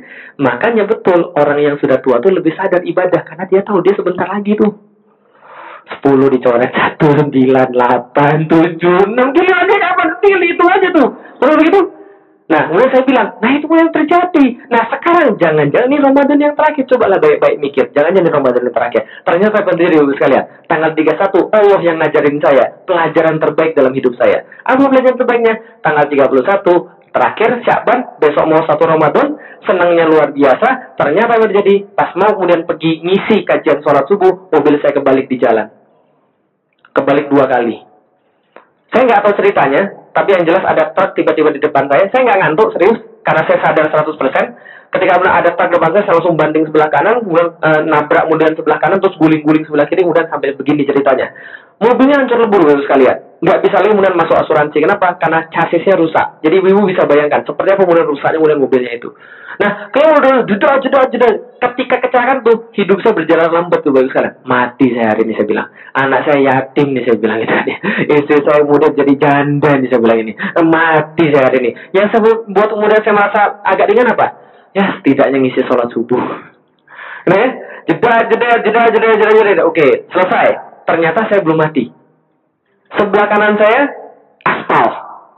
[0.42, 3.22] Makanya betul, orang yang sudah tua tuh lebih sadar ibadah.
[3.22, 4.90] Karena dia tahu dia sebentar lagi tuh
[6.02, 8.80] 10 dicoret 1, 9, 8, 7,
[9.12, 9.82] 6 Gila dia
[10.22, 11.08] pilih itu aja tuh
[11.42, 11.80] Terus begitu
[12.52, 14.46] Nah, mulai saya bilang, nah itu yang terjadi.
[14.68, 16.84] Nah, sekarang jangan-jangan ini Ramadan yang terakhir.
[16.84, 17.88] Cobalah baik-baik mikir.
[17.96, 19.02] Jangan-jangan ini Ramadan yang terakhir.
[19.24, 20.44] Ternyata saya pendiri ibu sekalian.
[20.68, 22.64] Tanggal 31, Allah yang ngajarin saya.
[22.84, 24.44] Pelajaran terbaik dalam hidup saya.
[24.68, 25.54] Apa pelajaran terbaiknya?
[25.80, 29.26] Tanggal 31, terakhir Syakban, besok mau satu Ramadan,
[29.64, 30.68] senangnya luar biasa.
[31.00, 35.40] Ternyata yang terjadi, pas mau kemudian pergi ngisi kajian sholat subuh, mobil saya kebalik di
[35.40, 35.72] jalan
[36.92, 37.80] kebalik dua kali.
[38.92, 39.82] Saya nggak tahu ceritanya,
[40.12, 42.04] tapi yang jelas ada truk tiba-tiba di depan saya.
[42.12, 43.00] Saya nggak ngantuk, serius.
[43.22, 44.18] karena saya sadar 100%,
[44.92, 49.16] ketika ada saya, saya langsung banding sebelah kanan, kemudian eh, nabrak kemudian sebelah kanan, terus
[49.16, 51.32] guling-guling sebelah kiri, kemudian sampai begini ceritanya.
[51.82, 53.16] Mobilnya hancur lebur, Bapak sekalian.
[53.42, 54.78] Nggak bisa lagi kemudian masuk asuransi.
[54.78, 55.18] Kenapa?
[55.18, 56.38] Karena chassisnya rusak.
[56.46, 59.10] Jadi ibu bisa bayangkan, seperti apa kemudian rusaknya kemudian mobilnya itu.
[59.58, 61.28] Nah, kalau udah jeda, jeda, jeda,
[61.60, 64.34] ketika kecelakaan tuh, hidup saya berjalan lambat tuh, Bapak sekalian.
[64.46, 65.68] Mati saya hari ini, saya bilang.
[65.92, 67.54] Anak saya yatim nih, saya bilang gitu.
[68.22, 70.32] Istri saya muda jadi janda nih, saya bilang ini.
[70.62, 71.70] Mati saya hari ini.
[71.96, 74.41] Yang saya buat kemudian saya merasa agak ringan apa?
[74.72, 76.20] Ya, setidaknya ngisi sholat subuh.
[77.28, 77.48] Nah, ya,
[77.92, 79.62] jeda, jeda, jeda, jeda, jeda, jeda.
[79.68, 80.48] Oke, selesai
[80.88, 81.92] ternyata saya belum mati.
[82.92, 83.88] Sebelah kanan saya
[84.44, 84.86] aspal,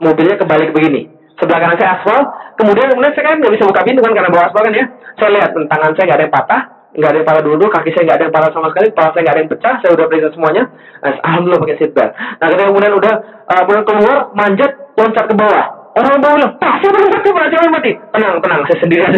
[0.03, 1.11] mobilnya kebalik begini.
[1.35, 2.19] Sebelah kanan saya aspal,
[2.55, 4.85] kemudian kemudian saya kan nggak bisa buka pintu kan karena bawa aspal kan ya.
[5.19, 6.61] Saya lihat tangan saya nggak ada yang patah,
[6.95, 9.21] nggak ada yang patah dulu, kaki saya nggak ada yang patah sama sekali, kepala saya
[9.21, 10.63] nggak ada yang pecah, saya udah periksa semuanya.
[11.03, 12.11] Nah, Alhamdulillah pakai seatbelt.
[12.15, 13.13] Nah kemudian udah
[13.51, 15.65] uh, keluar, manjat, loncat ke bawah.
[15.95, 17.29] Orang bawah bilang, Pak, siapa yang mati?
[17.31, 17.91] Pak, siapa yang mati?
[18.11, 19.15] Tenang, tenang, saya sendiri aja.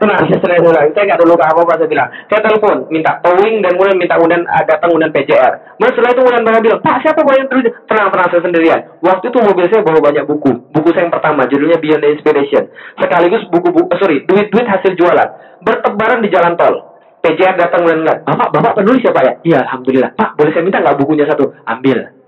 [0.00, 0.88] tenang, saya sendiri aja.
[0.88, 2.08] Saya nggak ada luka apa-apa, saya bilang.
[2.32, 5.52] Saya telepon, minta towing, dan kemudian minta kemudian datang kemudian PCR.
[5.76, 7.64] Kemudian setelah itu kemudian bapak bilang, Pak, siapa yang terus?
[7.84, 8.80] Tenang, tenang, saya sendirian.
[9.04, 10.50] Waktu itu mobil saya bawa banyak buku.
[10.72, 12.64] Buku saya yang pertama, judulnya Beyond the Inspiration.
[12.96, 15.28] Sekaligus buku-buku, sorry, duit-duit hasil jualan.
[15.60, 16.88] Bertebaran di jalan tol.
[17.20, 19.32] PCR datang kemudian lihat, Bapak, Bapak penulis ya Pak ya?
[19.44, 20.16] Iya, Alhamdulillah.
[20.16, 21.52] Pak, boleh saya minta nggak bukunya satu?
[21.68, 22.21] Ambil.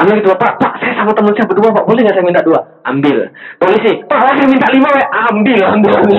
[0.00, 2.60] Ambil gitu, Pak, Pak, saya sama teman saya berdua, Pak, boleh nggak saya minta dua?
[2.88, 3.28] Ambil.
[3.60, 6.18] Polisi, Pak, saya minta lima, Pak, ambil, ambil, ambil.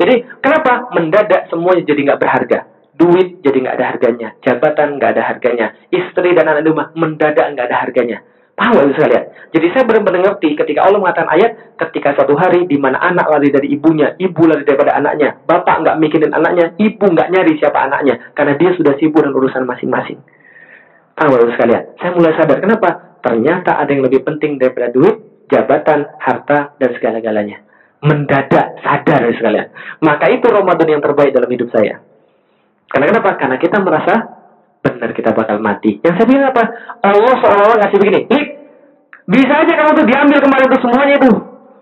[0.00, 0.72] Jadi, kenapa?
[0.96, 2.58] Mendadak semuanya jadi nggak berharga.
[2.98, 4.28] Duit jadi nggak ada harganya.
[4.42, 5.66] Jabatan nggak ada harganya.
[5.92, 8.18] Istri dan anak rumah mendadak nggak ada harganya.
[8.58, 9.24] Paham nggak sekalian?
[9.54, 13.54] Jadi saya benar-benar ngerti ketika Allah mengatakan ayat, ketika suatu hari di mana anak lari
[13.54, 18.18] dari ibunya, ibu lari daripada anaknya, bapak nggak mikirin anaknya, ibu nggak nyari siapa anaknya,
[18.34, 20.18] karena dia sudah sibuk dengan urusan masing-masing.
[21.14, 21.82] Paham nggak sekalian?
[22.02, 23.07] Saya mulai sadar, kenapa?
[23.24, 27.64] Ternyata ada yang lebih penting daripada duit, jabatan, harta, dan segala-galanya.
[27.98, 29.68] Mendadak sadar ya sekalian.
[30.06, 31.98] Maka itu Ramadan yang terbaik dalam hidup saya.
[32.88, 33.34] Karena kenapa?
[33.34, 34.14] Karena kita merasa
[34.78, 35.98] benar kita bakal mati.
[36.00, 36.64] Yang saya bilang apa?
[37.02, 38.20] Allah seolah-olah ngasih begini.
[38.30, 38.46] Lik,
[39.26, 41.32] bisa aja kamu tuh diambil kemarin tuh semuanya itu.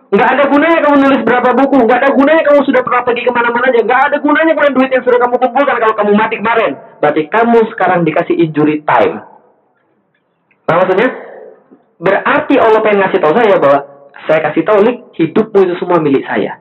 [0.06, 1.76] Nggak ada gunanya kamu nulis berapa buku.
[1.84, 3.80] Nggak ada gunanya kamu sudah pernah pergi ke mana-mana aja.
[3.84, 6.72] Nggak ada gunanya kemarin duit yang sudah kamu kumpulkan kalau kamu mati kemarin.
[7.02, 9.14] Berarti kamu sekarang dikasih injury time.
[10.66, 11.26] Nah, maksudnya?
[11.97, 13.78] Berarti Allah pengen ngasih tahu saya bahwa
[14.28, 16.60] saya kasih tahu nih hidupmu itu semua milik saya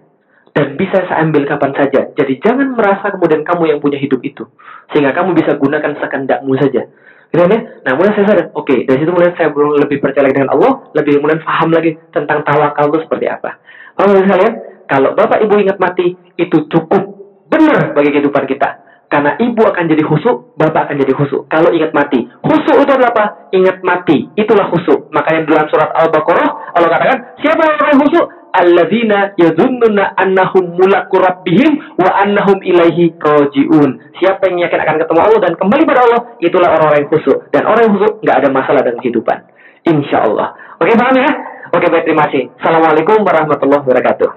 [0.56, 2.07] dan bisa saya ambil kapan saja.
[2.16, 4.48] Jadi jangan merasa kemudian kamu yang punya hidup itu
[4.95, 6.88] sehingga kamu bisa gunakan sekendakmu saja.
[7.36, 7.60] Gitu ya?
[7.84, 11.44] Nah, mulai saya sadar, oke, dari situ mulai saya lebih percaya dengan Allah, lebih kemudian
[11.44, 13.60] paham lagi tentang tawakal itu seperti apa.
[13.99, 14.49] Kalau misalnya,
[14.88, 17.03] kalau Bapak Ibu ingat mati, itu cukup
[17.52, 18.85] benar bagi kehidupan kita.
[19.06, 21.45] Karena ibu akan jadi husuk, bapak akan jadi husuk.
[21.45, 22.26] Kalau ingat mati.
[22.41, 23.26] Husuk itu adalah apa?
[23.53, 24.27] Ingat mati.
[24.34, 25.14] Itulah husuk.
[25.14, 28.26] Makanya dalam surat Al-Baqarah, Allah katakan, siapa yang orang husuk?
[28.56, 34.15] Alladzina yazunnuna annahum mulaku rabbihim wa annahum ilaihi roji'un.
[34.15, 37.38] Siapa yang yakin akan ketemu Allah dan kembali pada Allah, itulah orang-orang yang husuk.
[37.52, 39.38] Dan orang yang husuk nggak ada masalah dalam kehidupan.
[39.86, 40.56] Insya Allah.
[40.82, 41.30] Oke, paham ya?
[41.76, 42.48] Oke, baik, terima kasih.
[42.57, 44.30] Assalamualaikum warahmatullahi wabarakatuh.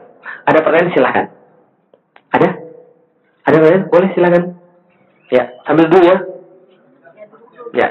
[0.50, 1.26] Ada pertanyaan silahkan.
[2.34, 2.48] Ada?
[3.46, 3.84] Ada pertanyaan?
[3.86, 4.57] Boleh silakan.
[5.28, 6.16] Ya, sambil dulu ya.
[7.76, 7.88] Ya.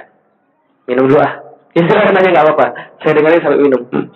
[0.89, 1.33] Minum dulu ah.
[1.77, 2.65] Ya silakan nanya nggak apa-apa.
[3.05, 3.81] Saya dengerin sampai minum.
[3.93, 4.09] Hmm.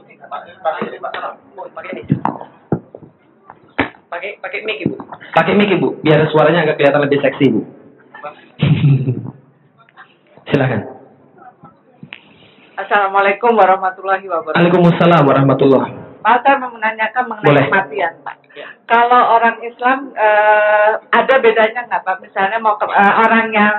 [4.09, 4.97] Pakai pakai mic ibu.
[5.37, 7.61] Pakai mic ibu, biar suaranya agak kelihatan lebih seksi ibu.
[10.49, 10.81] silakan.
[12.81, 14.57] Assalamualaikum warahmatullahi wabarakatuh.
[14.57, 15.91] Waalaikumsalam warahmatullahi.
[16.25, 17.65] Pak saya mau menanyakan mengenai Boleh.
[17.69, 18.40] kematian, Pak.
[18.87, 22.17] Kalau orang Islam eh, ada bedanya nggak, Pak?
[22.19, 23.77] Misalnya mau ke, eh, orang yang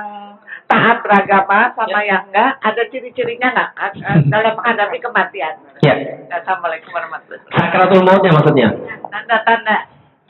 [0.65, 5.53] taat beragama sama yang enggak, ada ciri-cirinya nggak eh, dalam menghadapi kematian?
[5.85, 5.93] Ya.
[6.33, 7.69] Assalamualaikum warahmatullahi wabarakatuh.
[7.69, 8.67] Sakratul mautnya maksudnya.
[9.13, 9.77] Tanda-tanda.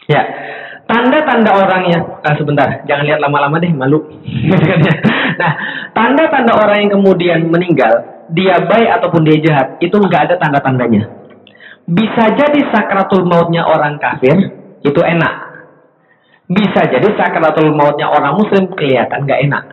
[0.03, 0.19] Ya,
[0.83, 2.03] tanda-tanda orangnya.
[2.27, 4.03] Ah, sebentar, jangan lihat lama-lama deh, malu.
[5.39, 5.51] nah,
[5.95, 11.07] tanda-tanda orang yang kemudian meninggal, dia baik ataupun dia jahat, itu nggak ada tanda-tandanya.
[11.83, 14.35] Bisa jadi sakratul mautnya orang kafir,
[14.83, 15.33] itu enak.
[16.47, 19.63] Bisa jadi sakratul mautnya orang muslim kelihatan nggak enak.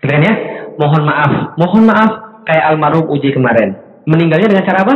[0.00, 0.34] Keren ya?
[0.80, 2.10] Mohon maaf, mohon maaf,
[2.48, 3.76] kayak almarhum uji kemarin.
[4.08, 4.94] Meninggalnya dengan cara apa?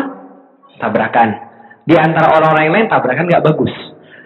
[0.80, 1.28] Tabrakan.
[1.84, 3.72] Di antara orang-orang lain tabrakan nggak bagus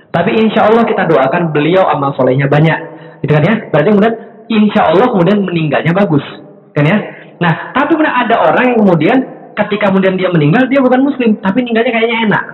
[0.08, 2.78] tapi insya Allah kita doakan beliau amal solehnya banyak.
[3.20, 3.54] Gitu kan ya?
[3.68, 4.14] Berarti kemudian
[4.48, 6.24] insya Allah kemudian meninggalnya bagus.
[6.72, 6.98] Kan ya?
[7.38, 9.18] Nah, tapi kemudian ada orang yang kemudian
[9.64, 12.44] ketika kemudian dia meninggal, dia bukan muslim, tapi meninggalnya kayaknya enak.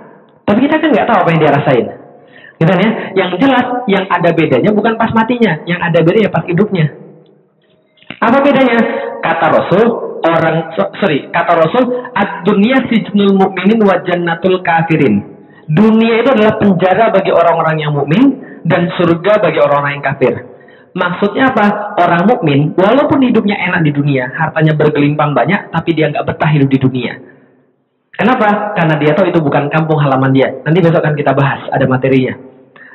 [0.45, 1.87] Tapi kita kan nggak tahu apa yang dia rasain.
[2.55, 2.91] Gitu kan ya?
[3.19, 5.53] Yang jelas, yang ada bedanya bukan pas matinya.
[5.69, 6.87] Yang ada bedanya pas hidupnya.
[8.21, 8.79] Apa bedanya?
[9.25, 9.85] Kata Rasul,
[10.25, 10.57] orang
[11.01, 17.77] sorry, kata Rasul, ad-dunya sijnul mu'minin wa jannatul kafirin Dunia itu adalah penjara bagi orang-orang
[17.81, 18.37] yang mukmin
[18.69, 20.35] dan surga bagi orang-orang yang kafir.
[20.95, 21.99] Maksudnya apa?
[21.99, 26.71] Orang mukmin walaupun hidupnya enak di dunia, hartanya bergelimpang banyak, tapi dia nggak betah hidup
[26.71, 27.13] di dunia.
[28.15, 28.79] Kenapa?
[28.79, 30.55] Karena dia tahu itu bukan kampung halaman dia.
[30.63, 32.39] Nanti besok akan kita bahas, ada materinya.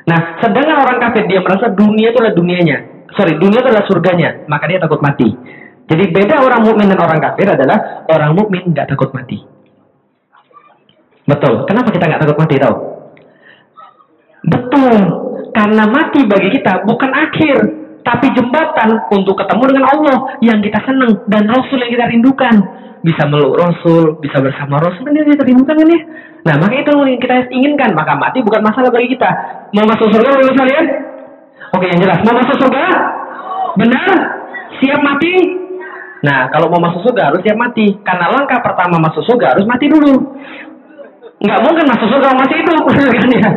[0.08, 2.76] Nah, sedangkan orang kafir dia merasa dunia itu adalah dunianya.
[3.12, 5.28] Sorry, dunia itu adalah surganya, maka dia takut mati.
[5.92, 9.44] Jadi beda orang mukmin dan orang kafir adalah orang mukmin nggak takut mati.
[11.28, 11.68] Betul.
[11.68, 12.76] Kenapa kita nggak takut mati tahu?
[14.48, 14.96] Betul.
[15.52, 17.56] Karena mati bagi kita bukan akhir,
[18.10, 22.54] tapi jembatan untuk ketemu dengan Allah yang kita senang dan Rasul yang kita rindukan.
[23.00, 26.00] Bisa meluk Rasul, bisa bersama Rasul kan yang kita rindukan kan ya.
[26.40, 27.94] Nah, maka itu yang kita inginkan.
[27.94, 29.30] Maka mati bukan masalah bagi kita.
[29.72, 30.84] Mau masuk surga, mau kalian?
[31.70, 32.18] Oke, yang jelas.
[32.26, 32.84] Mau masuk surga?
[33.78, 34.16] Benar?
[34.82, 35.32] Siap mati?
[36.20, 37.88] Nah, kalau mau masuk surga harus siap mati.
[38.04, 40.36] Karena langkah pertama masuk surga harus mati dulu.
[41.40, 42.58] Nggak mungkin masuk surga masih
[43.40, 43.50] ya?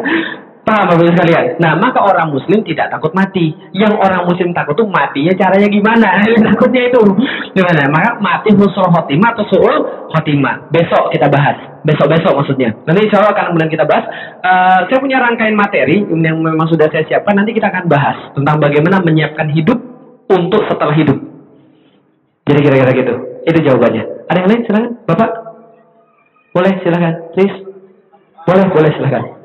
[0.63, 1.59] Paham Bapak sekalian?
[1.59, 3.51] Nah, maka orang muslim tidak takut mati.
[3.75, 6.23] Yang orang muslim takut tuh matinya caranya gimana?
[6.47, 7.03] Takutnya itu.
[7.51, 7.91] Gimana?
[7.91, 9.75] Maka mati husnul khotimah atau su'ul
[10.15, 10.71] khotimah.
[10.71, 11.59] Besok kita bahas.
[11.83, 12.71] Besok-besok maksudnya.
[12.87, 14.07] Nanti insya Allah akan kemudian kita bahas.
[14.39, 17.35] Uh, saya punya rangkaian materi yang memang sudah saya siapkan.
[17.35, 19.83] Nanti kita akan bahas tentang bagaimana menyiapkan hidup
[20.31, 21.19] untuk setelah hidup.
[22.47, 23.15] Jadi kira-kira gitu.
[23.43, 24.31] Itu jawabannya.
[24.31, 24.61] Ada yang lain?
[24.63, 24.91] Silakan.
[25.11, 25.29] Bapak.
[26.55, 27.35] Boleh, silakan.
[27.35, 27.57] Please.
[28.47, 29.42] Boleh, boleh, silakan.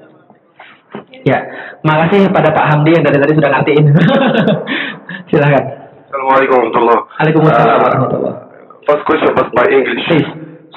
[1.28, 1.38] Ya,
[1.84, 3.84] makasih pada Pak Hamdi yang dari tadi sudah ngantiin.
[5.30, 5.64] Silakan.
[6.08, 8.36] Assalamualaikum warahmatullahi Waalaikumsalam Uh, warahmatullahi
[8.88, 10.00] First question was by English.
[10.08, 10.30] Please.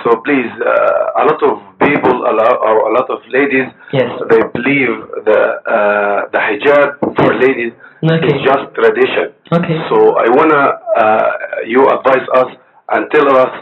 [0.04, 4.12] So please, uh, a lot of people, a lot, or a lot of ladies, Yes.
[4.28, 4.92] they believe
[5.24, 7.40] the uh, the hijab for Yes.
[7.48, 7.72] ladies
[8.04, 8.28] Okay.
[8.28, 9.32] is just tradition.
[9.56, 9.78] Okay.
[9.88, 10.62] So I wanna
[11.00, 11.28] uh,
[11.64, 12.50] you advise us
[12.92, 13.54] and tell us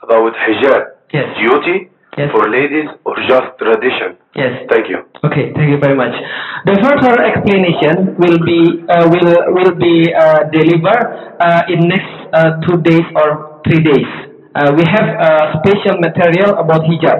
[0.00, 1.28] about hijab Yes.
[1.36, 2.32] duty Yes.
[2.32, 4.16] for ladies or just tradition.
[4.38, 4.54] Yes.
[4.70, 5.02] Thank you.
[5.26, 6.14] Okay, thank you very much.
[6.62, 11.02] The further explanation will be uh, will will be uh, delivered
[11.42, 14.06] uh, in next uh, two days or three days.
[14.54, 17.18] Uh, we have uh, special material about hijab.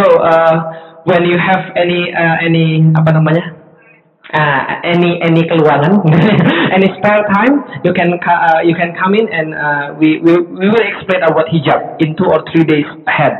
[0.00, 3.44] So uh, when you have any uh, any apa namanya
[4.32, 6.00] uh, any any keluangan,
[6.80, 10.66] any spare time, you can uh, you can come in and uh, we, we we
[10.72, 13.36] will explain about hijab in two or three days ahead,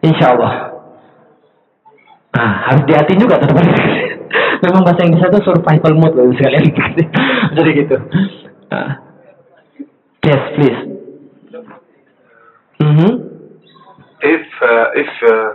[0.00, 0.75] insyaallah.
[2.36, 3.64] Ah, harus dihatiin juga teman
[4.64, 6.64] Memang bahasa Inggris itu survival mode loh sekalian.
[7.56, 7.96] Jadi gitu.
[8.68, 9.00] Ah.
[10.20, 10.80] yes, please.
[12.76, 13.10] Mhm.
[14.20, 15.48] If uh, if uh,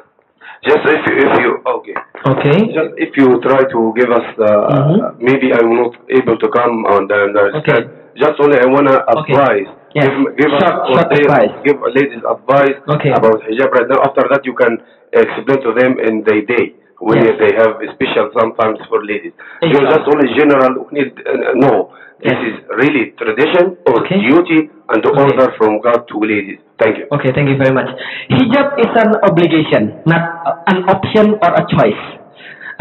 [0.64, 1.96] just if you, if you okay.
[2.24, 2.58] Okay.
[2.72, 4.98] Just if you try to give us, uh, Mhm.
[5.20, 7.80] maybe I'm not able to come on the, the Okay.
[8.16, 9.34] Just only I wanna Okay.
[9.34, 9.70] advise.
[9.92, 10.08] Yes.
[10.08, 11.54] Give, give us Short- or short advice.
[11.68, 13.12] give ladies advice Okay.
[13.12, 14.00] about hijab right now.
[14.08, 14.80] After that, you can
[15.14, 17.36] explain to them in their day when Yes.
[17.42, 19.34] they have a special sometimes for ladies.
[19.62, 19.90] You Inshallah.
[19.98, 21.92] just only general need uh, no.
[22.22, 22.54] This Yes.
[22.54, 24.22] is really tradition or Okay.
[24.22, 25.22] duty and Okay.
[25.26, 26.62] order from God to ladies.
[26.78, 27.06] Thank you.
[27.12, 27.90] Okay, thank you very much.
[28.30, 32.04] Hijab is an obligation, not uh, an option or a choice.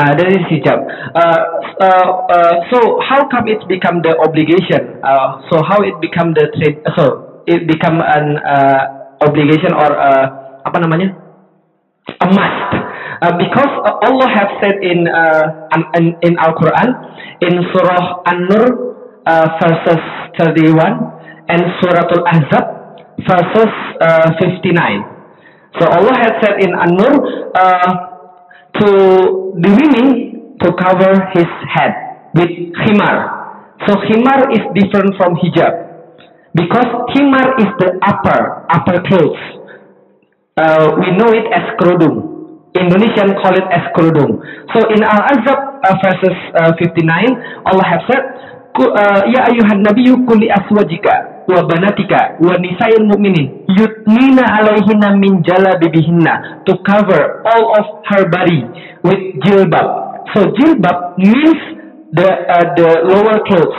[0.00, 0.80] Uh, that is hijab.
[1.16, 1.40] Uh,
[1.80, 5.00] uh, uh, so how come it become the obligation?
[5.04, 6.76] Uh, so how it become the trade?
[6.96, 10.24] So it become an uh, obligation or uh,
[10.68, 11.16] apa namanya?
[12.20, 12.70] A must.
[13.20, 13.72] Uh, because
[14.08, 15.68] Allah have said in uh,
[16.00, 16.88] in, in Al Quran
[17.44, 18.64] in Surah An-Nur
[19.26, 20.00] uh, verses
[20.40, 20.72] 31
[21.52, 22.64] and Suratul Ahzab
[23.28, 24.72] verses uh, 59.
[25.78, 27.14] So Allah has said in An-Nur
[27.54, 27.92] uh,
[28.80, 28.88] to
[29.60, 31.92] the women to cover his head
[32.34, 32.50] with
[32.84, 33.16] khimar.
[33.86, 35.74] So khimar is different from hijab
[36.54, 39.59] because khimar is the upper upper clothes.
[40.56, 42.30] Uh, we know it as kerudung.
[42.74, 44.38] Indonesian call it as kerudung.
[44.74, 47.06] So in Al-Azab uh, verses uh, 59,
[47.66, 48.22] Allah have said,
[48.78, 56.62] uh, Ya ayuhan nabiyyu kulli aswajika wa banatika wa nisa'il mu'minin yutnina alaihinna min jalabibihinna
[56.66, 58.62] to cover all of her body
[59.02, 59.86] with jilbab.
[60.34, 61.58] So jilbab means
[62.12, 63.78] the uh, the lower clothes.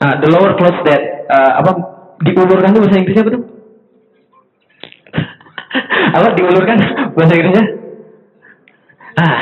[0.00, 1.70] Uh, the lower clothes that uh, apa
[2.24, 3.59] diulurkan itu bahasa Inggrisnya apa tuh?
[6.14, 6.78] Apa diulurkan
[7.14, 7.66] bahasa Inggrisnya?
[9.20, 9.40] Ah,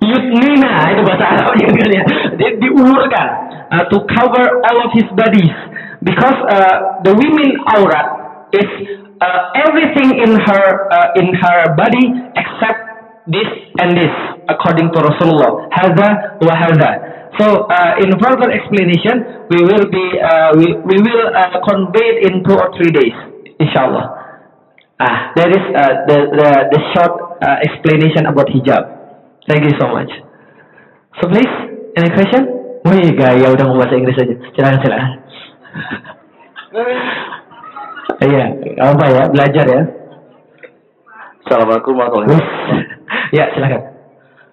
[0.00, 2.02] yutnina itu bahasa Arabnya kan ya.
[2.38, 3.26] Dia diulurkan
[3.74, 5.54] uh, to cover all of his bodies
[6.02, 8.06] because uh, the women aurat
[8.56, 8.70] is
[9.20, 12.04] uh, everything in her uh, in her body
[12.34, 12.80] except
[13.28, 14.14] this and this
[14.48, 15.68] according to Rasulullah.
[15.70, 16.90] Hadza wa hadza.
[17.38, 22.18] So uh, in further explanation, we will be uh, we, we will uh, convey it
[22.26, 23.14] in two or three days,
[23.62, 24.19] inshallah.
[25.00, 28.84] Ah, that is uh, the, the the short uh, explanation about hijab.
[29.48, 30.12] Thank you so much.
[31.16, 31.48] So please,
[31.96, 32.44] any question?
[32.84, 34.34] Wih, gaya udah ngomong bahasa Inggris aja.
[34.52, 35.10] Silakan, silakan.
[38.20, 39.82] Iya, apa ya, belajar ya.
[41.40, 43.32] Assalamualaikum warahmatullahi wabarakatuh.
[43.32, 43.80] Ya, silakan.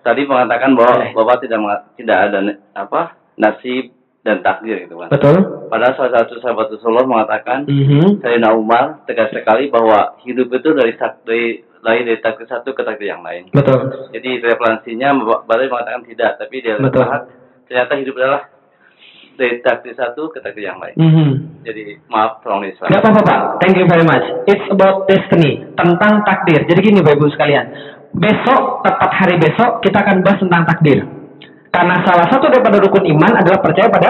[0.07, 1.03] Tadi mengatakan bahwa.
[1.11, 1.59] Bapak tidak
[1.99, 2.39] tidak ada
[2.79, 3.96] apa nasib
[4.27, 5.07] dan takdir gitu kan.
[5.07, 5.35] Betul?
[5.71, 8.19] Padahal salah satu sahabat Rasulullah mengatakan Mhm.
[8.19, 12.83] Sayyidina Umar tegas sekali bahwa hidup itu dari tak- dari lain dari takdir satu ke
[12.83, 13.47] takdir yang lain.
[13.55, 14.11] Betul.
[14.11, 15.15] Jadi referensinya
[15.47, 17.07] Bapak mengatakan tidak, tapi dia Betul.
[17.07, 17.23] lihat
[17.71, 18.41] ternyata hidup adalah
[19.37, 20.97] dari takdir satu ke takdir yang lain.
[20.97, 21.29] Mhm.
[21.63, 22.89] Jadi maaf tolong Islam.
[22.89, 24.25] Gak apa-apa Pak, thank you very much.
[24.49, 26.65] It's about destiny, tentang takdir.
[26.67, 27.65] Jadi gini Bapak Ibu sekalian,
[28.17, 31.05] besok, tepat hari besok, kita akan bahas tentang takdir.
[31.71, 34.09] Karena salah satu daripada rukun iman adalah percaya pada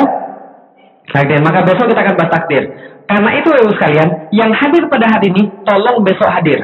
[1.11, 1.39] takdir.
[1.41, 2.63] Maka besok kita akan bahas takdir.
[3.07, 6.59] Karena itu Ibu sekalian, yang hadir pada hari ini, tolong besok hadir.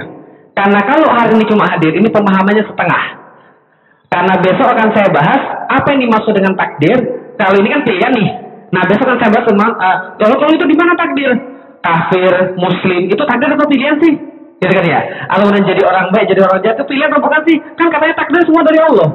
[0.53, 3.03] Karena kalau hari ini cuma hadir, ini pemahamannya setengah.
[4.11, 5.41] Karena besok akan saya bahas
[5.71, 6.97] apa yang dimaksud dengan takdir.
[7.33, 8.29] Kalau ini kan pilihan nih.
[8.69, 11.31] Nah besok akan saya bahas tentang uh, kalau kalau itu di mana takdir?
[11.81, 14.13] Kafir, Muslim itu takdir atau pilihan sih?
[14.61, 14.99] Gitu kan ya.
[15.33, 17.57] Kalau kemudian jadi orang baik, jadi orang jahat itu pilihan atau bukan sih?
[17.73, 19.09] Kan katanya takdir semua dari Allah.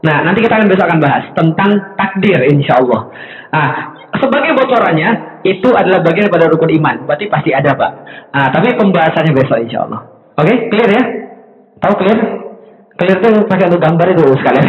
[0.00, 3.12] Nah nanti kita akan besok akan bahas tentang takdir insya Allah.
[3.52, 3.68] Nah
[4.16, 7.04] sebagai bocorannya itu adalah bagian daripada rukun iman.
[7.04, 7.92] Berarti pasti ada pak.
[8.32, 10.00] Nah tapi pembahasannya besok insya Allah.
[10.40, 11.02] Oke clear ya?
[11.84, 12.18] Tahu clear?
[12.96, 14.66] Clear itu pakai untuk gambar itu sekalian.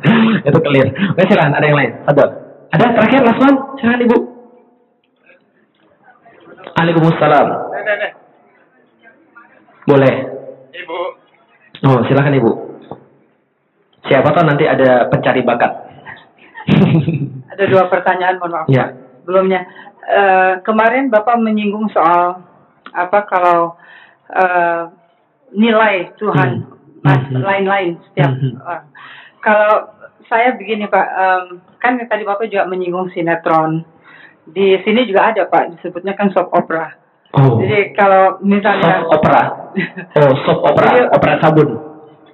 [0.48, 0.86] itu clear.
[1.14, 1.90] Oke silakan ada yang lain.
[2.06, 2.24] Satu.
[2.68, 3.58] Ada terakhir last one.
[3.82, 4.16] Silakan ibu.
[6.78, 7.46] Waalaikumsalam.
[9.88, 10.14] Boleh.
[10.68, 10.98] Ibu,
[11.88, 12.67] Oh silakan ibu.
[14.08, 15.72] Siapa tahu nanti ada pencari bakat.
[17.52, 18.66] Ada dua pertanyaan, mohon maaf.
[18.70, 18.92] ya.
[19.24, 19.66] Sebelumnya,
[20.04, 22.44] eh, kemarin Bapak menyinggung soal
[22.88, 23.74] apa kalau
[24.28, 24.82] eh,
[25.50, 27.00] nilai Tuhan Hmm.
[27.00, 27.40] mas- Mhm.
[27.40, 28.60] lain-lain setiap Mhm.
[28.60, 28.84] orang.
[29.40, 29.74] Kalau
[30.28, 31.44] saya begini Pak, em,
[31.80, 33.88] kan tadi Bapak juga menyinggung sinetron.
[34.44, 36.92] Di sini juga ada Pak, disebutnya kan soap opera.
[37.32, 37.56] Oh.
[37.58, 39.42] Jadi kalau misalnya Soap opera.
[40.20, 41.68] Oh, soap opera, opera sabun.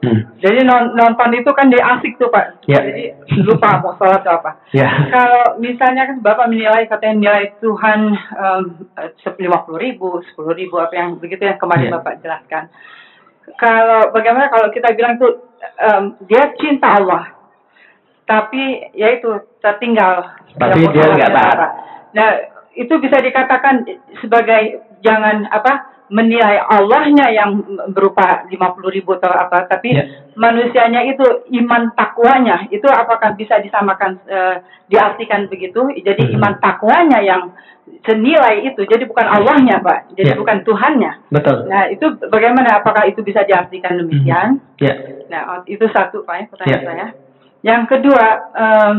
[0.04, 0.20] Hmm.
[0.44, 2.68] Jadi non- nonton itu kan dia asik tuh Pak.
[2.68, 2.84] Ya.
[2.84, 4.60] Jadi lupa mau sholat atau apa.
[4.76, 4.92] Ya.
[5.08, 8.12] Kalau misalnya kan Bapak menilai katanya nilai Tuhan
[9.40, 11.96] lima puluh ribu, sepuluh ribu apa yang begitu yang kemarin Ya.
[11.96, 12.68] Bapak jelaskan.
[13.56, 15.48] Kalau bagaimana kalau kita bilang tuh
[15.80, 17.32] em, dia cinta Allah,
[18.28, 20.36] tapi yaitu tertinggal.
[20.60, 21.58] Tapi dia nggak taat.
[22.12, 22.28] Nah
[22.76, 23.86] itu bisa dikatakan
[24.20, 30.04] sebagai jangan apa menilai Allahnya yang berupa lima puluh ribu atau apa, tapi Ya.
[30.36, 31.24] manusianya itu
[31.56, 34.60] iman takwanya itu apakah bisa disamakan eh,
[34.92, 36.34] diartikan begitu jadi Mhm.
[36.36, 37.56] iman takwanya yang
[38.04, 40.36] senilai itu jadi bukan Allahnya pak jadi Ya.
[40.36, 41.72] bukan Tuhannya Betul.
[41.72, 44.92] nah itu bagaimana apakah itu bisa diartikan demikian Ya.
[45.32, 46.84] nah oh, itu satu pak ya, pertanyaan Ya.
[46.84, 47.06] saya
[47.64, 48.96] yang kedua em,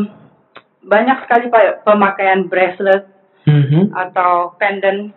[0.82, 3.06] banyak sekali pak pemakaian bracelet
[3.46, 3.94] Mhm.
[3.94, 5.14] atau pendant.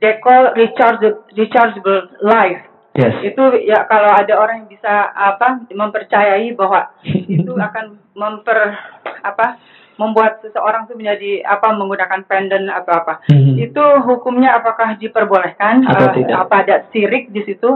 [0.00, 2.62] They call rechargeable rechargeable life
[2.98, 3.14] Yes.
[3.22, 6.90] itu ya kalau ada orang yang bisa apa mempercayai bahwa
[7.30, 8.74] itu akan memper
[9.22, 9.54] apa
[9.98, 13.58] membuat seseorang itu menjadi apa menggunakan pendant atau apa Mhm.
[13.60, 16.36] itu hukumnya apakah diperbolehkan Atau Eh, tidak?
[16.38, 17.68] apa ada sirik di situ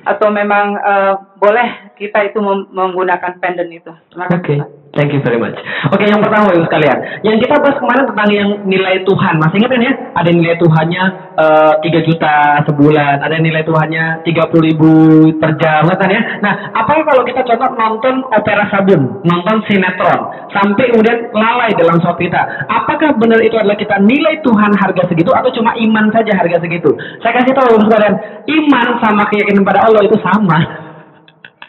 [0.00, 2.38] atau memang eh, boleh kita itu
[2.70, 4.68] menggunakan pendant itu Oke, Pak.
[4.92, 5.56] thank you very much.
[5.88, 9.70] Oke, yang pertama ibu sekalian, yang kita bahas kemarin tentang yang nilai Tuhan, masih ingat
[9.70, 9.92] kan ya?
[10.14, 11.02] Ada nilai Tuhannya
[11.36, 12.34] eh, tiga juta
[12.64, 14.90] sebulan, ada nilai Tuhannya tiga puluh ribu
[15.36, 16.22] per jam, kan ya?
[16.38, 20.20] Nah, apa kalau kita contoh nonton opera sabun, nonton sinetron,
[20.50, 25.30] sampai kemudian lalai dalam sholat kita, apakah benar itu adalah kita nilai Tuhan harga segitu
[25.30, 26.90] atau cuma iman saja harga segitu?
[27.20, 28.14] Saya kasih tahu sekalian,
[28.46, 30.58] iman sama keyakinan pada Allah itu sama.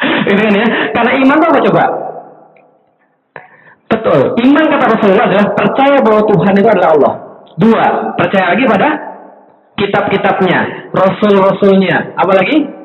[0.31, 0.67] Ini kan ya,
[0.97, 1.83] karena iman apa coba?
[3.91, 4.19] Betul.
[4.41, 7.13] Iman kata Rasulullah adalah percaya bahwa Tuhan itu adalah Allah.
[7.59, 7.85] Dua,
[8.17, 8.89] percaya lagi pada
[9.77, 10.59] kitab-kitabnya,
[10.95, 12.15] rasul-rasulnya.
[12.17, 12.80] Apalagi?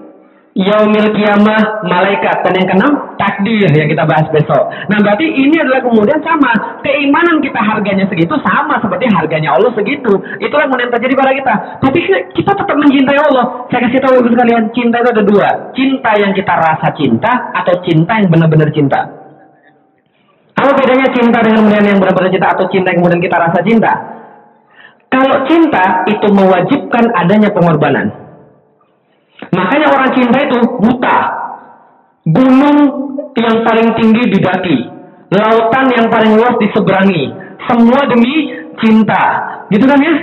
[0.56, 2.40] Yaumil kiamah, malaikat.
[2.40, 4.72] Dan yang keenam, takdir yang kita bahas besok.
[4.88, 6.80] Nah, berarti ini adalah kemudian sama.
[6.80, 10.16] Keimanan kita harganya segitu sama seperti harganya Allah segitu.
[10.40, 11.54] Itulah kemudian terjadi pada kita.
[11.84, 11.98] Tapi
[12.32, 13.68] kita tetap mencintai Allah.
[13.68, 15.48] Saya kasih tahu sekalian, cinta itu ada dua.
[15.76, 19.00] Cinta yang kita rasa cinta atau cinta yang benar-benar cinta.
[20.56, 23.92] Apa bedanya cinta dengan kemudian yang benar-benar cinta atau cinta yang kemudian kita rasa cinta?
[25.12, 28.25] Kalau cinta itu mewajibkan adanya pengorbanan.
[29.54, 31.18] Makanya orang cinta itu buta.
[32.26, 32.78] Gunung
[33.38, 34.78] yang paling tinggi didaki.
[35.30, 37.30] Lautan yang paling luas diseberangi.
[37.66, 38.50] Semua demi
[38.82, 39.22] cinta.
[39.70, 40.14] Gitu kan ya?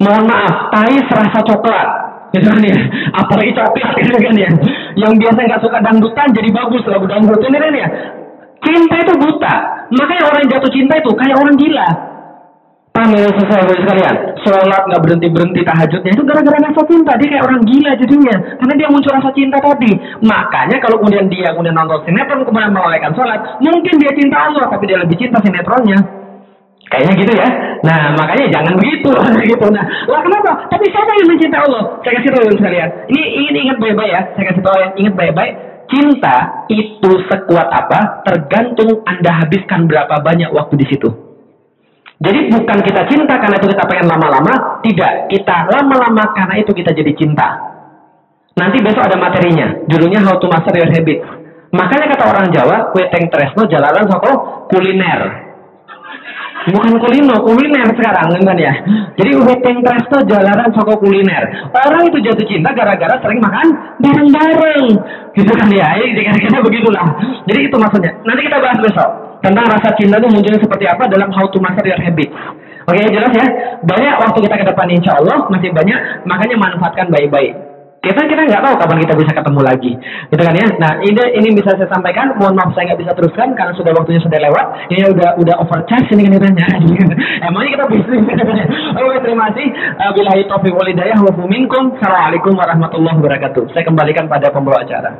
[0.00, 1.88] Mohon maaf, tai serasa coklat.
[2.30, 2.78] gitu kan ya
[3.10, 4.50] apalagi coklat gitu kan ya
[4.94, 7.88] yang biasa nggak suka dangdutan jadi bagus lagu dangdut ini kan ya
[8.62, 9.54] cinta itu buta
[9.90, 11.88] makanya orang jatuh cinta itu kayak orang gila
[13.00, 14.14] paham ya saudara sekalian
[14.44, 18.74] sholat nggak berhenti berhenti tahajudnya itu gara-gara rasa cinta dia kayak orang gila jadinya karena
[18.76, 23.40] dia muncul rasa cinta tadi makanya kalau kemudian dia kemudian nonton sinetron kemudian melalaikan sholat
[23.64, 26.20] mungkin dia cinta Allah tapi dia lebih cinta sinetronnya
[26.90, 27.48] Kayaknya gitu ya.
[27.86, 29.14] Nah, makanya jangan begitu
[29.54, 29.66] gitu.
[29.70, 30.66] Nah, lah kenapa?
[30.74, 32.02] Tapi siapa yang mencintai Allah?
[32.02, 32.88] Saya kasih tahu sekalian.
[33.06, 34.22] Ini ini ingat baik-baik ya.
[34.34, 34.88] Saya kasih tahu ya.
[34.98, 35.54] Ingat baik-baik.
[35.86, 38.26] Cinta itu sekuat apa?
[38.26, 41.29] Tergantung Anda habiskan berapa banyak waktu di situ.
[42.20, 45.32] Jadi bukan kita cinta karena itu kita pengen lama-lama, tidak.
[45.32, 47.48] Kita lama-lama karena itu kita jadi cinta.
[48.60, 49.88] Nanti besok ada materinya.
[49.88, 51.24] Judulnya How to Master Your Habits.
[51.72, 55.50] Makanya kata orang Jawa, kue teng tresno jalanan soko kuliner
[56.68, 58.72] bukan kulino kuliner sekarang kan ya
[59.16, 63.66] jadi wedding presto jalanan soko kuliner orang itu jatuh cinta gara-gara sering makan
[63.96, 64.84] bareng-bareng
[65.32, 67.06] gitu kan ya ini kira-kira begitulah
[67.48, 71.28] jadi itu maksudnya nanti kita bahas besok tentang rasa cinta itu munculnya seperti apa dalam
[71.32, 72.28] how to master your habit
[72.90, 73.46] oke jelas ya?
[73.86, 77.54] Banyak waktu kita ke depan insya Allah masih banyak makanya manfaatkan baik-baik.
[78.00, 79.92] Kita kita nggak tahu kapan kita bisa ketemu lagi.
[80.32, 80.66] Gitu kan ya?
[80.80, 84.20] Nah ini ini bisa saya sampaikan mohon maaf saya nggak bisa teruskan karena sudah waktunya
[84.24, 84.66] sudah lewat.
[84.88, 86.66] Ini udah udah overcharge ini kan katanya
[87.46, 88.24] emangnya kita bisnis
[88.96, 89.66] oke terima kasih.
[90.16, 93.68] Bila taufiq walidayah wa assalamualaikum warahmatullahi wabarakatuh.
[93.76, 95.12] Saya kembalikan pada pembawa acara